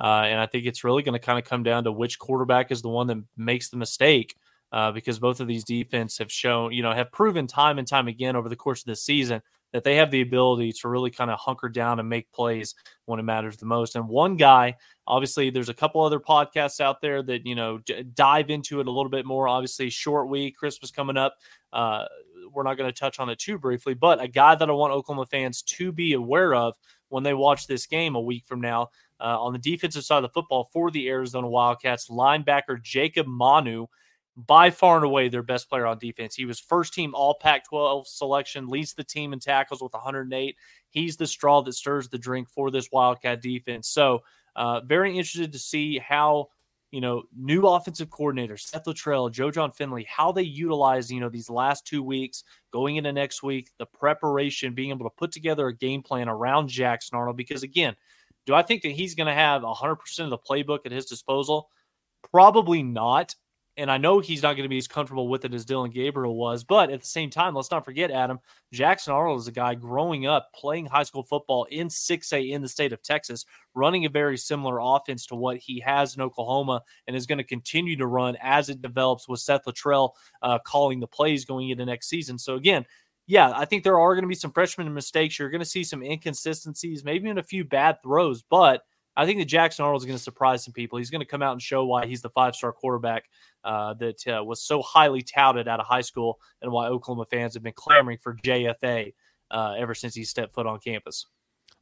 uh, 0.00 0.24
and 0.26 0.40
I 0.40 0.46
think 0.46 0.66
it's 0.66 0.84
really 0.84 1.02
going 1.02 1.18
to 1.18 1.24
kind 1.24 1.38
of 1.38 1.44
come 1.44 1.64
down 1.64 1.84
to 1.84 1.92
which 1.92 2.18
quarterback 2.18 2.70
is 2.70 2.82
the 2.82 2.88
one 2.88 3.08
that 3.08 3.22
makes 3.36 3.68
the 3.68 3.76
mistake. 3.76 4.36
Uh, 4.72 4.90
because 4.90 5.20
both 5.20 5.38
of 5.38 5.46
these 5.46 5.62
defense 5.62 6.18
have 6.18 6.32
shown, 6.32 6.72
you 6.72 6.82
know, 6.82 6.92
have 6.92 7.12
proven 7.12 7.46
time 7.46 7.78
and 7.78 7.86
time 7.86 8.08
again 8.08 8.34
over 8.34 8.48
the 8.48 8.56
course 8.56 8.80
of 8.80 8.86
the 8.86 8.96
season 8.96 9.40
that 9.74 9.82
they 9.82 9.96
have 9.96 10.12
the 10.12 10.20
ability 10.20 10.72
to 10.72 10.88
really 10.88 11.10
kind 11.10 11.32
of 11.32 11.38
hunker 11.40 11.68
down 11.68 11.98
and 11.98 12.08
make 12.08 12.30
plays 12.30 12.76
when 13.06 13.18
it 13.18 13.24
matters 13.24 13.56
the 13.56 13.66
most. 13.66 13.96
And 13.96 14.08
one 14.08 14.36
guy, 14.36 14.76
obviously, 15.04 15.50
there's 15.50 15.68
a 15.68 15.74
couple 15.74 16.00
other 16.00 16.20
podcasts 16.20 16.80
out 16.80 17.00
there 17.00 17.24
that 17.24 17.44
you 17.44 17.56
know 17.56 17.78
d- 17.78 18.04
dive 18.14 18.50
into 18.50 18.78
it 18.78 18.86
a 18.86 18.90
little 18.90 19.10
bit 19.10 19.26
more. 19.26 19.48
Obviously, 19.48 19.90
short 19.90 20.28
week, 20.28 20.56
Christmas 20.56 20.92
coming 20.92 21.16
up. 21.16 21.34
Uh, 21.72 22.04
we're 22.52 22.62
not 22.62 22.76
going 22.76 22.88
to 22.88 22.96
touch 22.96 23.18
on 23.18 23.28
it 23.28 23.40
too 23.40 23.58
briefly, 23.58 23.94
but 23.94 24.22
a 24.22 24.28
guy 24.28 24.54
that 24.54 24.70
I 24.70 24.72
want 24.72 24.92
Oklahoma 24.92 25.26
fans 25.26 25.60
to 25.62 25.90
be 25.90 26.12
aware 26.12 26.54
of 26.54 26.76
when 27.08 27.24
they 27.24 27.34
watch 27.34 27.66
this 27.66 27.84
game 27.84 28.14
a 28.14 28.20
week 28.20 28.46
from 28.46 28.60
now 28.60 28.90
uh, 29.18 29.42
on 29.42 29.52
the 29.52 29.58
defensive 29.58 30.04
side 30.04 30.18
of 30.18 30.22
the 30.22 30.28
football 30.28 30.70
for 30.72 30.92
the 30.92 31.08
Arizona 31.08 31.48
Wildcats, 31.48 32.08
linebacker 32.08 32.80
Jacob 32.80 33.26
Manu 33.26 33.88
by 34.36 34.70
far 34.70 34.96
and 34.96 35.04
away 35.04 35.28
their 35.28 35.42
best 35.42 35.68
player 35.68 35.86
on 35.86 35.98
defense. 35.98 36.34
He 36.34 36.44
was 36.44 36.58
first 36.58 36.92
team 36.92 37.14
all 37.14 37.36
Pac 37.40 37.68
12 37.68 38.08
selection, 38.08 38.68
leads 38.68 38.94
the 38.94 39.04
team 39.04 39.32
in 39.32 39.38
tackles 39.38 39.80
with 39.80 39.92
108. 39.92 40.56
He's 40.90 41.16
the 41.16 41.26
straw 41.26 41.62
that 41.62 41.72
stirs 41.72 42.08
the 42.08 42.18
drink 42.18 42.48
for 42.48 42.70
this 42.70 42.88
Wildcat 42.92 43.42
defense. 43.42 43.88
So, 43.88 44.22
uh, 44.56 44.80
very 44.80 45.10
interested 45.10 45.52
to 45.52 45.58
see 45.58 45.98
how, 45.98 46.48
you 46.90 47.00
know, 47.00 47.24
new 47.36 47.66
offensive 47.66 48.10
coordinator, 48.10 48.56
Seth 48.56 48.84
Littrell, 48.84 49.30
Joe 49.30 49.50
Jon 49.50 49.72
Finley, 49.72 50.06
how 50.08 50.32
they 50.32 50.42
utilize, 50.42 51.10
you 51.10 51.20
know, 51.20 51.28
these 51.28 51.50
last 51.50 51.86
two 51.86 52.02
weeks 52.02 52.44
going 52.72 52.96
into 52.96 53.12
next 53.12 53.42
week, 53.42 53.70
the 53.78 53.86
preparation, 53.86 54.74
being 54.74 54.90
able 54.90 55.08
to 55.08 55.16
put 55.16 55.32
together 55.32 55.68
a 55.68 55.76
game 55.76 56.02
plan 56.02 56.28
around 56.28 56.68
Jack 56.68 57.02
Arnold. 57.12 57.36
Because 57.36 57.62
again, 57.62 57.96
do 58.46 58.54
I 58.54 58.62
think 58.62 58.82
that 58.82 58.92
he's 58.92 59.14
going 59.14 59.26
to 59.26 59.32
have 59.32 59.62
100% 59.62 59.96
of 60.20 60.30
the 60.30 60.38
playbook 60.38 60.80
at 60.84 60.92
his 60.92 61.06
disposal? 61.06 61.68
Probably 62.30 62.82
not. 62.82 63.34
And 63.76 63.90
I 63.90 63.98
know 63.98 64.20
he's 64.20 64.42
not 64.42 64.54
going 64.54 64.64
to 64.64 64.68
be 64.68 64.78
as 64.78 64.86
comfortable 64.86 65.26
with 65.26 65.44
it 65.44 65.52
as 65.52 65.64
Dillon 65.64 65.90
Gabriel 65.90 66.36
was. 66.36 66.62
But 66.62 66.90
at 66.90 67.00
the 67.00 67.06
same 67.06 67.28
time, 67.28 67.54
let's 67.54 67.72
not 67.72 67.84
forget, 67.84 68.12
Adam, 68.12 68.38
Jackson 68.72 69.12
Arnold 69.12 69.40
is 69.40 69.48
a 69.48 69.52
guy 69.52 69.74
growing 69.74 70.26
up 70.26 70.52
playing 70.54 70.86
high 70.86 71.02
school 71.02 71.24
football 71.24 71.64
in 71.64 71.88
6A 71.88 72.50
in 72.50 72.62
the 72.62 72.68
state 72.68 72.92
of 72.92 73.02
Texas, 73.02 73.44
running 73.74 74.04
a 74.04 74.08
very 74.08 74.38
similar 74.38 74.78
offense 74.80 75.26
to 75.26 75.34
what 75.34 75.56
he 75.56 75.80
has 75.80 76.14
in 76.14 76.22
Oklahoma 76.22 76.82
and 77.08 77.16
is 77.16 77.26
going 77.26 77.38
to 77.38 77.44
continue 77.44 77.96
to 77.96 78.06
run 78.06 78.36
as 78.40 78.68
it 78.68 78.80
develops 78.80 79.28
with 79.28 79.40
Seth 79.40 79.64
Littrell 79.64 80.10
uh, 80.42 80.60
calling 80.64 81.00
the 81.00 81.08
plays 81.08 81.44
going 81.44 81.70
into 81.70 81.84
next 81.84 82.08
season. 82.08 82.38
So, 82.38 82.54
again, 82.54 82.86
yeah, 83.26 83.52
I 83.56 83.64
think 83.64 83.82
there 83.82 83.98
are 83.98 84.14
going 84.14 84.24
to 84.24 84.28
be 84.28 84.34
some 84.34 84.52
freshman 84.52 84.92
mistakes. 84.92 85.38
You're 85.38 85.50
going 85.50 85.60
to 85.60 85.64
see 85.64 85.82
some 85.82 86.02
inconsistencies, 86.02 87.04
maybe 87.04 87.28
in 87.28 87.38
a 87.38 87.42
few 87.42 87.64
bad 87.64 88.02
throws, 88.02 88.42
but 88.42 88.82
I 89.16 89.26
think 89.26 89.38
that 89.38 89.46
Jackson 89.46 89.84
Arnold 89.84 90.02
is 90.02 90.06
going 90.06 90.18
to 90.18 90.22
surprise 90.22 90.64
some 90.64 90.72
people. 90.72 90.98
He's 90.98 91.10
going 91.10 91.20
to 91.20 91.26
come 91.26 91.42
out 91.42 91.52
and 91.52 91.62
show 91.62 91.84
why 91.84 92.06
he's 92.06 92.22
the 92.22 92.30
five 92.30 92.54
star 92.54 92.72
quarterback 92.72 93.24
uh, 93.64 93.94
that 93.94 94.26
uh, 94.28 94.44
was 94.44 94.62
so 94.62 94.82
highly 94.82 95.22
touted 95.22 95.68
out 95.68 95.80
of 95.80 95.86
high 95.86 96.00
school 96.02 96.38
and 96.62 96.70
why 96.70 96.86
Oklahoma 96.88 97.24
fans 97.24 97.54
have 97.54 97.62
been 97.62 97.72
clamoring 97.74 98.18
for 98.18 98.34
JFA 98.36 99.14
uh, 99.50 99.74
ever 99.78 99.94
since 99.94 100.14
he 100.14 100.24
stepped 100.24 100.54
foot 100.54 100.66
on 100.66 100.78
campus. 100.80 101.26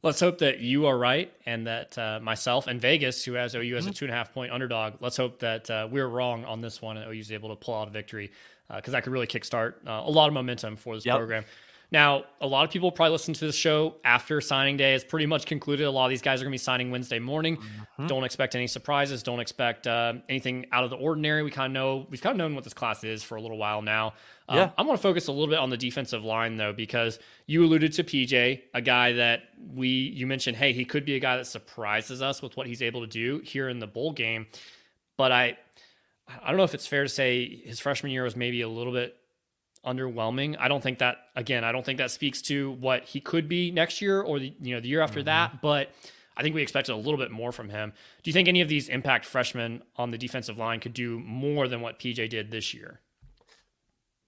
Let's 0.01 0.19
hope 0.19 0.39
that 0.39 0.59
you 0.59 0.85
are 0.87 0.97
right 0.97 1.31
and 1.45 1.65
that 1.67 1.97
uh, 1.97 2.19
myself 2.21 2.67
and 2.67 2.79
Vegas, 2.81 3.23
who 3.23 3.33
has 3.33 3.55
OU 3.55 3.77
as 3.77 3.85
a 3.85 3.91
two 3.91 4.03
and 4.05 4.13
a 4.13 4.17
half 4.17 4.33
point 4.33 4.51
underdog, 4.51 4.95
let's 4.99 5.15
hope 5.15 5.39
that 5.39 5.69
uh, 5.69 5.87
we're 5.89 6.07
wrong 6.07 6.43
on 6.43 6.59
this 6.59 6.81
one 6.81 6.97
and 6.97 7.09
OU 7.09 7.19
is 7.19 7.31
able 7.31 7.49
to 7.49 7.55
pull 7.55 7.73
out 7.73 7.87
a 7.87 7.91
victory 7.91 8.31
because 8.75 8.91
that 8.91 9.03
could 9.03 9.13
really 9.13 9.27
kickstart 9.27 9.75
uh, 9.87 10.01
a 10.03 10.09
lot 10.09 10.27
of 10.27 10.33
momentum 10.33 10.75
for 10.75 10.95
this 10.95 11.05
Yep. 11.05 11.15
program. 11.17 11.45
Now, 11.93 12.23
a 12.41 12.47
lot 12.47 12.65
of 12.65 12.71
people 12.71 12.91
probably 12.91 13.11
listen 13.11 13.35
to 13.35 13.45
this 13.45 13.55
show 13.55 13.97
after 14.03 14.41
signing 14.41 14.77
day. 14.77 14.95
is 14.95 15.03
pretty 15.03 15.27
much 15.27 15.45
concluded. 15.45 15.85
A 15.85 15.91
lot 15.91 16.05
of 16.05 16.09
these 16.09 16.23
guys 16.23 16.41
are 16.41 16.43
going 16.43 16.51
to 16.51 16.55
be 16.55 16.57
signing 16.57 16.89
Wednesday 16.89 17.19
morning. 17.19 17.59
Don't 18.07 18.23
expect 18.23 18.55
any 18.55 18.65
surprises. 18.65 19.21
Don't 19.21 19.39
expect 19.39 19.85
uh, 19.85 20.13
anything 20.27 20.65
out 20.71 20.83
of 20.83 20.89
the 20.89 20.95
ordinary. 20.95 21.43
We 21.43 21.51
kind 21.51 21.67
of 21.67 21.73
know 21.73 22.07
we've 22.09 22.19
kind 22.19 22.33
of 22.33 22.39
known 22.39 22.55
what 22.55 22.63
this 22.63 22.73
class 22.73 23.03
is 23.03 23.21
for 23.21 23.35
a 23.35 23.41
little 23.41 23.59
while 23.59 23.83
now. 23.83 24.15
Um, 24.49 24.57
Yeah. 24.57 24.71
I 24.75 24.81
want 24.81 24.97
to 24.97 25.03
focus 25.03 25.27
a 25.27 25.31
little 25.31 25.47
bit 25.47 25.59
on 25.59 25.69
the 25.69 25.77
defensive 25.77 26.23
line 26.25 26.57
though, 26.57 26.73
because 26.73 27.19
you 27.45 27.63
alluded 27.63 27.93
to 27.93 28.03
PJ, 28.03 28.61
a 28.73 28.81
guy 28.81 29.13
that 29.13 29.43
we 29.75 29.87
you 29.87 30.25
mentioned. 30.25 30.57
Hey, 30.57 30.73
he 30.73 30.85
could 30.85 31.05
be 31.05 31.13
a 31.13 31.19
guy 31.19 31.37
that 31.37 31.45
surprises 31.45 32.23
us 32.23 32.41
with 32.41 32.57
what 32.57 32.65
he's 32.65 32.81
able 32.81 33.01
to 33.01 33.07
do 33.07 33.39
here 33.45 33.69
in 33.69 33.77
the 33.77 33.87
bowl 33.87 34.13
game. 34.13 34.47
But 35.15 35.31
I, 35.31 35.59
I 36.41 36.47
don't 36.47 36.57
know 36.57 36.63
if 36.63 36.73
it's 36.73 36.87
fair 36.87 37.03
to 37.03 37.09
say 37.09 37.61
his 37.63 37.79
freshman 37.79 38.11
year 38.11 38.23
was 38.23 38.35
maybe 38.35 38.61
a 38.61 38.67
little 38.67 38.93
bit 38.93 39.15
underwhelming. 39.85 40.55
I 40.59 40.67
don't 40.67 40.81
think 40.81 40.99
that 40.99 41.17
again, 41.35 41.63
I 41.63 41.71
don't 41.71 41.85
think 41.85 41.97
that 41.97 42.11
speaks 42.11 42.41
to 42.43 42.71
what 42.71 43.03
he 43.03 43.19
could 43.19 43.47
be 43.47 43.71
next 43.71 44.01
year 44.01 44.21
or 44.21 44.39
the 44.39 44.53
you 44.61 44.75
know 44.75 44.81
the 44.81 44.87
year 44.87 45.01
after 45.01 45.23
that, 45.23 45.61
but 45.61 45.89
I 46.35 46.41
think 46.41 46.55
we 46.55 46.61
expected 46.61 46.93
a 46.93 46.97
little 46.97 47.17
bit 47.17 47.31
more 47.31 47.51
from 47.51 47.69
him. 47.69 47.93
Do 48.23 48.29
you 48.29 48.33
think 48.33 48.47
any 48.47 48.61
of 48.61 48.67
these 48.67 48.89
impact 48.89 49.25
freshmen 49.25 49.83
on 49.97 50.11
the 50.11 50.17
defensive 50.17 50.57
line 50.57 50.79
could 50.79 50.93
do 50.93 51.19
more 51.19 51.67
than 51.67 51.81
what 51.81 51.99
PJ 51.99 52.29
did 52.29 52.49
this 52.49 52.73
year? 52.73 53.01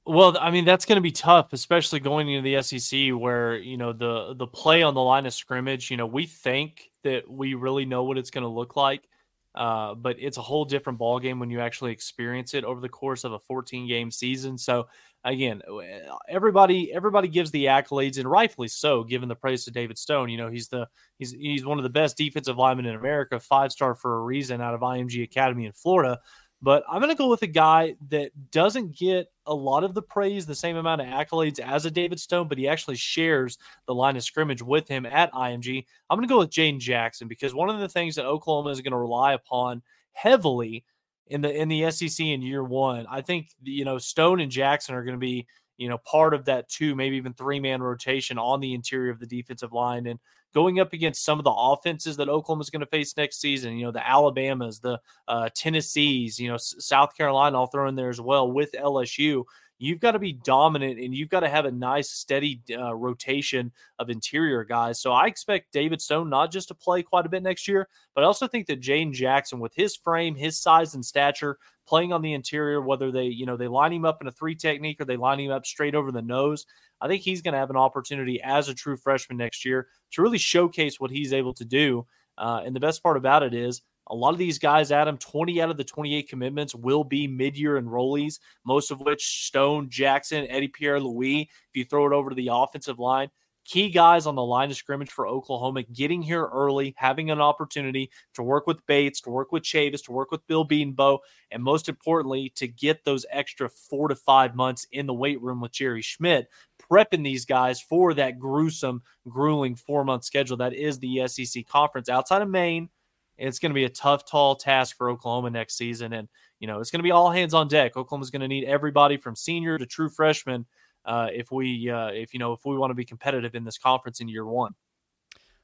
Well, 0.05 0.37
I 0.39 0.51
mean 0.51 0.65
that's 0.65 0.85
going 0.85 0.97
to 0.97 1.01
be 1.01 1.11
tough, 1.11 1.51
especially 1.53 1.99
going 1.99 2.29
into 2.29 2.43
the 2.43 2.61
SEC, 2.61 3.09
where 3.09 3.55
you 3.57 3.77
know 3.77 3.93
the 3.93 4.35
the 4.35 4.47
play 4.47 4.83
on 4.83 4.93
the 4.93 5.01
line 5.01 5.25
of 5.25 5.33
scrimmage. 5.33 5.89
You 5.89 5.97
know, 5.97 6.05
we 6.05 6.25
think 6.25 6.91
that 7.03 7.29
we 7.29 7.53
really 7.53 7.85
know 7.85 8.03
what 8.03 8.17
it's 8.17 8.29
going 8.29 8.43
to 8.43 8.49
look 8.49 8.75
like, 8.75 9.07
uh, 9.55 9.95
but 9.95 10.17
it's 10.19 10.37
a 10.37 10.41
whole 10.41 10.65
different 10.65 10.99
ball 10.99 11.19
game 11.19 11.39
when 11.39 11.49
you 11.49 11.59
actually 11.59 11.91
experience 11.91 12.53
it 12.53 12.63
over 12.63 12.81
the 12.81 12.89
course 12.89 13.23
of 13.23 13.31
a 13.31 13.39
14 13.39 13.87
game 13.87 14.11
season. 14.11 14.57
So 14.57 14.87
again, 15.25 15.61
uh, 15.69 16.15
everybody 16.29 16.93
everybody 16.93 17.27
gives 17.27 17.51
the 17.51 17.65
accolades, 17.65 18.17
and 18.17 18.29
rightfully 18.29 18.67
so, 18.67 19.03
given 19.03 19.27
the 19.27 19.35
praise 19.35 19.65
to 19.65 19.71
David 19.71 19.97
Stone. 19.97 20.29
You 20.29 20.37
know, 20.37 20.49
he's 20.49 20.67
the 20.69 20.87
he's 21.17 21.31
he's 21.31 21.65
one 21.65 21.77
of 21.77 21.83
the 21.83 21.89
best 21.89 22.17
defensive 22.17 22.57
linemen 22.57 22.85
in 22.85 22.95
America, 22.95 23.39
five 23.39 23.71
star 23.71 23.95
for 23.95 24.17
a 24.17 24.23
reason 24.23 24.61
out 24.61 24.73
of 24.73 24.81
IMG 24.81 25.23
Academy 25.23 25.65
in 25.65 25.73
Florida. 25.73 26.19
But 26.61 26.83
I'm 26.89 27.01
going 27.01 27.11
to 27.11 27.17
go 27.17 27.29
with 27.29 27.41
a 27.41 27.47
guy 27.47 27.95
that 28.09 28.31
doesn't 28.51 28.95
get 28.95 29.27
a 29.45 29.53
lot 29.53 29.83
of 29.83 29.93
the 29.93 30.01
praise, 30.01 30.45
the 30.45 30.55
same 30.55 30.77
amount 30.77 31.01
of 31.01 31.07
accolades 31.07 31.59
as 31.59 31.85
a 31.85 31.91
David 31.91 32.19
Stone, 32.19 32.47
but 32.47 32.57
he 32.57 32.67
actually 32.67 32.95
shares 32.95 33.57
the 33.85 33.93
line 33.93 34.15
of 34.15 34.23
scrimmage 34.23 34.61
with 34.61 34.87
him 34.87 35.05
at 35.05 35.31
IMG. 35.33 35.85
I'm 36.09 36.17
going 36.17 36.27
to 36.27 36.33
go 36.33 36.39
with 36.39 36.49
Jayden 36.49 36.79
Jackson 36.79 37.27
because 37.27 37.53
one 37.53 37.69
of 37.69 37.79
the 37.79 37.89
things 37.89 38.15
that 38.15 38.25
Oklahoma 38.25 38.69
is 38.69 38.81
going 38.81 38.93
to 38.93 38.97
rely 38.97 39.33
upon 39.33 39.83
heavily 40.13 40.85
in 41.27 41.41
the 41.41 41.53
in 41.53 41.67
the 41.67 41.89
SEC 41.91 42.19
in 42.25 42.41
year 42.41 42.63
one, 42.63 43.05
I 43.09 43.21
think 43.21 43.49
you 43.63 43.85
know 43.85 43.97
Stone 43.97 44.39
and 44.41 44.51
Jackson 44.51 44.95
are 44.95 45.03
going 45.03 45.15
to 45.15 45.19
be 45.19 45.47
you 45.77 45.89
know 45.89 45.97
part 45.99 46.33
of 46.33 46.45
that 46.45 46.69
two, 46.69 46.95
maybe 46.95 47.17
even 47.17 47.33
three 47.33 47.59
man 47.59 47.81
rotation 47.81 48.37
on 48.37 48.59
the 48.59 48.73
interior 48.73 49.11
of 49.11 49.19
the 49.19 49.25
defensive 49.25 49.73
line. 49.73 50.07
And 50.07 50.19
going 50.55 50.79
up 50.79 50.93
against 50.93 51.25
some 51.25 51.37
of 51.37 51.43
the 51.43 51.51
offenses 51.51 52.15
that 52.15 52.29
Oklahoma 52.29 52.61
is 52.61 52.69
going 52.69 52.79
to 52.79 52.85
face 52.85 53.17
next 53.17 53.41
season. 53.41 53.75
You 53.77 53.87
know, 53.87 53.91
the 53.91 54.07
Alabamas, 54.07 54.79
the 54.79 54.99
uh, 55.27 55.49
Tennessees, 55.53 56.39
you 56.39 56.49
know, 56.49 56.57
South 56.57 57.15
Carolina, 57.15 57.59
I'll 57.59 57.67
throw 57.67 57.89
in 57.89 57.95
there 57.95 58.09
as 58.09 58.21
well 58.21 58.49
with 58.49 58.71
LSU. 58.71 59.43
You've 59.77 59.99
got 59.99 60.11
to 60.11 60.19
be 60.19 60.33
dominant 60.33 60.99
and 60.99 61.13
you've 61.13 61.29
got 61.29 61.41
to 61.41 61.49
have 61.49 61.65
a 61.65 61.71
nice, 61.71 62.09
steady 62.09 62.61
uh, 62.77 62.95
rotation 62.95 63.71
of 63.99 64.09
interior 64.09 64.63
guys. 64.63 65.01
So 65.01 65.11
I 65.11 65.25
expect 65.25 65.73
David 65.73 66.01
Stone 66.01 66.29
not 66.29 66.51
just 66.51 66.69
to 66.69 66.75
play 66.75 67.03
quite 67.03 67.25
a 67.25 67.29
bit 67.29 67.43
next 67.43 67.67
year, 67.67 67.89
but 68.13 68.23
I 68.23 68.27
also 68.27 68.47
think 68.47 68.67
that 68.67 68.81
Jayden 68.81 69.11
Jackson, 69.11 69.59
with 69.59 69.73
his 69.75 69.95
frame, 69.95 70.35
his 70.35 70.57
size 70.57 70.95
and 70.95 71.05
stature, 71.05 71.57
playing 71.87 72.13
on 72.13 72.21
the 72.21 72.33
interior, 72.33 72.81
whether 72.81 73.11
they, 73.11 73.25
you 73.25 73.45
know, 73.45 73.57
they 73.57 73.67
line 73.67 73.93
him 73.93 74.05
up 74.05 74.21
in 74.21 74.27
a 74.27 74.31
three 74.31 74.55
technique 74.55 74.99
or 75.01 75.05
they 75.05 75.17
line 75.17 75.39
him 75.39 75.51
up 75.51 75.65
straight 75.65 75.95
over 75.95 76.11
the 76.11 76.21
nose, 76.21 76.65
I 77.01 77.07
think 77.07 77.21
he's 77.21 77.41
going 77.41 77.53
to 77.53 77.59
have 77.59 77.69
an 77.69 77.77
opportunity 77.77 78.41
as 78.41 78.69
a 78.69 78.73
true 78.73 78.97
freshman 78.97 79.37
next 79.37 79.65
year 79.65 79.87
to 80.11 80.21
really 80.21 80.37
showcase 80.37 80.99
what 80.99 81.11
he's 81.11 81.33
able 81.33 81.53
to 81.55 81.65
do. 81.65 82.05
Uh, 82.37 82.61
and 82.65 82.75
the 82.75 82.79
best 82.79 83.03
part 83.03 83.17
about 83.17 83.43
it 83.43 83.53
is 83.53 83.81
a 84.07 84.15
lot 84.15 84.33
of 84.33 84.37
these 84.37 84.59
guys, 84.59 84.91
Adam, 84.91 85.17
20 85.17 85.61
out 85.61 85.71
of 85.71 85.77
the 85.77 85.83
28 85.83 86.29
commitments 86.29 86.75
will 86.75 87.03
be 87.03 87.27
mid 87.27 87.57
year 87.57 87.81
enrollees, 87.81 88.39
most 88.65 88.91
of 88.91 89.01
which 89.01 89.45
Stone, 89.47 89.89
Jackson, 89.89 90.47
Eddie 90.49 90.67
Pierre 90.67 90.99
Louis. 90.99 91.41
If 91.41 91.75
you 91.75 91.85
throw 91.85 92.05
it 92.05 92.13
over 92.13 92.29
to 92.29 92.35
the 92.35 92.49
offensive 92.51 92.99
line, 92.99 93.29
key 93.65 93.89
guys 93.89 94.27
on 94.27 94.35
the 94.35 94.43
line 94.43 94.69
of 94.69 94.77
scrimmage 94.77 95.09
for 95.09 95.27
Oklahoma 95.27 95.83
getting 95.83 96.21
here 96.21 96.45
early, 96.45 96.93
having 96.97 97.31
an 97.31 97.41
opportunity 97.41 98.11
to 98.35 98.43
work 98.43 98.67
with 98.67 98.85
Bates, 98.85 99.21
to 99.21 99.31
work 99.31 99.51
with 99.51 99.63
Chavis, 99.63 100.03
to 100.05 100.11
work 100.11 100.31
with 100.31 100.45
Bill 100.47 100.67
Bedenbaugh, 100.67 101.17
and 101.51 101.63
most 101.63 101.89
importantly, 101.89 102.53
to 102.55 102.67
get 102.67 103.03
those 103.03 103.25
extra 103.31 103.67
four 103.67 104.07
to 104.07 104.15
five 104.15 104.55
months 104.55 104.85
in 104.91 105.07
the 105.07 105.13
weight 105.13 105.41
room 105.41 105.61
with 105.61 105.71
Jerry 105.71 106.03
Schmidt, 106.03 106.47
prepping 106.79 107.23
these 107.23 107.45
guys 107.45 107.81
for 107.81 108.13
that 108.13 108.39
gruesome, 108.39 109.01
grueling 109.27 109.75
four 109.75 110.05
month 110.05 110.23
schedule 110.23 110.57
that 110.57 110.73
is 110.73 110.99
the 110.99 111.27
SEC 111.27 111.67
conference 111.67 112.07
outside 112.07 112.43
of 112.43 112.49
Maine. 112.49 112.89
It's 113.37 113.59
going 113.59 113.71
to 113.71 113.75
be 113.75 113.85
a 113.85 113.89
tough, 113.89 114.29
tall 114.29 114.55
task 114.55 114.97
for 114.97 115.09
Oklahoma 115.09 115.49
next 115.49 115.77
season. 115.77 116.13
And, 116.13 116.27
you 116.59 116.67
know, 116.67 116.79
it's 116.79 116.91
going 116.91 116.99
to 116.99 117.03
be 117.03 117.11
all 117.11 117.29
hands 117.29 117.53
on 117.53 117.67
deck. 117.67 117.97
Oklahoma's 117.97 118.29
going 118.29 118.41
to 118.41 118.47
need 118.47 118.65
everybody 118.65 119.17
from 119.17 119.35
senior 119.35 119.77
to 119.77 119.85
true 119.85 120.09
freshman 120.09 120.65
uh, 121.05 121.27
if 121.31 121.51
we 121.51 121.89
uh, 121.89 122.07
if 122.07 122.33
you 122.33 122.39
know 122.39 122.53
if 122.53 122.61
we 122.65 122.77
want 122.77 122.91
to 122.91 122.95
be 122.95 123.05
competitive 123.05 123.55
in 123.55 123.63
this 123.63 123.77
conference 123.77 124.19
in 124.19 124.27
year 124.27 124.45
one. 124.45 124.73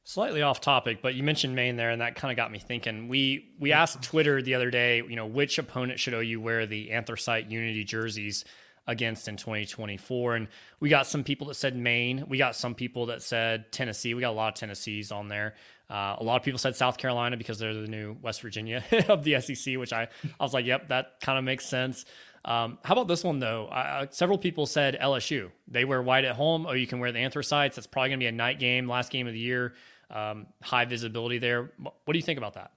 Slightly 0.04 0.42
off 0.42 0.62
topic, 0.62 1.00
but 1.02 1.14
you 1.14 1.22
mentioned 1.22 1.56
Maine 1.56 1.76
there, 1.76 1.92
and 1.92 2.02
that 2.02 2.16
kind 2.16 2.32
of 2.32 2.36
got 2.36 2.52
me 2.52 2.60
thinking. 2.60 3.08
We 3.08 3.54
we 3.60 3.72
asked 3.72 4.02
Twitter 4.02 4.42
the 4.42 4.56
other 4.56 4.72
day, 4.72 4.98
you 4.98 5.16
know, 5.16 5.28
which 5.28 5.58
opponent 5.60 6.00
should 6.00 6.14
OU 6.14 6.42
wear 6.42 6.66
the 6.66 6.92
anthracite 6.92 7.52
unity 7.52 7.84
jerseys 7.84 8.46
against 8.88 9.28
in 9.28 9.38
2024, 9.38 10.36
and 10.36 10.48
we 10.80 10.90
got 10.90 11.08
some 11.08 11.24
people 11.24 11.48
that 11.48 11.56
said 11.56 11.76
Maine. 11.76 12.26
We 12.28 12.38
got 12.38 12.56
some 12.56 12.76
people 12.76 13.08
that 13.08 13.22
said 13.22 13.72
Tennessee. 13.72 14.14
We 14.14 14.22
got 14.22 14.32
a 14.32 14.34
lot 14.34 14.50
of 14.50 14.60
Tennessees 14.60 15.12
on 15.12 15.28
there. 15.28 15.56
Uh, 15.90 16.16
a 16.20 16.24
lot 16.24 16.38
of 16.38 16.44
people 16.44 16.58
said 16.58 16.76
South 16.76 16.98
Carolina 16.98 17.36
because 17.36 17.60
they're 17.60 17.74
the 17.74 17.88
new 17.88 18.16
West 18.22 18.42
Virginia 18.42 18.84
of 19.10 19.24
the 19.24 19.40
SEC, 19.42 19.78
which 19.78 19.94
I 19.94 20.08
I 20.40 20.44
was 20.44 20.54
like, 20.54 20.66
yep, 20.66 20.88
that 20.90 21.20
kind 21.22 21.38
of 21.38 21.44
makes 21.44 21.66
sense. 21.66 22.06
Um, 22.44 22.80
how 22.84 22.94
about 22.94 23.08
this 23.08 23.24
one 23.24 23.40
though? 23.40 23.68
Uh, 23.68 24.08
several 24.10 24.38
people 24.38 24.66
said 24.66 24.98
LSU. 25.00 25.52
They 25.68 25.86
wear 25.86 26.02
white 26.02 26.26
at 26.26 26.36
home. 26.36 26.66
Oh, 26.66 26.72
you 26.72 26.88
can 26.88 27.00
wear 27.00 27.12
the 27.12 27.20
anthracites. 27.20 27.76
That's 27.76 27.88
probably 27.88 28.10
going 28.10 28.20
to 28.20 28.24
be 28.24 28.28
a 28.28 28.32
night 28.32 28.60
game, 28.60 28.88
last 28.88 29.12
game 29.12 29.28
of 29.28 29.34
the 29.34 29.40
year. 29.40 29.74
Um, 30.10 30.48
high 30.62 30.86
visibility 30.86 31.38
there. 31.38 31.72
What 31.78 32.12
do 32.12 32.18
you 32.18 32.24
think 32.24 32.38
about 32.38 32.56
that? 32.56 32.72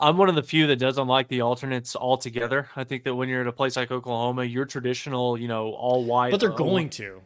I'm 0.00 0.16
one 0.16 0.28
of 0.28 0.34
the 0.34 0.42
few 0.42 0.66
that 0.68 0.76
doesn't 0.76 1.06
like 1.06 1.28
the 1.28 1.42
alternates 1.42 1.94
altogether. 1.94 2.68
I 2.76 2.84
think 2.84 3.04
that 3.04 3.14
when 3.14 3.28
you're 3.28 3.42
at 3.42 3.46
a 3.46 3.52
place 3.52 3.76
like 3.76 3.90
Oklahoma, 3.90 4.44
your 4.44 4.64
traditional, 4.64 5.38
you 5.38 5.48
know, 5.48 5.72
all 5.72 6.04
white. 6.04 6.30
But 6.30 6.40
they're 6.40 6.50
going 6.50 6.90
to. 6.90 7.22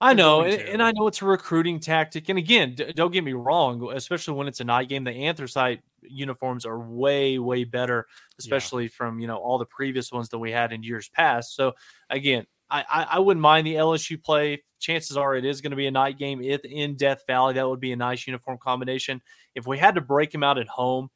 I 0.00 0.14
know, 0.14 0.42
and, 0.42 0.60
and, 0.62 0.82
I 0.82 0.92
know 0.92 1.08
it's 1.08 1.22
a 1.22 1.24
recruiting 1.24 1.80
tactic. 1.80 2.28
And 2.28 2.38
again, 2.38 2.76
d- 2.76 2.92
don't 2.94 3.12
get 3.12 3.24
me 3.24 3.32
wrong, 3.32 3.90
especially 3.92 4.34
when 4.34 4.46
it's 4.46 4.60
a 4.60 4.64
night 4.64 4.88
game, 4.88 5.02
the 5.02 5.10
anthracite 5.10 5.80
uniforms 6.02 6.64
are 6.64 6.78
way, 6.78 7.38
way 7.38 7.64
better, 7.64 8.06
especially 8.38 8.84
yeah. 8.84 8.90
from 8.96 9.18
you 9.18 9.26
know 9.26 9.38
all 9.38 9.58
the 9.58 9.66
previous 9.66 10.12
ones 10.12 10.28
that 10.28 10.38
we 10.38 10.52
had 10.52 10.72
in 10.72 10.84
years 10.84 11.08
past. 11.08 11.56
So 11.56 11.72
again, 12.10 12.46
I, 12.70 12.84
I, 12.88 13.02
I 13.02 13.18
wouldn't 13.18 13.42
mind 13.42 13.66
the 13.66 13.74
LSU 13.74 14.22
play. 14.22 14.62
Chances 14.78 15.16
are 15.16 15.34
it 15.34 15.44
is 15.44 15.60
going 15.60 15.72
to 15.72 15.76
be 15.76 15.88
a 15.88 15.90
night 15.90 16.16
game 16.16 16.40
if 16.42 16.64
in 16.64 16.96
Death 16.96 17.24
Valley. 17.26 17.54
That 17.54 17.68
would 17.68 17.80
be 17.80 17.90
a 17.90 17.96
nice 17.96 18.24
uniform 18.24 18.58
combination. 18.62 19.20
If 19.56 19.66
we 19.66 19.78
had 19.78 19.96
to 19.96 20.00
break 20.00 20.30
them 20.30 20.44
out 20.44 20.58
at 20.58 20.68
home, 20.68 21.10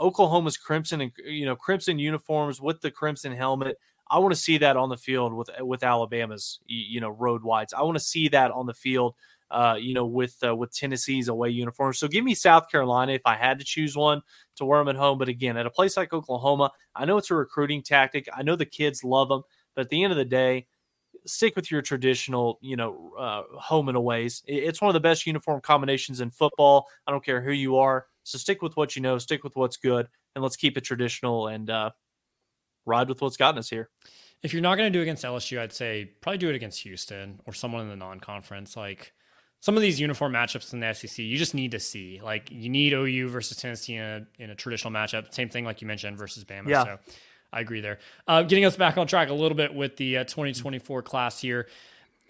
Oklahoma's 0.00 0.56
crimson 0.56 1.00
and 1.00 1.12
you 1.24 1.44
know 1.44 1.56
crimson 1.56 1.98
uniforms 1.98 2.60
with 2.60 2.80
the 2.80 2.90
crimson 2.90 3.32
helmet 3.32 3.76
I 4.10 4.18
want 4.18 4.34
to 4.34 4.40
see 4.40 4.58
that 4.58 4.76
on 4.76 4.88
the 4.88 4.96
field 4.96 5.32
with 5.32 5.50
with 5.60 5.84
Alabama's 5.84 6.58
you 6.66 7.00
know 7.00 7.10
road 7.10 7.42
whites. 7.44 7.72
I 7.72 7.82
want 7.82 7.96
to 7.96 8.02
see 8.04 8.28
that 8.28 8.50
on 8.50 8.66
the 8.66 8.74
field, 8.74 9.14
uh, 9.52 9.76
you 9.80 9.94
know, 9.94 10.04
with 10.04 10.36
uh, 10.44 10.54
with 10.56 10.74
Tennessee's 10.74 11.28
away 11.28 11.50
uniform. 11.50 11.92
So 11.94 12.08
give 12.08 12.24
me 12.24 12.34
South 12.34 12.68
Carolina 12.70 13.12
if 13.12 13.22
I 13.24 13.36
had 13.36 13.60
to 13.60 13.64
choose 13.64 13.96
one 13.96 14.22
to 14.56 14.64
wear 14.64 14.80
them 14.80 14.88
at 14.88 14.96
home. 14.96 15.18
But 15.18 15.28
again, 15.28 15.56
at 15.56 15.64
a 15.66 15.70
place 15.70 15.96
like 15.96 16.12
Oklahoma, 16.12 16.72
I 16.96 17.04
know 17.04 17.18
it's 17.18 17.30
a 17.30 17.36
recruiting 17.36 17.82
tactic. 17.82 18.28
I 18.36 18.42
know 18.42 18.56
the 18.56 18.66
kids 18.66 19.04
love 19.04 19.28
them, 19.28 19.42
but 19.76 19.82
at 19.82 19.90
the 19.90 20.02
end 20.02 20.12
of 20.12 20.16
the 20.18 20.24
day, 20.24 20.66
stick 21.26 21.56
with 21.56 21.70
your 21.70 21.82
traditional, 21.82 22.58
you 22.62 22.76
know, 22.76 23.12
uh, 23.18 23.42
home 23.58 23.88
and 23.88 23.96
aways. 23.96 24.42
It's 24.46 24.80
one 24.80 24.88
of 24.88 24.94
the 24.94 25.00
best 25.00 25.26
uniform 25.26 25.60
combinations 25.60 26.20
in 26.20 26.30
football. 26.30 26.86
I 27.06 27.10
don't 27.12 27.24
care 27.24 27.40
who 27.42 27.52
you 27.52 27.76
are. 27.76 28.06
So 28.24 28.38
stick 28.38 28.62
with 28.62 28.76
what 28.76 28.96
you 28.96 29.02
know, 29.02 29.18
stick 29.18 29.44
with 29.44 29.56
what's 29.56 29.76
good, 29.76 30.08
and 30.34 30.42
let's 30.42 30.56
keep 30.56 30.76
it 30.76 30.82
traditional 30.82 31.48
and 31.48 31.68
uh, 31.70 31.90
ride 32.86 33.08
with 33.08 33.20
what's 33.22 33.36
gotten 33.36 33.58
us 33.58 33.68
here. 33.68 33.88
If 34.42 34.52
you're 34.52 34.62
not 34.62 34.76
going 34.76 34.90
to 34.90 34.98
do 34.98 35.02
against 35.02 35.24
LSU, 35.24 35.58
I'd 35.58 35.72
say 35.72 36.12
probably 36.20 36.38
do 36.38 36.48
it 36.48 36.54
against 36.54 36.80
Houston 36.82 37.40
or 37.46 37.52
someone 37.52 37.82
in 37.82 37.88
the 37.88 37.96
non-conference. 37.96 38.76
Like 38.76 39.12
some 39.60 39.76
of 39.76 39.82
these 39.82 40.00
uniform 40.00 40.32
matchups 40.32 40.72
in 40.72 40.80
the 40.80 40.92
SEC, 40.94 41.18
you 41.18 41.36
just 41.36 41.54
need 41.54 41.72
to 41.72 41.80
see. 41.80 42.20
Like 42.22 42.50
you 42.50 42.70
need 42.70 42.94
OU 42.94 43.28
versus 43.28 43.58
Tennessee 43.58 43.96
in 43.96 44.02
a, 44.02 44.26
in 44.38 44.50
a 44.50 44.54
traditional 44.54 44.92
matchup. 44.92 45.32
Same 45.34 45.50
thing 45.50 45.64
like 45.64 45.82
you 45.82 45.86
mentioned 45.86 46.16
versus 46.16 46.44
Bama. 46.44 46.68
Yeah. 46.68 46.84
So 46.84 46.98
I 47.52 47.60
agree 47.60 47.82
there. 47.82 47.98
Uh, 48.26 48.42
getting 48.42 48.64
us 48.64 48.76
back 48.76 48.96
on 48.96 49.06
track 49.06 49.28
a 49.28 49.34
little 49.34 49.56
bit 49.56 49.74
with 49.74 49.96
the 49.96 50.18
uh, 50.18 50.24
2024 50.24 51.02
class 51.02 51.38
here 51.38 51.66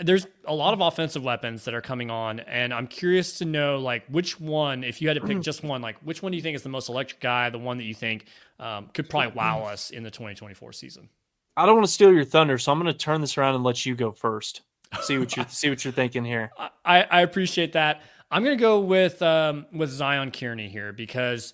there's 0.01 0.27
a 0.47 0.55
lot 0.55 0.73
of 0.73 0.81
offensive 0.81 1.23
weapons 1.23 1.65
that 1.65 1.75
are 1.75 1.81
coming 1.81 2.11
on 2.11 2.41
and 2.41 2.73
i'm 2.73 2.87
curious 2.87 3.39
to 3.39 3.45
know 3.45 3.79
like 3.79 4.05
which 4.09 4.41
one 4.41 4.83
if 4.83 5.01
you 5.01 5.09
had 5.09 5.15
to 5.15 5.27
pick 5.27 5.41
just 5.41 5.63
one 5.63 5.83
like 5.83 5.97
which 6.03 6.23
one 6.23 6.33
do 6.33 6.37
you 6.37 6.43
think 6.43 6.57
is 6.57 6.63
the 6.63 6.69
most 6.69 6.89
electric 6.89 7.21
guy 7.21 7.51
the 7.51 7.59
one 7.59 7.79
that 7.79 7.85
you 7.85 7.95
think 7.95 8.27
um, 8.59 8.89
could 8.93 9.09
probably 9.09 9.33
wow 9.33 9.65
us 9.65 9.91
in 9.91 10.03
the 10.03 10.11
2024 10.11 10.73
season? 10.73 11.09
I 11.57 11.65
don't 11.65 11.77
want 11.77 11.87
to 11.87 11.93
steal 11.93 12.13
your 12.13 12.25
thunder 12.25 12.59
so 12.59 12.73
i'm 12.73 12.81
going 12.81 12.93
to 12.93 12.99
turn 12.99 13.21
this 13.21 13.39
around 13.39 13.55
and 13.55 13.65
let 13.65 13.87
you 13.87 13.95
go 13.95 14.13
first. 14.13 14.63
See 15.03 15.19
what 15.19 15.37
you 15.37 15.45
see 15.49 15.71
what 15.71 15.85
you're 15.85 15.93
thinking 15.93 16.25
here. 16.25 16.51
I 16.85 17.03
i 17.03 17.21
appreciate 17.21 17.73
that. 17.75 18.03
I'm 18.31 18.45
going 18.45 18.57
to 18.57 18.61
go 18.61 18.81
with 18.81 19.23
um 19.23 19.67
with 19.73 19.91
zion 19.91 20.31
kearney 20.31 20.69
here 20.69 20.93
because 20.93 21.53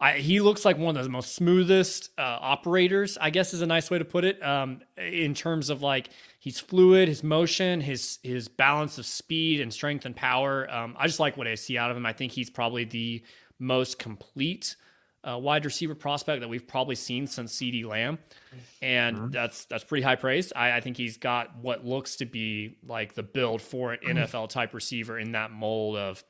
I, 0.00 0.18
he 0.18 0.40
looks 0.40 0.64
like 0.64 0.76
one 0.76 0.96
of 0.96 1.04
the 1.04 1.08
most 1.10 1.34
smoothest 1.34 2.10
uh, 2.18 2.38
operators, 2.40 3.16
I 3.18 3.30
guess 3.30 3.54
is 3.54 3.62
a 3.62 3.66
nice 3.66 3.90
way 3.90 3.98
to 3.98 4.04
put 4.04 4.24
it. 4.24 4.42
Um, 4.42 4.80
in 4.98 5.34
terms 5.34 5.70
of 5.70 5.82
like 5.82 6.10
he's 6.44 6.60
fluid, 6.60 7.08
his 7.08 7.24
motion, 7.24 7.80
his 7.80 8.18
his 8.22 8.48
balance 8.48 8.98
of 8.98 9.06
speed 9.06 9.62
and 9.62 9.72
strength 9.72 10.04
and 10.04 10.14
power. 10.14 10.70
Um, 10.70 10.94
I 10.98 11.06
just 11.06 11.18
like 11.18 11.38
what 11.38 11.48
I 11.48 11.54
see 11.54 11.78
out 11.78 11.90
of 11.90 11.96
him. 11.96 12.04
I 12.04 12.12
think 12.12 12.32
he's 12.32 12.50
probably 12.50 12.84
the 12.84 13.22
most 13.58 13.98
complete 13.98 14.76
uh, 15.26 15.38
wide 15.38 15.64
receiver 15.64 15.94
prospect 15.94 16.42
that 16.42 16.48
we've 16.48 16.68
probably 16.68 16.96
seen 16.96 17.26
since 17.26 17.54
CeeDee 17.54 17.86
Lamb, 17.86 18.18
and 18.82 19.16
mm-hmm. 19.16 19.30
that's 19.30 19.64
that's 19.64 19.84
pretty 19.84 20.02
high 20.02 20.16
praise. 20.16 20.52
I, 20.54 20.72
I, 20.72 20.80
think 20.80 20.98
he's 20.98 21.16
got 21.16 21.56
what 21.56 21.86
looks 21.86 22.16
to 22.16 22.26
be 22.26 22.76
like 22.86 23.14
the 23.14 23.22
build 23.22 23.62
for 23.62 23.94
an 23.94 24.16
NFL 24.16 24.50
type 24.50 24.74
receiver 24.74 25.18
in 25.18 25.32
that 25.32 25.50
mold 25.50 25.96
of 25.96 26.22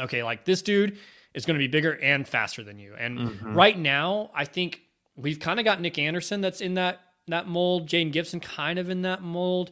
okay, 0.00 0.24
like 0.24 0.44
this 0.44 0.62
dude 0.62 0.98
is 1.32 1.46
going 1.46 1.54
to 1.54 1.62
be 1.62 1.68
bigger 1.68 1.92
and 2.02 2.26
faster 2.26 2.64
than 2.64 2.80
you. 2.80 2.94
And 2.98 3.18
mm-hmm. 3.20 3.54
right 3.54 3.78
now, 3.78 4.30
I 4.34 4.46
think 4.46 4.80
we've 5.14 5.38
kind 5.38 5.60
of 5.60 5.64
got 5.64 5.80
Nic 5.80 5.96
Anderson 5.96 6.40
that's 6.40 6.60
in 6.60 6.74
that 6.74 7.03
that 7.28 7.48
mold, 7.48 7.88
Jayden 7.88 8.12
Gibson 8.12 8.40
kind 8.40 8.78
of 8.78 8.90
in 8.90 9.02
that 9.02 9.22
mold, 9.22 9.70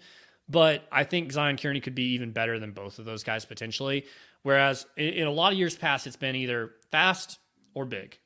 but 0.48 0.84
I 0.90 1.04
think 1.04 1.32
Zion 1.32 1.56
Kearney 1.56 1.80
could 1.80 1.94
be 1.94 2.14
even 2.14 2.32
better 2.32 2.58
than 2.58 2.72
both 2.72 2.98
of 2.98 3.04
those 3.04 3.24
guys 3.24 3.44
potentially. 3.44 4.06
Whereas 4.42 4.86
in, 4.96 5.14
in 5.14 5.26
a 5.26 5.30
lot 5.30 5.52
of 5.52 5.58
years 5.58 5.76
past, 5.76 6.06
it's 6.06 6.16
been 6.16 6.36
either 6.36 6.72
fast 6.90 7.38
or 7.74 7.84
big, 7.84 8.18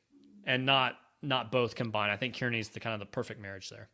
and 0.45 0.65
not 0.65 0.95
not 1.21 1.51
both 1.51 1.75
combined. 1.75 2.11
I 2.11 2.17
think 2.17 2.37
Kearney's 2.37 2.69
the 2.69 2.79
kind 2.79 2.93
of 2.93 2.99
the 2.99 3.05
perfect 3.05 3.41
marriage 3.41 3.69
there. 3.69 3.89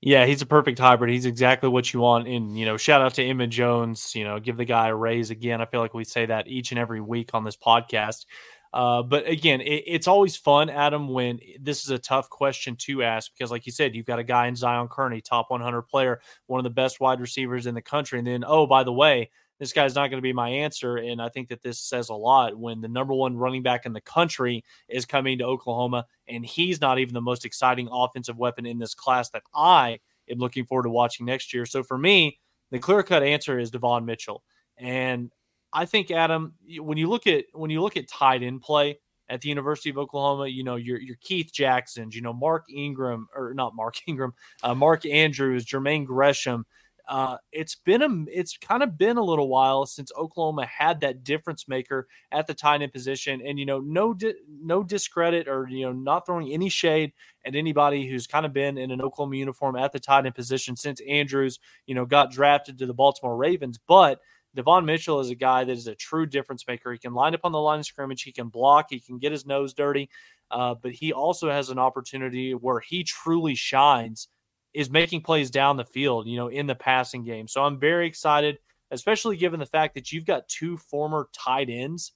Yeah, 0.00 0.26
he's 0.26 0.42
a 0.42 0.46
perfect 0.46 0.78
hybrid. 0.78 1.10
He's 1.10 1.24
exactly 1.24 1.70
what 1.70 1.92
you 1.94 2.00
want. 2.00 2.28
And, 2.28 2.58
you 2.58 2.66
know, 2.66 2.76
shout 2.76 3.00
out 3.00 3.14
to 3.14 3.24
Emmett 3.24 3.48
Jones. 3.48 4.14
You 4.14 4.24
know, 4.24 4.38
give 4.38 4.58
the 4.58 4.66
guy 4.66 4.88
a 4.88 4.94
raise 4.94 5.30
again. 5.30 5.62
I 5.62 5.64
feel 5.64 5.80
like 5.80 5.94
we 5.94 6.04
say 6.04 6.26
that 6.26 6.46
each 6.46 6.72
and 6.72 6.78
every 6.78 7.00
week 7.00 7.30
on 7.32 7.42
this 7.42 7.56
podcast. 7.56 8.26
Uh, 8.74 9.04
but 9.04 9.24
again, 9.28 9.60
it, 9.60 9.84
it's 9.86 10.08
always 10.08 10.34
fun, 10.34 10.68
Adam, 10.68 11.08
when 11.08 11.38
this 11.60 11.84
is 11.84 11.90
a 11.90 11.98
tough 11.98 12.28
question 12.28 12.74
to 12.74 13.04
ask 13.04 13.30
because, 13.32 13.52
like 13.52 13.66
you 13.66 13.72
said, 13.72 13.94
you've 13.94 14.04
got 14.04 14.18
a 14.18 14.24
guy 14.24 14.48
in 14.48 14.56
Zion 14.56 14.88
Kearney, 14.88 15.20
top 15.20 15.48
100 15.48 15.82
player, 15.82 16.20
one 16.48 16.58
of 16.58 16.64
the 16.64 16.70
best 16.70 16.98
wide 16.98 17.20
receivers 17.20 17.66
in 17.66 17.76
the 17.76 17.80
country. 17.80 18.18
And 18.18 18.26
then, 18.26 18.42
oh, 18.44 18.66
by 18.66 18.82
the 18.82 18.92
way, 18.92 19.30
this 19.60 19.72
guy's 19.72 19.94
not 19.94 20.08
going 20.08 20.18
to 20.18 20.22
be 20.22 20.32
my 20.32 20.48
answer. 20.48 20.96
And 20.96 21.22
I 21.22 21.28
think 21.28 21.50
that 21.50 21.62
this 21.62 21.78
says 21.78 22.08
a 22.08 22.14
lot 22.14 22.58
when 22.58 22.80
the 22.80 22.88
number 22.88 23.14
one 23.14 23.36
running 23.36 23.62
back 23.62 23.86
in 23.86 23.92
the 23.92 24.00
country 24.00 24.64
is 24.88 25.06
coming 25.06 25.38
to 25.38 25.44
Oklahoma 25.44 26.06
and 26.26 26.44
he's 26.44 26.80
not 26.80 26.98
even 26.98 27.14
the 27.14 27.20
most 27.20 27.44
exciting 27.44 27.88
offensive 27.92 28.38
weapon 28.38 28.66
in 28.66 28.80
this 28.80 28.94
class 28.94 29.30
that 29.30 29.44
I 29.54 30.00
am 30.28 30.38
looking 30.38 30.66
forward 30.66 30.82
to 30.82 30.90
watching 30.90 31.26
next 31.26 31.54
year. 31.54 31.64
So 31.64 31.84
for 31.84 31.96
me, 31.96 32.40
the 32.72 32.80
clear 32.80 33.04
cut 33.04 33.22
answer 33.22 33.56
is 33.56 33.70
Devon 33.70 34.04
Mitchell. 34.04 34.42
And 34.76 35.30
I 35.74 35.84
think 35.86 36.10
Adam, 36.10 36.54
when 36.78 36.96
you 36.96 37.08
look 37.08 37.26
at 37.26 37.46
when 37.52 37.70
you 37.70 37.82
look 37.82 37.96
at 37.96 38.08
tight 38.08 38.42
end 38.42 38.62
play 38.62 39.00
at 39.28 39.40
the 39.40 39.48
University 39.48 39.90
of 39.90 39.98
Oklahoma, 39.98 40.46
you 40.46 40.64
know 40.64 40.76
your 40.76 41.00
your 41.00 41.16
Keith 41.20 41.50
Jacksons, 41.52 42.14
you 42.14 42.22
know 42.22 42.32
Mark 42.32 42.64
Ingram 42.74 43.26
or 43.34 43.52
not 43.54 43.74
Mark 43.74 43.96
Ingram, 44.06 44.32
uh, 44.62 44.74
Mark 44.74 45.04
Andrews, 45.04 45.66
Jermaine 45.66 46.06
Gresham, 46.06 46.64
uh, 47.06 47.36
it's 47.52 47.74
been 47.74 48.02
a 48.02 48.30
it's 48.30 48.56
kind 48.56 48.82
of 48.82 48.96
been 48.96 49.18
a 49.18 49.22
little 49.22 49.48
while 49.48 49.84
since 49.84 50.10
Oklahoma 50.16 50.64
had 50.64 51.00
that 51.00 51.22
difference 51.22 51.68
maker 51.68 52.06
at 52.32 52.46
the 52.46 52.54
tight 52.54 52.80
end 52.80 52.92
position, 52.92 53.42
and 53.44 53.58
you 53.58 53.66
know 53.66 53.80
no 53.80 54.14
di- 54.14 54.34
no 54.48 54.82
discredit 54.82 55.46
or 55.46 55.68
you 55.68 55.84
know 55.84 55.92
not 55.92 56.24
throwing 56.24 56.50
any 56.50 56.70
shade 56.70 57.12
at 57.44 57.54
anybody 57.54 58.08
who's 58.08 58.26
kind 58.26 58.46
of 58.46 58.54
been 58.54 58.78
in 58.78 58.90
an 58.90 59.02
Oklahoma 59.02 59.36
uniform 59.36 59.76
at 59.76 59.92
the 59.92 60.00
tight 60.00 60.24
end 60.24 60.34
position 60.34 60.76
since 60.76 61.00
Andrews 61.06 61.58
you 61.86 61.94
know 61.94 62.06
got 62.06 62.30
drafted 62.30 62.78
to 62.78 62.86
the 62.86 62.94
Baltimore 62.94 63.36
Ravens, 63.36 63.78
but 63.86 64.20
Devon 64.54 64.84
Mitchell 64.84 65.20
is 65.20 65.30
a 65.30 65.34
guy 65.34 65.64
that 65.64 65.72
is 65.72 65.86
a 65.86 65.94
true 65.94 66.26
difference 66.26 66.64
maker. 66.66 66.92
He 66.92 66.98
can 66.98 67.14
line 67.14 67.34
up 67.34 67.40
on 67.44 67.52
the 67.52 67.60
line 67.60 67.80
of 67.80 67.86
scrimmage, 67.86 68.22
he 68.22 68.32
can 68.32 68.48
block, 68.48 68.86
he 68.90 69.00
can 69.00 69.18
get 69.18 69.32
his 69.32 69.46
nose 69.46 69.74
dirty, 69.74 70.08
uh, 70.50 70.74
but 70.74 70.92
he 70.92 71.12
also 71.12 71.50
has 71.50 71.70
an 71.70 71.78
opportunity 71.78 72.52
where 72.52 72.80
he 72.80 73.02
truly 73.02 73.54
shines 73.54 74.28
is 74.72 74.90
making 74.90 75.22
plays 75.22 75.50
down 75.50 75.76
the 75.76 75.84
field, 75.84 76.26
you 76.26 76.36
know, 76.36 76.48
in 76.48 76.66
the 76.66 76.74
passing 76.74 77.24
game. 77.24 77.46
So 77.46 77.62
I'm 77.62 77.78
very 77.78 78.06
excited, 78.06 78.58
especially 78.90 79.36
given 79.36 79.60
the 79.60 79.66
fact 79.66 79.94
that 79.94 80.12
you've 80.12 80.26
got 80.26 80.48
two 80.48 80.76
former 80.76 81.28
tight 81.32 81.70
ends 81.70 82.12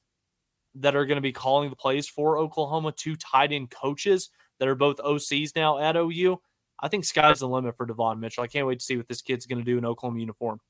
that 0.74 0.96
are 0.96 1.06
going 1.06 1.16
to 1.16 1.22
be 1.22 1.32
calling 1.32 1.70
the 1.70 1.76
plays 1.76 2.08
for 2.08 2.38
Oklahoma, 2.38 2.92
two 2.92 3.16
tight 3.16 3.52
end 3.52 3.70
coaches 3.70 4.30
that 4.58 4.68
are 4.68 4.74
both 4.74 4.98
OCs 4.98 5.54
now 5.56 5.78
at 5.78 5.96
OU. 5.96 6.40
I 6.80 6.88
think 6.88 7.04
sky's 7.04 7.40
the 7.40 7.48
limit 7.48 7.76
for 7.76 7.86
Devon 7.86 8.20
Mitchell. 8.20 8.44
I 8.44 8.48
can't 8.48 8.66
wait 8.66 8.80
to 8.80 8.84
see 8.84 8.96
what 8.96 9.08
this 9.08 9.22
kid's 9.22 9.46
going 9.46 9.58
to 9.58 9.64
do 9.64 9.78
in 9.78 9.84
Oklahoma 9.84 10.20
uniform. 10.20 10.60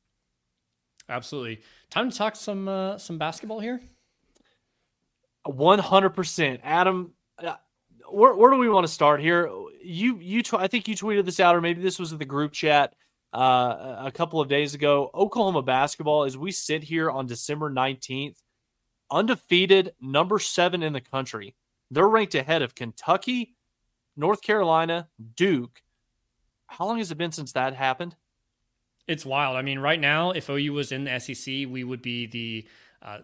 Absolutely. 1.09 1.63
Time 1.91 2.11
to 2.11 2.17
talk 2.17 2.37
some 2.37 2.69
uh, 2.69 2.99
some 2.99 3.19
basketball 3.19 3.61
here. 3.61 3.81
One 5.45 5.79
hundred 5.79 6.11
percent, 6.11 6.61
Adam. 6.63 7.13
Uh, 7.43 7.55
where, 8.11 8.35
where 8.35 8.51
do 8.51 8.59
we 8.59 8.69
want 8.69 8.87
to 8.87 8.93
start 8.93 9.21
here? 9.21 9.51
You 9.83 10.19
you 10.19 10.43
I 10.53 10.67
think 10.67 10.87
you 10.87 10.95
tweeted 10.95 11.25
this 11.25 11.41
out, 11.41 11.57
or 11.57 11.61
maybe 11.61 11.81
this 11.81 11.99
was 11.99 12.13
in 12.13 12.19
the 12.19 12.25
group 12.25 12.53
chat 12.53 12.95
uh, 13.33 13.97
a 14.01 14.13
couple 14.13 14.41
of 14.41 14.49
days 14.49 14.75
ago. 14.75 15.11
Oklahoma 15.15 15.63
basketball, 15.63 16.25
as 16.25 16.37
we 16.37 16.53
sit 16.53 16.83
here 16.83 17.11
on 17.11 17.27
December 17.27 17.71
nineteenth, 17.71 18.43
undefeated, 19.11 19.93
number 20.01 20.39
seven 20.39 20.83
in 20.83 20.93
the 20.93 21.01
country. 21.01 21.55
They're 21.91 22.09
ranked 22.09 22.35
ahead 22.35 22.61
of 22.61 22.75
Kentucky, 22.75 23.57
North 24.15 24.43
Carolina, 24.43 25.09
Duke. 25.37 25.81
How 26.67 26.85
long 26.85 26.99
has 26.99 27.11
it 27.11 27.17
been 27.17 27.33
since 27.33 27.53
that 27.53 27.75
happened? 27.75 28.15
It's 29.09 29.27
wild. 29.27 29.57
I 29.57 29.63
mean, 29.63 29.79
right 29.79 30.01
now, 30.01 30.31
if 30.31 30.49
OU 30.49 30.73
was 30.75 30.93
in 30.93 31.05
the 31.05 31.19
SEC, 31.19 31.47
we 31.69 31.83
would 31.83 32.03
be 32.03 32.27
the 32.27 32.67
uh, 33.03 33.19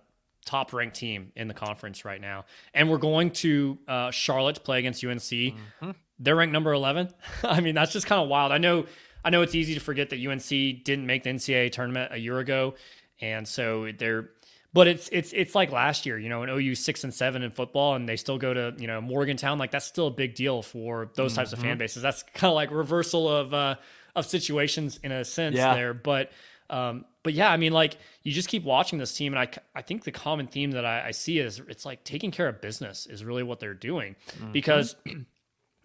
top 0.45 0.73
ranked 0.73 0.97
team 0.97 1.33
in 1.37 1.47
the 1.47 1.55
conference 1.55 2.05
right 2.05 2.21
now. 2.21 2.47
And 2.73 2.91
we're 2.91 2.99
going 2.99 3.31
to 3.33 3.79
uh, 3.87 4.11
Charlotte 4.11 4.57
to 4.57 4.61
play 4.61 4.79
against 4.79 5.05
UNC. 5.05 5.21
Mm-hmm. 5.21 5.91
They're 6.19 6.37
ranked 6.37 6.53
number 6.53 6.73
11. 6.73 7.11
I 7.45 7.61
mean, 7.61 7.75
that's 7.75 7.93
just 7.93 8.07
kind 8.07 8.23
of 8.23 8.29
wild. 8.29 8.51
I 8.51 8.59
know 8.59 8.87
I 9.25 9.31
know 9.31 9.43
it's 9.43 9.55
easy 9.55 9.75
to 9.75 9.81
forget 9.81 10.11
that 10.11 10.25
UNC 10.25 10.49
didn't 10.85 11.07
make 11.07 11.23
the 11.23 11.31
NCAA 11.31 11.73
tournament 11.73 12.13
a 12.13 12.19
year 12.19 12.39
ago. 12.39 12.75
And 13.21 13.49
so 13.49 13.91
they're 13.97 14.31
but 14.75 14.89
it's 14.89 15.09
it's 15.13 15.33
it's 15.33 15.55
like 15.55 15.71
last 15.71 16.05
year, 16.05 16.19
you 16.19 16.29
know, 16.29 16.43
an 16.43 16.51
OU 16.51 16.75
six 16.75 17.05
and 17.05 17.15
seven 17.15 17.45
in 17.45 17.53
football, 17.53 17.95
and 17.95 18.09
they 18.09 18.17
still 18.17 18.39
go 18.39 18.53
to 18.53 18.75
you 18.77 18.89
know 18.89 19.01
Morgantown. 19.01 19.57
Like 19.57 19.71
that's 19.71 19.87
still 19.87 20.09
a 20.09 20.11
big 20.11 20.35
deal 20.35 20.63
for 20.63 21.11
those 21.15 21.31
mm-hmm. 21.31 21.37
types 21.37 21.53
of 21.53 21.61
fan 21.61 21.71
mm-hmm. 21.71 21.79
bases. 21.79 22.03
That's 22.03 22.25
kind 22.35 22.51
of 22.51 22.57
like 22.57 22.73
reversal 22.73 23.29
of 23.29 23.55
uh, 23.55 23.77
of 24.17 24.27
situations 24.27 24.99
in 25.03 25.13
a 25.13 25.25
sense 25.25 25.57
yeah. 25.57 25.75
there. 25.75 25.95
But 25.95 26.31
um, 26.71 27.05
but 27.23 27.35
yeah, 27.35 27.51
I 27.51 27.57
mean, 27.57 27.73
like 27.73 27.99
you 28.23 28.33
just 28.33 28.49
keep 28.49 28.65
watching 28.65 28.99
this 28.99 29.17
team, 29.17 29.35
and 29.35 29.41
I 29.41 29.49
I 29.79 29.83
think 29.83 30.05
the 30.05 30.13
common 30.13 30.47
theme 30.47 30.73
that 30.73 30.85
I, 30.85 31.09
I 31.09 31.11
see 31.11 31.39
is 31.39 31.61
it's 31.69 31.85
like 31.85 32.05
taking 32.05 32.31
care 32.31 32.49
of 32.49 32.61
business 32.61 33.07
is 33.07 33.25
really 33.25 33.43
what 33.43 33.61
they're 33.61 33.75
doing 33.75 34.17
mm-hmm. 34.31 34.53
because. 34.53 34.97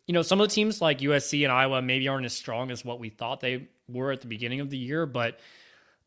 You 0.06 0.14
know, 0.14 0.24
some 0.24 0.42
of 0.42 0.50
the 0.50 0.56
teams 0.56 0.82
like 0.82 1.02
USC 1.02 1.44
and 1.44 1.52
Iowa 1.52 1.84
maybe 1.84 2.08
aren't 2.08 2.26
as 2.26 2.34
strong 2.34 2.72
as 2.72 2.84
what 2.84 3.00
we 3.00 3.10
thought 3.10 3.42
they 3.42 3.68
were 3.88 4.12
at 4.12 4.22
the 4.22 4.28
beginning 4.28 4.60
of 4.60 4.72
the 4.72 4.78
year, 4.78 5.06
but 5.06 5.40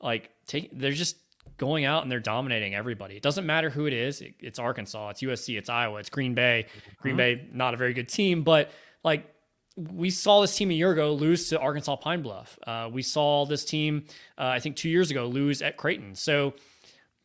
like 0.01 0.31
take 0.49 0.77
they're 0.77 0.91
just 0.91 1.19
going 1.57 1.85
out 1.85 2.03
and 2.03 2.11
they're 2.11 2.21
dominating 2.21 2.75
everybody. 2.75 3.17
It 3.17 3.23
doesn't 3.23 3.47
matter 3.47 3.71
who 3.71 3.87
it 3.87 3.93
is. 3.93 4.21
It, 4.21 4.35
it's 4.41 4.59
Arkansas, 4.59 5.11
it's 5.11 5.23
USC, 5.23 5.57
it's 5.57 5.69
Iowa, 5.69 5.99
it's 5.99 6.11
Green 6.11 6.35
Bay. 6.35 6.67
Green 6.99 7.13
mm-hmm. 7.13 7.17
Bay, 7.17 7.49
not 7.53 7.75
a 7.75 7.77
very 7.77 7.95
good 7.95 8.09
team, 8.09 8.43
but 8.43 8.71
like 9.05 9.32
we 9.77 10.11
saw 10.11 10.41
this 10.41 10.57
team 10.57 10.71
a 10.71 10.75
year 10.75 10.93
ago 10.93 11.15
lose 11.15 11.49
to 11.49 11.59
Arkansas 11.59 11.97
Pine 11.97 12.23
Bluff. 12.23 12.59
Uh, 12.67 12.89
we 12.93 13.03
saw 13.03 13.47
this 13.47 13.65
team, 13.65 14.05
uh, 14.39 14.47
I 14.47 14.61
think, 14.61 14.77
two 14.77 14.89
years 14.89 15.11
ago 15.11 15.27
lose 15.27 15.63
at 15.63 15.77
Creighton. 15.77 16.15
So, 16.15 16.55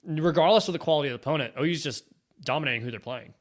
regardless 0.05 0.67
of 0.67 0.73
the 0.73 0.79
quality 0.79 1.09
of 1.09 1.13
the 1.13 1.15
opponent, 1.21 1.53
OU's 1.59 1.83
just 1.83 2.05
dominating 2.41 2.81
who 2.81 2.91
they're 2.91 2.99
playing. 2.99 3.33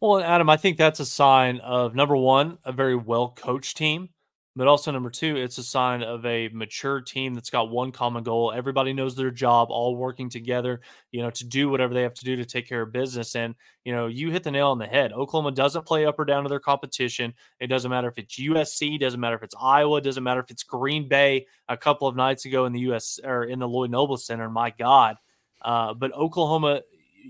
Well, 0.00 0.20
Adam, 0.22 0.50
I 0.50 0.56
think 0.56 0.76
that's 0.76 1.00
a 1.00 1.06
sign 1.06 1.60
of 1.60 1.94
number 1.94 2.16
one, 2.16 2.58
a 2.64 2.72
very 2.72 2.96
well 2.96 3.32
coached 3.34 3.76
team. 3.76 4.10
But 4.56 4.68
also, 4.68 4.92
number 4.92 5.10
two, 5.10 5.36
it's 5.36 5.58
a 5.58 5.64
sign 5.64 6.04
of 6.04 6.24
a 6.24 6.48
mature 6.48 7.00
team 7.00 7.34
that's 7.34 7.50
got 7.50 7.70
one 7.70 7.90
common 7.90 8.22
goal. 8.22 8.52
Everybody 8.52 8.92
knows 8.92 9.16
their 9.16 9.32
job, 9.32 9.68
all 9.70 9.96
working 9.96 10.30
together, 10.30 10.80
you 11.10 11.22
know, 11.22 11.30
to 11.30 11.44
do 11.44 11.68
whatever 11.68 11.92
they 11.92 12.02
have 12.02 12.14
to 12.14 12.24
do 12.24 12.36
to 12.36 12.44
take 12.44 12.68
care 12.68 12.82
of 12.82 12.92
business. 12.92 13.34
And, 13.34 13.56
you 13.84 13.92
know, 13.92 14.06
you 14.06 14.30
hit 14.30 14.44
the 14.44 14.52
nail 14.52 14.68
on 14.68 14.78
the 14.78 14.86
head. 14.86 15.12
Oklahoma 15.12 15.50
doesn't 15.50 15.86
play 15.86 16.06
up 16.06 16.20
or 16.20 16.24
down 16.24 16.44
to 16.44 16.48
their 16.48 16.60
competition. 16.60 17.34
It 17.58 17.66
doesn't 17.66 17.90
matter 17.90 18.06
if 18.06 18.16
it's 18.16 18.38
USC, 18.38 19.00
doesn't 19.00 19.18
matter 19.18 19.34
if 19.34 19.42
it's 19.42 19.56
Iowa, 19.60 20.00
doesn't 20.00 20.22
matter 20.22 20.40
if 20.40 20.50
it's 20.52 20.62
Green 20.62 21.08
Bay 21.08 21.46
a 21.68 21.76
couple 21.76 22.06
of 22.06 22.14
nights 22.14 22.44
ago 22.44 22.66
in 22.66 22.72
the 22.72 22.80
US 22.92 23.18
or 23.24 23.44
in 23.44 23.58
the 23.58 23.68
Lloyd 23.68 23.90
Noble 23.90 24.16
Center. 24.16 24.48
My 24.48 24.70
God. 24.70 25.16
Uh, 25.62 25.94
but 25.94 26.12
Oklahoma, 26.14 26.82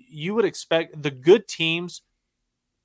you 0.09 0.35
would 0.35 0.45
expect 0.45 1.01
the 1.03 1.11
good 1.11 1.49
teams 1.49 2.03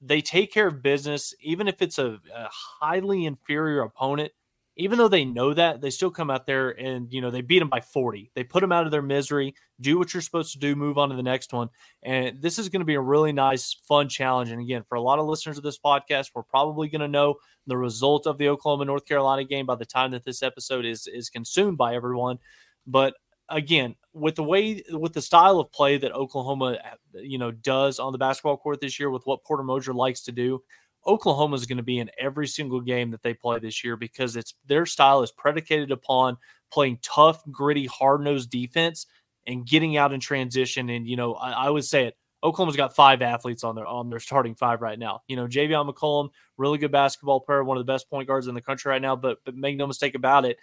they 0.02 0.22
take 0.22 0.52
care 0.54 0.68
of 0.68 0.82
business, 0.82 1.34
even 1.42 1.68
if 1.68 1.82
it's 1.82 1.98
a, 1.98 2.20
a, 2.34 2.50
highly 2.52 3.26
inferior 3.26 3.82
opponent. 3.82 4.32
Even 4.78 4.98
though 4.98 5.10
they 5.10 5.26
know 5.26 5.54
that, 5.54 5.82
they 5.82 5.90
still 5.90 6.10
come 6.10 6.30
out 6.30 6.46
there 6.46 6.70
and 6.70 7.12
you 7.12 7.20
know 7.20 7.32
they 7.32 7.42
beat 7.42 7.60
them 7.60 7.68
by 7.68 7.82
40. 7.82 8.32
They 8.34 8.46
put 8.46 8.62
them 8.62 8.72
out 8.72 8.86
of 8.86 8.92
their 8.92 9.02
misery, 9.02 9.54
do 9.82 9.98
what 9.98 10.14
you're 10.14 10.22
supposed 10.22 10.54
to 10.54 10.60
do, 10.60 10.74
move 10.74 10.98
on 10.98 11.10
to 11.10 11.18
the 11.18 11.24
next 11.24 11.52
one. 11.52 11.68
And 12.02 12.42
this 12.42 12.58
is 12.58 12.70
going 12.70 12.80
to 12.80 12.86
be 12.86 12.94
a 12.94 13.02
really 13.02 13.34
nice, 13.34 13.74
fun 13.90 14.08
challenge. 14.08 14.52
And 14.52 14.62
again, 14.62 14.86
for 14.88 14.96
a 14.96 15.02
lot 15.02 15.20
of 15.20 15.26
listeners 15.26 15.58
of 15.58 15.66
this 15.66 15.78
podcast, 15.78 16.32
we're 16.34 16.44
probably 16.44 16.88
going 16.88 17.02
to 17.02 17.10
know 17.10 17.36
the 17.68 17.76
result 17.76 18.26
of 18.26 18.38
the 18.38 18.48
Oklahoma 18.48 18.86
North 18.86 19.06
Carolina 19.06 19.44
game 19.44 19.66
by 19.66 19.76
the 19.76 19.86
time 19.86 20.12
that 20.12 20.24
this 20.24 20.42
episode 20.42 20.86
is 20.86 21.08
is 21.08 21.30
consumed 21.30 21.78
by 21.78 21.94
everyone. 21.94 22.40
But 22.88 23.16
again, 23.50 23.96
with 24.14 24.36
the 24.36 24.44
way 24.44 24.84
with 24.92 25.14
the 25.14 25.22
style 25.22 25.60
of 25.60 25.72
play 25.72 25.98
that 25.98 26.12
Oklahoma 26.12 26.78
you 27.14 27.38
know 27.38 27.52
does 27.52 28.00
on 28.00 28.12
the 28.12 28.18
basketball 28.18 28.58
court 28.58 28.82
this 28.82 29.00
year 29.00 29.10
with 29.10 29.26
what 29.26 29.44
Porter 29.44 29.64
Moser 29.64 29.94
likes 29.94 30.22
to 30.24 30.32
do, 30.32 30.64
Oklahoma 31.06 31.56
is 31.56 31.66
going 31.66 31.78
to 31.78 31.84
be 31.84 32.00
in 32.00 32.10
every 32.18 32.48
single 32.48 32.82
game 32.82 33.12
that 33.12 33.24
they 33.24 33.34
play 33.34 33.60
this 33.60 33.84
year 33.84 33.96
because 33.96 34.36
it's 34.36 34.56
their 34.66 34.86
style 34.86 35.22
is 35.22 35.32
predicated 35.32 35.92
upon 35.92 36.38
playing 36.72 37.00
tough, 37.02 37.44
gritty, 37.52 37.86
hard-nosed 37.88 38.50
defense 38.50 39.06
and 39.48 39.66
getting 39.66 39.98
out 39.98 40.14
in 40.14 40.20
transition 40.20 40.90
and 40.90 41.08
you 41.08 41.16
know, 41.16 41.34
I, 41.34 41.52
I 41.52 41.70
would 41.70 41.86
say 41.86 42.06
it 42.06 42.18
Oklahoma's 42.44 42.78
got 42.78 42.96
five 42.96 43.22
athletes 43.22 43.64
on 43.64 43.76
their 43.76 43.86
on 43.86 44.10
their 44.10 44.20
starting 44.20 44.56
five 44.56 44.82
right 44.82 44.98
now. 44.98 45.22
You 45.28 45.36
know, 45.36 45.46
Javian 45.46 45.92
McCollum, 45.92 46.30
really 46.58 46.78
good 46.78 46.92
basketball 46.92 47.42
player, 47.42 47.64
one 47.64 47.78
of 47.78 47.86
the 47.86 47.92
best 47.92 48.10
point 48.10 48.28
guards 48.28 48.48
in 48.48 48.56
the 48.56 48.62
country 48.62 48.90
right 48.90 49.02
now. 49.02 49.16
But 49.16 49.40
but 49.44 49.56
make 49.56 49.76
no 49.76 49.88
mistake 49.88 50.16
about 50.16 50.46
it, 50.46 50.58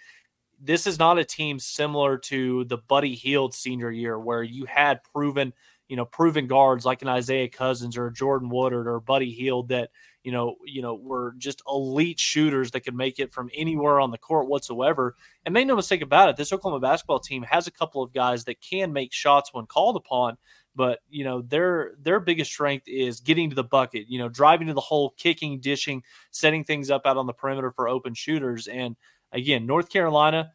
this 0.59 0.87
is 0.87 0.99
not 0.99 1.19
a 1.19 1.25
team 1.25 1.59
similar 1.59 2.17
to 2.17 2.63
the 2.65 2.77
Buddy 2.77 3.15
Hield 3.15 3.53
senior 3.53 3.91
year 3.91 4.19
where 4.19 4.43
you 4.43 4.65
had 4.65 5.03
proven, 5.03 5.53
you 5.87 5.95
know, 5.95 6.05
proven 6.05 6.47
guards 6.47 6.85
like 6.85 7.01
an 7.01 7.07
Isaiah 7.07 7.49
Cousins 7.49 7.97
or 7.97 8.07
a 8.07 8.13
Jordan 8.13 8.49
Woodard 8.49 8.87
or 8.87 8.99
Buddy 8.99 9.31
Hield 9.31 9.69
that, 9.69 9.91
you 10.23 10.31
know, 10.31 10.55
you 10.65 10.81
know, 10.81 10.95
were 10.95 11.35
just 11.37 11.61
elite 11.67 12.19
shooters 12.19 12.71
that 12.71 12.81
could 12.81 12.95
make 12.95 13.19
it 13.19 13.31
from 13.31 13.49
anywhere 13.55 13.99
on 13.99 14.11
the 14.11 14.17
court 14.17 14.47
whatsoever. 14.47 15.15
And 15.45 15.53
make 15.53 15.67
no 15.67 15.75
mistake 15.75 16.01
about 16.01 16.29
it, 16.29 16.37
this 16.37 16.51
Oklahoma 16.51 16.81
basketball 16.81 17.19
team 17.19 17.43
has 17.43 17.67
a 17.67 17.71
couple 17.71 18.01
of 18.01 18.13
guys 18.13 18.43
that 18.45 18.59
can 18.59 18.91
make 18.91 19.13
shots 19.13 19.53
when 19.53 19.67
called 19.67 19.95
upon. 19.95 20.37
But 20.75 20.99
you 21.09 21.23
know 21.23 21.41
their 21.41 21.93
their 21.99 22.19
biggest 22.19 22.51
strength 22.51 22.87
is 22.87 23.19
getting 23.19 23.49
to 23.49 23.55
the 23.55 23.63
bucket. 23.63 24.07
You 24.09 24.19
know, 24.19 24.29
driving 24.29 24.67
to 24.67 24.75
the 24.75 24.81
hole, 24.81 25.15
kicking, 25.17 25.59
dishing, 25.59 26.03
setting 26.29 26.63
things 26.63 26.91
up 26.91 27.03
out 27.05 27.17
on 27.17 27.25
the 27.25 27.33
perimeter 27.33 27.71
for 27.71 27.87
open 27.89 28.13
shooters. 28.13 28.67
And 28.67 28.95
again, 29.31 29.65
North 29.65 29.89
Carolina, 29.89 30.51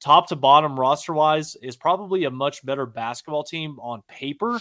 top 0.00 0.28
to 0.28 0.36
bottom 0.36 0.78
roster 0.78 1.12
wise, 1.12 1.56
is 1.56 1.76
probably 1.76 2.24
a 2.24 2.30
much 2.30 2.64
better 2.64 2.86
basketball 2.86 3.44
team 3.44 3.78
on 3.80 4.02
paper. 4.08 4.60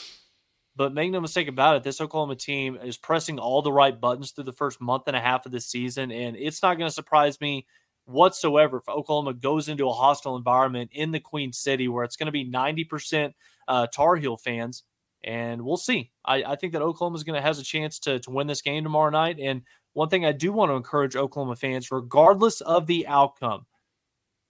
But 0.75 0.93
make 0.93 1.11
no 1.11 1.19
mistake 1.19 1.47
about 1.47 1.75
it, 1.75 1.83
this 1.83 1.99
Oklahoma 1.99 2.35
team 2.35 2.77
is 2.77 2.97
pressing 2.97 3.39
all 3.39 3.63
the 3.63 3.71
right 3.71 3.99
buttons 3.99 4.31
through 4.31 4.43
the 4.43 4.53
first 4.53 4.79
month 4.79 5.03
and 5.07 5.15
a 5.15 5.19
half 5.19 5.47
of 5.47 5.51
the 5.51 5.59
season. 5.59 6.11
And 6.11 6.35
it's 6.37 6.61
not 6.61 6.77
going 6.77 6.87
to 6.87 6.93
surprise 6.93 7.41
me 7.41 7.65
whatsoever 8.05 8.77
if 8.77 8.87
Oklahoma 8.87 9.33
goes 9.33 9.69
into 9.69 9.89
a 9.89 9.93
hostile 9.93 10.37
environment 10.37 10.91
in 10.93 11.11
the 11.11 11.19
Queen 11.19 11.51
City 11.51 11.87
where 11.87 12.03
it's 12.03 12.15
going 12.15 12.27
to 12.27 12.31
be 12.31 12.49
90% 12.49 13.33
uh, 13.67 13.87
Tar 13.87 14.15
Heel 14.17 14.37
fans. 14.37 14.83
And 15.23 15.63
we'll 15.63 15.77
see. 15.77 16.11
I, 16.23 16.43
I 16.43 16.55
think 16.55 16.73
that 16.73 16.81
Oklahoma 16.81 17.17
is 17.17 17.23
going 17.23 17.35
to 17.35 17.41
has 17.41 17.59
a 17.59 17.63
chance 17.63 17.97
to, 17.99 18.19
to 18.19 18.29
win 18.29 18.47
this 18.47 18.61
game 18.61 18.83
tomorrow 18.83 19.09
night. 19.09 19.39
And 19.41 19.63
one 19.97 20.09
thing 20.09 20.27
I 20.27 20.31
do 20.31 20.51
want 20.51 20.69
to 20.69 20.75
encourage 20.75 21.15
Oklahoma 21.15 21.55
fans, 21.55 21.89
regardless 21.89 22.61
of 22.61 22.85
the 22.85 23.07
outcome, 23.07 23.65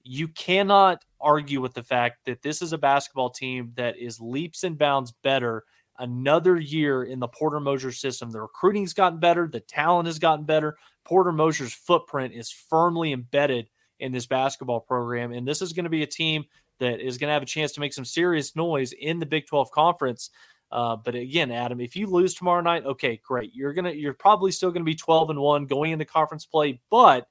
you 0.04 0.28
cannot 0.28 1.06
argue 1.22 1.62
with 1.62 1.74
the 1.74 1.84
fact 1.84 2.26
that 2.26 2.42
this 2.42 2.62
is 2.62 2.74
a 2.74 2.78
basketball 2.78 3.30
team 3.30 3.72
that 3.76 3.98
is 3.98 4.20
leaps 4.20 4.66
and 4.66 4.78
bounds 4.78 5.14
better 5.24 5.64
another 6.00 6.58
year 6.58 7.06
in 7.06 7.22
the 7.22 7.30
Porter 7.30 7.62
Moser 7.62 7.94
system. 7.94 8.30
The 8.30 8.42
recruiting's 8.42 8.94
gotten 8.94 9.22
better, 9.22 9.48
the 9.48 9.62
talent 9.62 10.08
has 10.08 10.20
gotten 10.20 10.44
better. 10.44 10.76
Porter 11.06 11.32
Moser's 11.32 11.74
footprint 11.74 12.34
is 12.34 12.52
firmly 12.52 13.14
embedded 13.14 13.70
in 14.02 14.12
this 14.12 14.26
basketball 14.26 14.82
program. 14.82 15.32
And 15.32 15.48
this 15.48 15.62
is 15.62 15.72
going 15.72 15.86
to 15.86 15.90
be 15.90 16.04
a 16.04 16.08
team 16.08 16.44
that 16.80 17.00
is 17.00 17.18
going 17.18 17.30
to 17.30 17.34
have 17.34 17.42
a 17.42 17.46
chance 17.46 17.72
to 17.72 17.80
make 17.80 17.94
some 17.94 18.04
serious 18.04 18.54
noise 18.54 18.92
in 18.92 19.18
the 19.18 19.26
Big 19.26 19.48
12 19.48 19.72
conference. 19.72 20.30
Uh, 20.72 20.96
but 20.98 21.16
again, 21.16 21.52
Adam, 21.52 21.80
if 21.80 21.96
you 21.96 22.08
lose 22.08 22.34
tomorrow 22.34 22.62
night, 22.62 22.86
okay, 22.86 23.22
great. 23.26 23.56
You're 23.56 23.74
gonna 23.74 23.92
you're 23.92 24.14
probably 24.14 24.52
still 24.52 24.72
gonna 24.72 24.84
be 24.84 24.96
12 24.96 25.30
and 25.30 25.40
1 25.40 25.66
going 25.66 25.92
into 25.92 26.06
conference 26.06 26.46
play, 26.46 26.82
but 26.90 27.28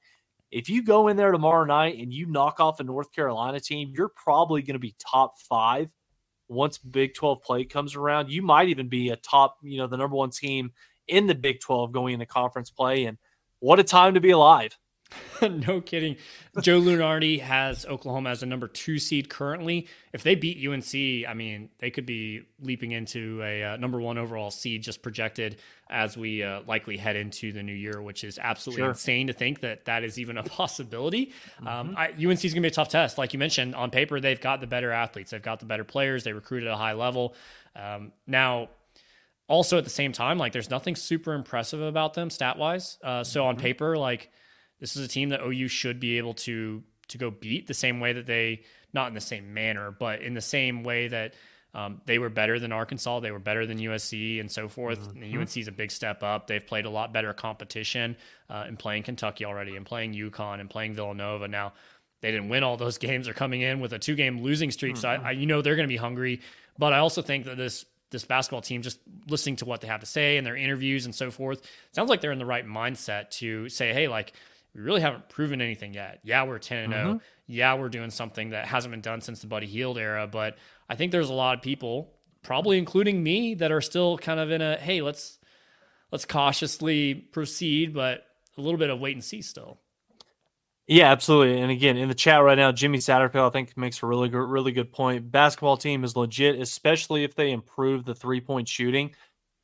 if 0.51 0.69
you 0.69 0.81
go 0.81 1.09
in 1.09 1.17
there 1.17 1.31
tomorrow 1.31 1.65
night 1.65 1.97
and 1.99 2.13
you 2.13 2.25
knock 2.25 2.59
off 2.59 2.79
a 2.79 2.83
North 2.83 3.11
Carolina 3.11 3.59
team, 3.59 3.91
you're 3.95 4.09
probably 4.09 4.61
to 4.63 4.79
be 4.79 4.95
top 4.99 5.39
five 5.39 5.91
once 6.47 6.77
Big 6.77 7.13
12 7.13 7.41
play 7.41 7.65
comes 7.65 7.95
around. 7.95 8.29
You 8.29 8.41
might 8.41 8.69
even 8.69 8.87
be 8.87 9.09
a 9.09 9.17
top, 9.17 9.57
you 9.61 9.77
know, 9.77 9.87
the 9.87 9.97
number 9.97 10.15
one 10.15 10.29
team 10.29 10.71
in 11.07 11.27
the 11.27 11.35
Big 11.35 11.59
12 11.59 11.91
going 11.91 12.13
into 12.13 12.25
conference 12.25 12.69
play. 12.69 13.05
And 13.05 13.17
what 13.59 13.79
a 13.79 13.83
time 13.83 14.13
to 14.13 14.21
be 14.21 14.31
alive. 14.31 14.77
no 15.41 15.81
kidding. 15.81 16.17
Joe 16.61 16.81
Lunardi 16.81 17.39
has 17.39 17.85
Oklahoma 17.85 18.29
as 18.31 18.43
a 18.43 18.45
number 18.45 18.67
two 18.67 18.99
seed 18.99 19.29
currently. 19.29 19.87
If 20.13 20.23
they 20.23 20.35
beat 20.35 20.65
UNC, 20.67 21.29
I 21.29 21.33
mean, 21.33 21.69
they 21.79 21.91
could 21.91 22.05
be 22.05 22.43
leaping 22.61 22.91
into 22.91 23.41
a 23.43 23.63
uh, 23.63 23.77
number 23.77 24.01
one 24.01 24.17
overall 24.17 24.51
seed 24.51 24.81
just 24.83 25.01
projected 25.01 25.57
as 25.89 26.17
we 26.17 26.43
uh, 26.43 26.61
likely 26.67 26.97
head 26.97 27.15
into 27.15 27.51
the 27.53 27.63
new 27.63 27.73
year, 27.73 28.01
which 28.01 28.23
is 28.23 28.39
absolutely 28.41 28.81
sure. 28.81 28.89
insane 28.89 29.27
to 29.27 29.33
think 29.33 29.61
that 29.61 29.85
that 29.85 30.03
is 30.03 30.19
even 30.19 30.37
a 30.37 30.43
possibility. 30.57 31.31
Um, 31.59 31.95
mm-hmm. 31.95 32.23
Um, 32.23 32.29
UNC 32.31 32.43
is 32.43 32.53
going 32.53 32.61
to 32.63 32.67
be 32.67 32.67
a 32.67 32.71
tough 32.71 32.89
test. 32.89 33.17
Like 33.17 33.33
you 33.33 33.39
mentioned, 33.39 33.75
on 33.75 33.91
paper, 33.91 34.19
they've 34.19 34.41
got 34.41 34.59
the 34.59 34.67
better 34.67 34.91
athletes, 34.91 35.31
they've 35.31 35.41
got 35.41 35.59
the 35.59 35.65
better 35.65 35.83
players, 35.83 36.23
they 36.23 36.33
recruited 36.33 36.67
at 36.67 36.73
a 36.73 36.77
high 36.77 36.93
level. 36.93 37.35
Um, 37.75 38.11
now, 38.25 38.69
also 39.47 39.77
at 39.77 39.83
the 39.83 39.89
same 39.89 40.11
time, 40.11 40.37
like 40.37 40.51
there's 40.51 40.69
nothing 40.69 40.95
super 40.95 41.33
impressive 41.33 41.81
about 41.81 42.13
them 42.13 42.29
stat 42.29 42.57
wise. 42.57 42.97
Uh, 43.03 43.23
so 43.23 43.41
mm-hmm. 43.41 43.49
on 43.49 43.55
paper, 43.57 43.97
like, 43.97 44.31
this 44.79 44.95
is 44.95 45.05
a 45.05 45.07
team 45.07 45.29
that 45.29 45.41
OU 45.41 45.67
should 45.67 45.99
be 45.99 46.17
able 46.17 46.33
to 46.35 46.83
to 47.09 47.17
go 47.17 47.31
beat 47.31 47.67
the 47.67 47.73
same 47.73 47.99
way 47.99 48.13
that 48.13 48.25
they 48.25 48.63
not 48.93 49.07
in 49.07 49.13
the 49.13 49.21
same 49.21 49.53
manner, 49.53 49.91
but 49.91 50.21
in 50.21 50.33
the 50.33 50.41
same 50.41 50.83
way 50.83 51.07
that 51.07 51.33
um, 51.73 52.01
they 52.05 52.17
were 52.17 52.29
better 52.29 52.59
than 52.59 52.71
Arkansas, 52.71 53.19
they 53.19 53.31
were 53.31 53.39
better 53.39 53.65
than 53.65 53.77
USC, 53.77 54.39
and 54.39 54.51
so 54.51 54.67
forth. 54.67 54.99
Mm-hmm. 54.99 55.39
UNC 55.39 55.57
is 55.57 55.67
a 55.67 55.71
big 55.71 55.91
step 55.91 56.23
up. 56.23 56.47
They've 56.47 56.65
played 56.65 56.85
a 56.85 56.89
lot 56.89 57.13
better 57.13 57.33
competition 57.33 58.15
uh, 58.49 58.65
in 58.67 58.77
playing 58.77 59.03
Kentucky 59.03 59.45
already, 59.45 59.75
and 59.75 59.85
playing 59.85 60.13
UConn, 60.13 60.59
and 60.59 60.69
playing 60.69 60.95
Villanova. 60.95 61.47
Now 61.47 61.73
they 62.21 62.31
didn't 62.31 62.49
win 62.49 62.63
all 62.63 62.77
those 62.77 62.97
games. 63.07 63.25
They're 63.25 63.33
coming 63.33 63.61
in 63.61 63.79
with 63.79 63.93
a 63.93 63.99
two 63.99 64.15
game 64.15 64.41
losing 64.41 64.71
streak, 64.71 64.93
mm-hmm. 64.93 65.01
so 65.01 65.09
I, 65.09 65.29
I, 65.29 65.31
you 65.31 65.45
know 65.45 65.61
they're 65.61 65.75
going 65.75 65.87
to 65.87 65.93
be 65.93 65.97
hungry. 65.97 66.41
But 66.79 66.93
I 66.93 66.99
also 66.99 67.21
think 67.21 67.45
that 67.45 67.57
this 67.57 67.85
this 68.09 68.23
basketball 68.23 68.61
team, 68.61 68.81
just 68.81 68.99
listening 69.27 69.57
to 69.57 69.65
what 69.65 69.81
they 69.81 69.87
have 69.87 69.99
to 69.99 70.05
say 70.05 70.37
and 70.37 70.47
their 70.47 70.55
interviews 70.55 71.05
and 71.05 71.13
so 71.13 71.29
forth, 71.29 71.61
sounds 71.91 72.09
like 72.09 72.21
they're 72.21 72.31
in 72.31 72.39
the 72.39 72.45
right 72.45 72.65
mindset 72.65 73.29
to 73.31 73.67
say, 73.67 73.93
hey, 73.93 74.07
like 74.07 74.33
we 74.77 74.83
really 74.83 75.01
haven't 75.01 75.27
proven 75.27 75.59
anything 75.59 75.95
yet. 75.95 76.19
Yeah, 76.23 76.43
we're 76.43 76.59
10 76.59 76.77
and 76.77 76.93
0. 76.93 77.05
Mm-hmm. 77.05 77.17
Yeah, 77.47 77.73
we're 77.73 77.89
doing 77.89 78.11
something 78.11 78.51
that 78.51 78.67
hasn't 78.67 78.91
been 78.91 79.01
done 79.01 79.21
since 79.21 79.41
the 79.41 79.47
Buddy 79.47 79.65
Hield 79.65 79.97
era, 79.97 80.27
but 80.27 80.57
I 80.87 80.95
think 80.95 81.11
there's 81.11 81.31
a 81.31 81.33
lot 81.33 81.57
of 81.57 81.63
people, 81.63 82.13
probably 82.43 82.77
including 82.77 83.23
me, 83.23 83.55
that 83.55 83.71
are 83.71 83.81
still 83.81 84.19
kind 84.19 84.39
of 84.39 84.51
in 84.51 84.61
a 84.61 84.77
hey, 84.77 85.01
let's 85.01 85.39
let's 86.11 86.25
cautiously 86.25 87.15
proceed, 87.15 87.93
but 87.93 88.23
a 88.55 88.61
little 88.61 88.77
bit 88.77 88.91
of 88.91 88.99
wait 88.99 89.15
and 89.15 89.23
see 89.23 89.41
still. 89.41 89.79
Yeah, 90.85 91.11
absolutely. 91.11 91.59
And 91.59 91.71
again, 91.71 91.97
in 91.97 92.07
the 92.07 92.15
chat 92.15 92.43
right 92.43 92.57
now, 92.57 92.71
Jimmy 92.71 92.99
Satterfield, 92.99 93.47
I 93.47 93.49
think 93.49 93.75
makes 93.75 94.03
a 94.03 94.05
really 94.05 94.29
good, 94.29 94.47
really 94.47 94.71
good 94.71 94.93
point. 94.93 95.31
Basketball 95.31 95.75
team 95.75 96.03
is 96.03 96.15
legit, 96.15 96.61
especially 96.61 97.23
if 97.23 97.35
they 97.35 97.51
improve 97.51 98.05
the 98.05 98.15
three 98.15 98.41
point 98.41 98.69
shooting. 98.69 99.13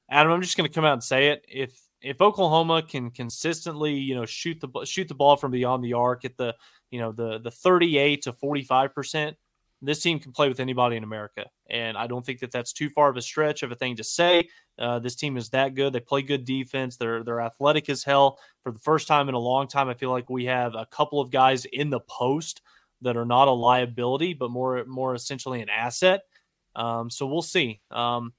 Adam, 0.09 0.31
I'm 0.31 0.41
just 0.41 0.57
going 0.57 0.67
to 0.67 0.73
come 0.73 0.83
out 0.83 0.93
and 0.93 1.03
say 1.03 1.29
it. 1.29 1.45
If 1.47 1.79
if 2.03 2.21
Oklahoma 2.21 2.83
can 2.83 3.09
consistently, 3.09 3.93
you 3.93 4.13
know, 4.13 4.25
shoot 4.25 4.59
the 4.59 4.85
shoot 4.85 5.07
the 5.07 5.15
ball 5.15 5.37
from 5.37 5.51
beyond 5.51 5.83
the 5.83 5.93
arc 5.93 6.25
at 6.25 6.37
the, 6.37 6.55
you 6.91 6.99
know, 6.99 7.11
the 7.11 7.39
the 7.39 7.51
38 7.51 8.23
to 8.23 8.33
45 8.33 8.93
percent, 8.93 9.37
this 9.81 10.01
team 10.01 10.19
can 10.19 10.31
play 10.31 10.49
with 10.49 10.59
anybody 10.59 10.97
in 10.97 11.03
America. 11.03 11.45
And 11.69 11.97
I 11.97 12.07
don't 12.07 12.25
think 12.25 12.39
that 12.39 12.51
that's 12.51 12.73
too 12.73 12.89
far 12.89 13.09
of 13.09 13.17
a 13.17 13.21
stretch 13.21 13.63
of 13.63 13.71
a 13.71 13.75
thing 13.75 13.95
to 13.97 14.03
say. 14.03 14.49
Uh, 14.77 14.99
this 14.99 15.15
team 15.15 15.37
is 15.37 15.49
that 15.49 15.75
good. 15.75 15.93
They 15.93 15.99
play 16.01 16.21
good 16.21 16.45
defense. 16.45 16.97
They're 16.97 17.23
they're 17.23 17.41
athletic 17.41 17.89
as 17.89 18.03
hell. 18.03 18.37
For 18.63 18.71
the 18.71 18.79
first 18.79 19.07
time 19.07 19.29
in 19.29 19.35
a 19.35 19.39
long 19.39 19.67
time, 19.67 19.87
I 19.87 19.93
feel 19.93 20.11
like 20.11 20.29
we 20.29 20.45
have 20.45 20.75
a 20.75 20.85
couple 20.85 21.21
of 21.21 21.31
guys 21.31 21.65
in 21.65 21.89
the 21.89 22.01
post 22.01 22.61
that 23.01 23.17
are 23.17 23.25
not 23.25 23.47
a 23.47 23.51
liability, 23.51 24.33
but 24.33 24.51
more 24.51 24.83
more 24.85 25.15
essentially 25.15 25.61
an 25.61 25.69
asset. 25.69 26.21
Um, 26.75 27.09
so 27.09 27.27
we'll 27.27 27.41
see. 27.41 27.81
Um, 27.91 28.33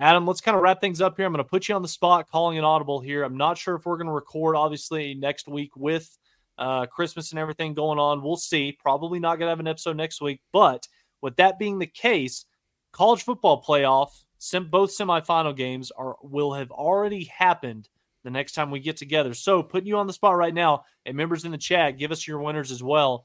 Adam, 0.00 0.26
let's 0.26 0.40
kind 0.40 0.56
of 0.56 0.62
wrap 0.62 0.80
things 0.80 1.00
up 1.00 1.16
here. 1.16 1.26
I'm 1.26 1.32
going 1.32 1.44
to 1.44 1.48
put 1.48 1.68
you 1.68 1.74
on 1.74 1.82
the 1.82 1.88
spot 1.88 2.30
calling 2.30 2.56
an 2.56 2.64
audible 2.64 3.00
here. 3.00 3.24
I'm 3.24 3.36
not 3.36 3.58
sure 3.58 3.74
if 3.74 3.84
we're 3.84 3.96
going 3.96 4.06
to 4.06 4.12
record, 4.12 4.54
obviously, 4.54 5.14
next 5.14 5.48
week 5.48 5.74
with 5.74 6.16
uh, 6.56 6.86
Christmas 6.86 7.32
and 7.32 7.38
everything 7.38 7.74
going 7.74 7.98
on. 7.98 8.22
We'll 8.22 8.36
see. 8.36 8.76
Probably 8.78 9.18
not 9.18 9.38
going 9.38 9.46
to 9.46 9.50
have 9.50 9.60
an 9.60 9.66
episode 9.66 9.96
next 9.96 10.20
week. 10.20 10.40
But 10.52 10.86
with 11.20 11.36
that 11.36 11.58
being 11.58 11.78
the 11.80 11.86
case, 11.86 12.44
college 12.92 13.24
football 13.24 13.60
playoff, 13.62 14.10
sem- 14.38 14.70
both 14.70 14.90
semifinal 14.90 15.56
games 15.56 15.90
are 15.90 16.16
will 16.22 16.52
have 16.52 16.70
already 16.70 17.24
happened 17.24 17.88
the 18.22 18.30
next 18.30 18.52
time 18.52 18.70
we 18.70 18.78
get 18.78 18.96
together. 18.96 19.34
So 19.34 19.64
putting 19.64 19.88
you 19.88 19.96
on 19.98 20.06
the 20.06 20.12
spot 20.12 20.36
right 20.36 20.54
now, 20.54 20.84
and 21.06 21.16
members 21.16 21.44
in 21.44 21.50
the 21.50 21.58
chat, 21.58 21.98
give 21.98 22.12
us 22.12 22.26
your 22.26 22.40
winners 22.40 22.70
as 22.70 22.82
well. 22.82 23.24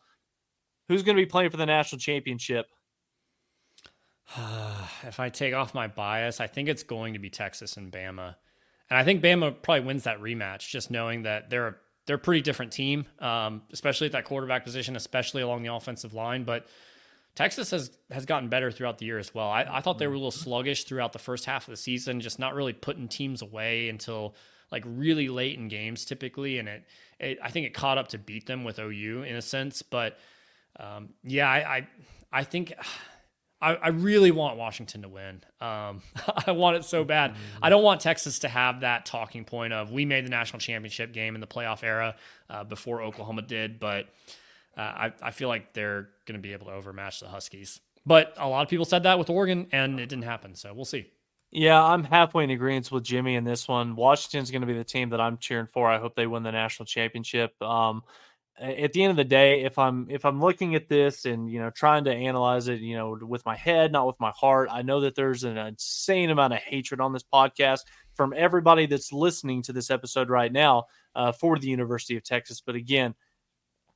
Who's 0.88 1.04
going 1.04 1.16
to 1.16 1.22
be 1.22 1.30
playing 1.30 1.52
for 1.52 1.58
the 1.58 1.66
national 1.66 2.00
championship? 2.00 2.66
if 5.04 5.20
I 5.20 5.30
take 5.30 5.54
off 5.54 5.74
my 5.74 5.88
bias, 5.88 6.40
I 6.40 6.48
think 6.48 6.70
it's 6.70 6.84
going 6.84 7.14
to 7.14 7.20
be 7.20 7.30
Texas 7.30 7.78
and 7.78 7.92
Bama. 7.92 8.36
And 8.90 9.00
I 9.00 9.04
think 9.04 9.24
Bama 9.24 9.56
probably 9.62 9.86
wins 9.86 10.04
that 10.04 10.20
rematch, 10.20 10.70
just 10.70 10.92
knowing 10.92 11.24
that 11.24 11.50
they're 11.50 11.68
a, 11.68 11.76
they're 12.06 12.18
a 12.18 12.20
pretty 12.20 12.42
different 12.42 12.72
team, 12.72 13.06
um, 13.20 13.62
especially 13.72 14.08
at 14.08 14.14
that 14.14 14.26
quarterback 14.26 14.64
position, 14.64 14.96
especially 14.96 15.42
along 15.42 15.64
the 15.64 15.74
offensive 15.74 16.14
line. 16.14 16.44
But 16.44 16.68
Texas 17.36 17.72
has 17.72 17.92
has 18.12 18.26
gotten 18.26 18.50
better 18.50 18.72
throughout 18.72 18.98
the 18.98 19.06
year 19.06 19.18
as 19.18 19.34
well. 19.34 19.50
I, 19.50 19.66
I 19.70 19.82
thought 19.82 19.98
they 19.98 20.08
were 20.08 20.14
a 20.14 20.18
little 20.18 20.32
sluggish 20.32 20.84
throughout 20.84 21.14
the 21.14 21.20
first 21.20 21.46
half 21.46 21.68
of 21.68 21.72
the 21.72 21.78
season, 21.78 22.20
just 22.20 22.40
not 22.40 22.54
really 22.54 22.74
putting 22.74 23.08
teams 23.08 23.42
away 23.42 23.90
until 23.90 24.36
like 24.72 24.84
really 24.86 25.30
late 25.30 25.58
in 25.58 25.68
games 25.68 26.06
typically, 26.06 26.60
and 26.60 26.68
it, 26.68 26.84
it 27.20 27.40
I 27.42 27.50
think 27.50 27.66
it 27.66 27.74
caught 27.74 27.98
up 27.98 28.10
to 28.10 28.18
beat 28.18 28.46
them 28.46 28.64
with 28.64 28.80
OU 28.80 29.24
in 29.24 29.36
a 29.36 29.42
sense. 29.42 29.82
But 29.82 30.18
um, 30.80 31.10
yeah, 31.24 31.50
I, 31.50 31.78
I 31.78 31.88
I 32.32 32.44
think 32.44 32.74
I, 33.64 33.76
I 33.76 33.88
really 33.90 34.32
want 34.32 34.58
Washington 34.58 35.04
to 35.04 35.08
win. 35.08 35.42
Um, 35.62 36.02
I 36.48 36.52
want 36.52 36.76
it 36.76 36.84
so 36.84 37.04
bad. 37.06 37.36
I 37.62 37.70
don't 37.70 37.84
want 37.84 38.02
Texas 38.02 38.40
to 38.40 38.50
have 38.50 38.82
that 38.82 39.06
talking 39.06 39.46
point 39.46 39.72
of 39.72 39.92
we 39.92 40.04
made 40.04 40.26
the 40.26 40.30
national 40.30 40.60
championship 40.60 41.14
game 41.14 41.36
in 41.36 41.42
the 41.42 41.48
playoff 41.48 41.84
era 41.84 42.16
uh, 42.50 42.66
before 42.66 43.02
Oklahoma 43.02 43.42
did, 43.42 43.80
but 43.80 44.08
uh, 44.78 44.82
I, 44.82 45.14
I 45.22 45.32
feel 45.32 45.48
like 45.48 45.74
they're 45.74 46.10
going 46.26 46.38
to 46.38 46.42
be 46.42 46.52
able 46.52 46.68
to 46.68 46.74
overmatch 46.74 47.22
the 47.22 47.28
Huskies. 47.28 47.80
But 48.06 48.34
a 48.38 48.48
lot 48.48 48.64
of 48.64 48.70
people 48.70 48.86
said 48.86 49.04
that 49.04 49.18
with 49.18 49.30
Oregon, 49.30 49.68
and 49.72 50.00
it 50.00 50.10
didn't 50.10 50.26
happen. 50.26 50.56
So 50.56 50.74
we'll 50.74 50.84
see. 50.84 51.08
Yeah, 51.52 51.82
I'm 51.82 52.04
halfway 52.04 52.44
in 52.44 52.50
agreement 52.50 52.92
with 52.92 53.04
Jimmy 53.04 53.36
in 53.36 53.44
this 53.44 53.68
one. 53.68 53.96
Washington's 53.96 54.52
going 54.52 54.62
to 54.62 54.68
be 54.68 54.74
the 54.74 54.84
team 54.84 55.10
that 55.12 55.22
I'm 55.22 55.38
cheering 55.38 55.68
for. 55.68 55.88
I 55.88 56.00
hope 56.00 56.16
they 56.16 56.28
win 56.28 56.44
the 56.44 56.52
national 56.52 56.88
championship. 56.88 57.54
Um, 57.62 58.02
at 58.60 58.94
the 58.94 59.04
end 59.04 59.12
of 59.12 59.18
the 59.18 59.24
day, 59.24 59.64
if 59.64 59.80
I'm 59.80 60.08
if 60.10 60.26
I'm 60.26 60.40
looking 60.40 60.76
at 60.76 60.88
this 60.88 61.26
and 61.26 61.50
you 61.50 61.60
know 61.60 61.70
trying 61.72 62.04
to 62.06 62.14
analyze 62.14 62.68
it, 62.68 62.82
you 62.82 62.96
know, 62.96 63.18
with 63.22 63.46
my 63.46 63.56
head, 63.56 63.92
not 63.92 64.08
with 64.08 64.20
my 64.20 64.32
heart, 64.36 64.70
I 64.72 64.84
know 64.84 65.02
that 65.02 65.16
there's 65.16 65.44
an 65.44 65.58
insane 65.58 66.30
amount 66.30 66.54
of 66.54 66.60
hatred 66.60 67.02
on 67.02 67.14
this 67.14 67.24
podcast 67.24 67.80
from 68.14 68.34
everybody 68.36 68.86
that's 68.86 69.12
listening 69.12 69.64
to 69.64 69.74
this 69.74 69.90
episode 69.90 70.30
right 70.30 70.52
now 70.52 70.86
uh, 71.16 71.32
for 71.32 71.58
the 71.58 71.68
University 71.68 72.16
of 72.16 72.24
Texas. 72.24 72.62
But 72.62 72.76
again, 72.76 73.16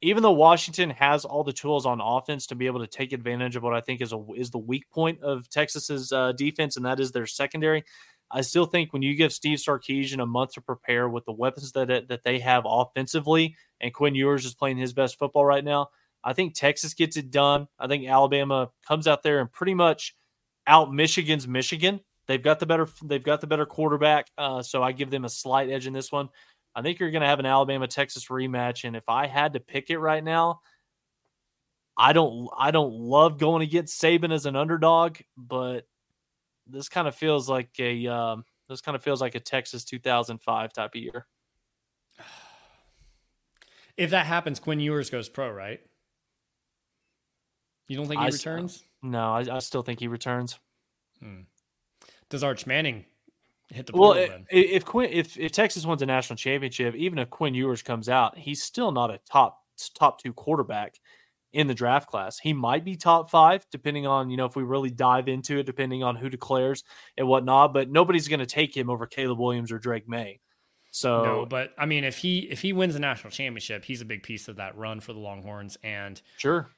even 0.02 0.24
though 0.24 0.32
Washington 0.32 0.90
has 0.92 1.24
all 1.26 1.44
the 1.44 1.54
tools 1.54 1.86
on 1.86 2.02
offense 2.02 2.48
to 2.48 2.56
be 2.56 2.66
able 2.68 2.80
to 2.80 2.88
take 2.88 3.14
advantage 3.14 3.56
of 3.56 3.64
what 3.64 3.74
I 3.74 3.82
think 3.82 4.02
is 4.02 4.14
a 4.14 4.24
is 4.36 4.50
the 4.50 4.58
weak 4.58 4.90
point 4.90 5.22
of 5.22 5.50
Texas's 5.50 6.12
uh, 6.12 6.32
defense, 6.32 6.78
and 6.78 6.86
that 6.86 7.00
is 7.00 7.12
their 7.12 7.28
secondary. 7.28 7.84
I 8.30 8.42
still 8.42 8.66
think 8.66 8.92
when 8.92 9.02
you 9.02 9.16
give 9.16 9.32
Steve 9.32 9.60
Sarkisian 9.60 10.22
a 10.22 10.26
month 10.26 10.54
to 10.54 10.62
prepare 10.62 11.08
with 11.08 11.26
the 11.26 11.32
weapons 11.32 11.72
that 11.74 12.08
that 12.10 12.24
they 12.24 12.40
have 12.40 12.64
offensively, 12.66 13.56
and 13.80 13.94
Quinn 13.94 14.16
Ewers 14.16 14.46
is 14.46 14.54
playing 14.54 14.78
his 14.78 14.94
best 14.94 15.18
football 15.18 15.46
right 15.46 15.64
now, 15.64 15.90
I 16.24 16.34
think 16.34 16.54
Texas 16.54 16.94
gets 16.94 17.18
it 17.18 17.32
done. 17.32 17.68
I 17.80 17.88
think 17.88 18.08
Alabama 18.08 18.70
comes 18.86 19.08
out 19.08 19.24
there 19.24 19.40
and 19.40 19.52
pretty 19.52 19.74
much 19.74 20.16
out 20.66 20.94
Michigan's 20.94 21.48
Michigan. 21.48 22.02
They've 22.28 22.44
got 22.44 22.60
the 22.60 22.66
better 22.66 22.88
they've 23.04 23.24
got 23.24 23.40
the 23.40 23.48
better 23.48 23.66
quarterback, 23.66 24.28
uh, 24.38 24.62
so 24.62 24.84
I 24.84 24.92
give 24.92 25.10
them 25.10 25.24
a 25.24 25.30
slight 25.30 25.70
edge 25.70 25.88
in 25.88 25.94
this 25.94 26.12
one. 26.12 26.30
I 26.76 26.82
think 26.82 27.00
you're 27.00 27.12
going 27.12 27.22
to 27.22 27.28
have 27.28 27.40
an 27.40 27.46
Alabama 27.46 27.88
Texas 27.88 28.28
rematch, 28.28 28.84
and 28.84 28.96
if 28.96 29.08
I 29.08 29.26
had 29.26 29.54
to 29.54 29.60
pick 29.60 29.90
it 29.90 29.98
right 30.00 30.24
now, 30.24 30.60
I 31.98 32.14
don't 32.14 32.50
I 32.58 32.72
don't 32.72 32.94
love 32.94 33.38
going 33.40 33.64
against 33.64 34.02
Saban 34.02 34.34
as 34.34 34.46
an 34.46 34.56
underdog, 34.58 35.18
but 35.38 35.88
this 36.70 36.90
kind 36.90 37.08
of 37.08 37.16
feels 37.16 37.50
like 37.50 37.70
a 37.80 38.08
um, 38.08 38.44
this 38.70 38.82
kind 38.82 38.96
of 38.96 39.04
feels 39.04 39.22
like 39.22 39.36
a 39.36 39.40
Texas 39.40 39.84
2005 39.84 40.74
type 40.74 40.96
of 40.96 41.02
year. 41.02 41.26
If 43.96 44.12
that 44.12 44.28
happens, 44.28 44.60
Quinn 44.60 44.80
Ewers 44.80 45.10
goes 45.10 45.28
pro, 45.28 45.50
right? 45.50 45.80
You 47.88 47.98
don't 47.98 48.06
think 48.08 48.20
he 48.20 48.28
I, 48.28 48.30
returns? 48.30 48.84
No, 49.02 49.34
I, 49.34 49.46
I, 49.52 49.58
still 49.58 49.82
think 49.82 50.00
he 50.00 50.08
returns. 50.08 50.60
Hmm. 51.20 51.42
Does 52.30 52.44
Arch 52.44 52.68
Manning 52.68 53.06
hit 53.70 53.88
the 53.88 53.94
well? 53.96 54.12
If, 54.14 54.32
if 54.52 54.86
Quinn, 54.86 55.10
if 55.12 55.36
if 55.40 55.52
Texas 55.52 55.84
wins 55.84 56.04
a 56.04 56.06
national 56.06 56.38
championship, 56.38 56.94
even 56.94 57.18
if 57.18 57.32
Quinn 57.32 57.56
Ewers 57.56 57.82
comes 57.82 58.08
out, 58.08 58.38
he's 58.38 58.62
still 58.62 58.92
not 58.92 59.10
a 59.10 59.20
top 59.28 59.64
top 59.96 60.22
two 60.22 60.32
quarterback 60.34 61.00
in 61.54 61.68
the 61.68 61.74
draft 61.74 62.10
class. 62.10 62.38
He 62.38 62.54
might 62.54 62.84
be 62.84 62.96
top 62.96 63.30
five, 63.30 63.66
depending 63.72 64.06
on, 64.06 64.30
you 64.30 64.38
know, 64.38 64.46
if 64.46 64.56
we 64.56 64.64
really 64.64 64.92
dive 64.92 65.28
into 65.28 65.60
it, 65.60 65.66
depending 65.66 66.04
on 66.04 66.16
who 66.16 66.30
declares 66.30 66.84
and 67.18 67.28
whatnot. 67.28 67.74
But 67.74 67.90
nobody's 67.90 68.28
going 68.28 68.40
to 68.40 68.46
take 68.46 68.76
him 68.76 68.90
over 68.90 69.06
Caleb 69.06 69.40
Williams 69.40 69.72
or 69.72 69.80
Drake 69.80 70.08
Maye. 70.08 70.40
So 70.92 71.24
no, 71.24 71.46
but 71.46 71.74
I 71.78 71.86
mean, 71.86 72.04
if 72.04 72.18
he 72.18 72.40
if 72.50 72.62
he 72.62 72.74
wins 72.74 72.94
the 72.94 73.00
national 73.00 73.32
championship, 73.32 73.86
he's 73.86 74.02
a 74.02 74.06
big 74.06 74.24
piece 74.24 74.48
of 74.48 74.56
that 74.56 74.76
run 74.78 75.00
for 75.00 75.14
the 75.14 75.20
Longhorns. 75.20 75.78
And 75.84 76.20
sure, 76.38 76.70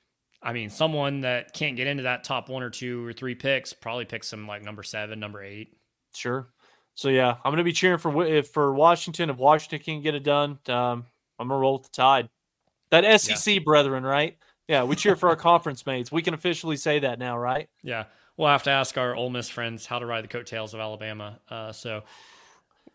I 0.41 0.51
mean, 0.51 0.69
someone 0.69 1.21
that 1.21 1.53
can't 1.53 1.75
get 1.75 1.87
into 1.87 2.03
that 2.03 2.23
top 2.23 2.49
one 2.49 2.63
or 2.63 2.69
two 2.69 3.05
or 3.05 3.13
three 3.13 3.35
picks 3.35 3.71
probably 3.71 4.05
picks 4.05 4.31
him 4.31 4.47
like 4.47 4.63
number 4.63 4.83
seven, 4.83 5.19
number 5.19 5.43
eight. 5.43 5.77
Sure. 6.13 6.49
So 6.95 7.09
yeah, 7.09 7.29
I'm 7.29 7.51
going 7.51 7.57
to 7.57 7.63
be 7.63 7.71
cheering 7.71 7.97
for 7.97 8.43
for 8.43 8.73
Washington. 8.73 9.29
If 9.29 9.37
Washington 9.37 9.79
can 9.79 10.01
get 10.01 10.15
it 10.15 10.23
done, 10.23 10.59
um, 10.67 11.05
I'm 11.39 11.47
going 11.47 11.57
to 11.57 11.61
roll 11.61 11.73
with 11.77 11.83
the 11.83 11.95
tide. 11.95 12.29
That 12.91 13.21
SEC 13.21 13.55
yeah. 13.55 13.59
brethren, 13.63 14.03
right? 14.03 14.37
Yeah, 14.69 14.83
we 14.83 14.95
cheer 14.95 15.15
for 15.15 15.29
our 15.29 15.35
conference 15.35 15.83
mates. 15.87 16.11
We 16.11 16.21
can 16.21 16.35
officially 16.35 16.77
say 16.77 16.99
that 16.99 17.17
now, 17.17 17.39
right? 17.39 17.67
Yeah. 17.81 18.03
We'll 18.37 18.49
have 18.49 18.61
to 18.63 18.69
ask 18.69 18.99
our 18.99 19.15
Ole 19.15 19.31
Miss 19.31 19.49
friends 19.49 19.87
how 19.87 19.97
to 19.97 20.05
ride 20.05 20.23
the 20.23 20.27
coattails 20.27 20.75
of 20.75 20.79
Alabama. 20.79 21.39
Uh, 21.49 21.71
so 21.71 22.03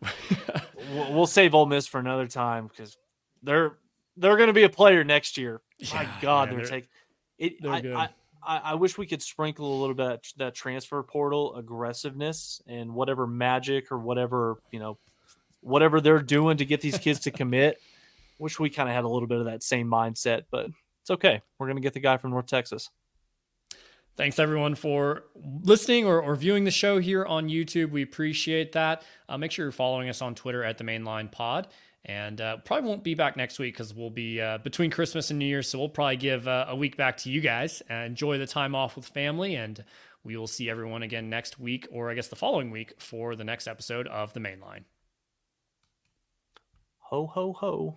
we'll 0.89 1.27
save 1.27 1.53
Ole 1.53 1.65
Miss 1.65 1.85
for 1.85 1.99
another 1.99 2.27
time 2.27 2.67
because 2.67 2.97
they're 3.43 3.77
they're 4.15 4.37
going 4.37 4.47
to 4.47 4.53
be 4.53 4.63
a 4.63 4.69
player 4.69 5.03
next 5.03 5.37
year. 5.37 5.61
My 5.93 6.03
yeah, 6.03 6.11
God, 6.21 6.49
they're, 6.49 6.57
they're 6.59 6.65
taking 6.65 6.89
it. 7.37 7.61
They're. 7.61 7.97
I, 7.97 8.09
I, 8.41 8.57
I, 8.57 8.75
wish 8.75 8.97
we 8.97 9.05
could 9.05 9.21
sprinkle 9.21 9.77
a 9.77 9.79
little 9.79 9.95
bit 9.95 10.25
that 10.37 10.55
transfer 10.55 11.03
portal 11.03 11.55
aggressiveness 11.57 12.61
and 12.67 12.93
whatever 12.93 13.27
magic 13.27 13.91
or 13.91 13.99
whatever 13.99 14.59
you 14.71 14.79
know, 14.79 14.97
whatever 15.59 15.99
they're 15.99 16.21
doing 16.21 16.55
to 16.57 16.65
get 16.65 16.79
these 16.79 16.97
kids 16.97 17.19
to 17.21 17.31
commit. 17.31 17.81
Wish 18.39 18.59
we 18.59 18.69
kind 18.69 18.89
of 18.89 18.95
had 18.95 19.05
a 19.05 19.07
little 19.07 19.29
bit 19.29 19.39
of 19.39 19.45
that 19.45 19.63
same 19.63 19.87
mindset, 19.87 20.43
but 20.51 20.67
it's 21.05 21.11
okay. 21.11 21.39
We're 21.59 21.67
going 21.67 21.77
to 21.77 21.83
get 21.83 21.93
the 21.93 21.99
guy 21.99 22.17
from 22.17 22.31
North 22.31 22.47
Texas. 22.47 22.89
Thanks 24.17 24.39
everyone 24.39 24.73
for 24.73 25.25
listening 25.61 26.07
or, 26.07 26.19
or 26.19 26.35
viewing 26.35 26.63
the 26.63 26.71
show 26.71 26.97
here 26.97 27.23
on 27.23 27.47
YouTube. 27.47 27.91
We 27.91 28.01
appreciate 28.01 28.71
that. 28.71 29.03
Uh, 29.29 29.37
make 29.37 29.51
sure 29.51 29.65
you're 29.65 29.71
following 29.71 30.09
us 30.09 30.23
on 30.23 30.33
Twitter 30.33 30.63
at 30.63 30.79
the 30.79 30.83
Mainline 30.83 31.31
Pod. 31.31 31.67
And 32.05 32.41
uh, 32.41 32.57
probably 32.57 32.89
won't 32.89 33.03
be 33.03 33.13
back 33.13 33.37
next 33.37 33.59
week 33.59 33.75
because 33.75 33.93
we'll 33.93 34.09
be 34.09 34.41
uh, 34.41 34.57
between 34.59 34.89
Christmas 34.89 35.29
and 35.29 35.37
New 35.37 35.45
Year's. 35.45 35.69
So 35.69 35.77
we'll 35.77 35.89
probably 35.89 36.17
give 36.17 36.47
uh, 36.47 36.65
a 36.69 36.75
week 36.75 36.97
back 36.97 37.17
to 37.17 37.29
you 37.29 37.39
guys. 37.39 37.83
enjoy 37.87 38.39
the 38.39 38.47
time 38.47 38.73
off 38.73 38.95
with 38.95 39.05
family. 39.05 39.57
And 39.57 39.83
we 40.23 40.37
will 40.37 40.47
see 40.47 40.71
everyone 40.71 41.03
again 41.03 41.29
next 41.29 41.59
week, 41.59 41.87
or 41.91 42.09
I 42.09 42.15
guess 42.15 42.29
the 42.29 42.35
following 42.35 42.71
week, 42.71 42.95
for 42.97 43.35
the 43.35 43.43
next 43.43 43.67
episode 43.67 44.07
of 44.07 44.33
The 44.33 44.39
Mainline. 44.39 44.85
Ho, 46.97 47.27
ho, 47.27 47.53
ho. 47.53 47.95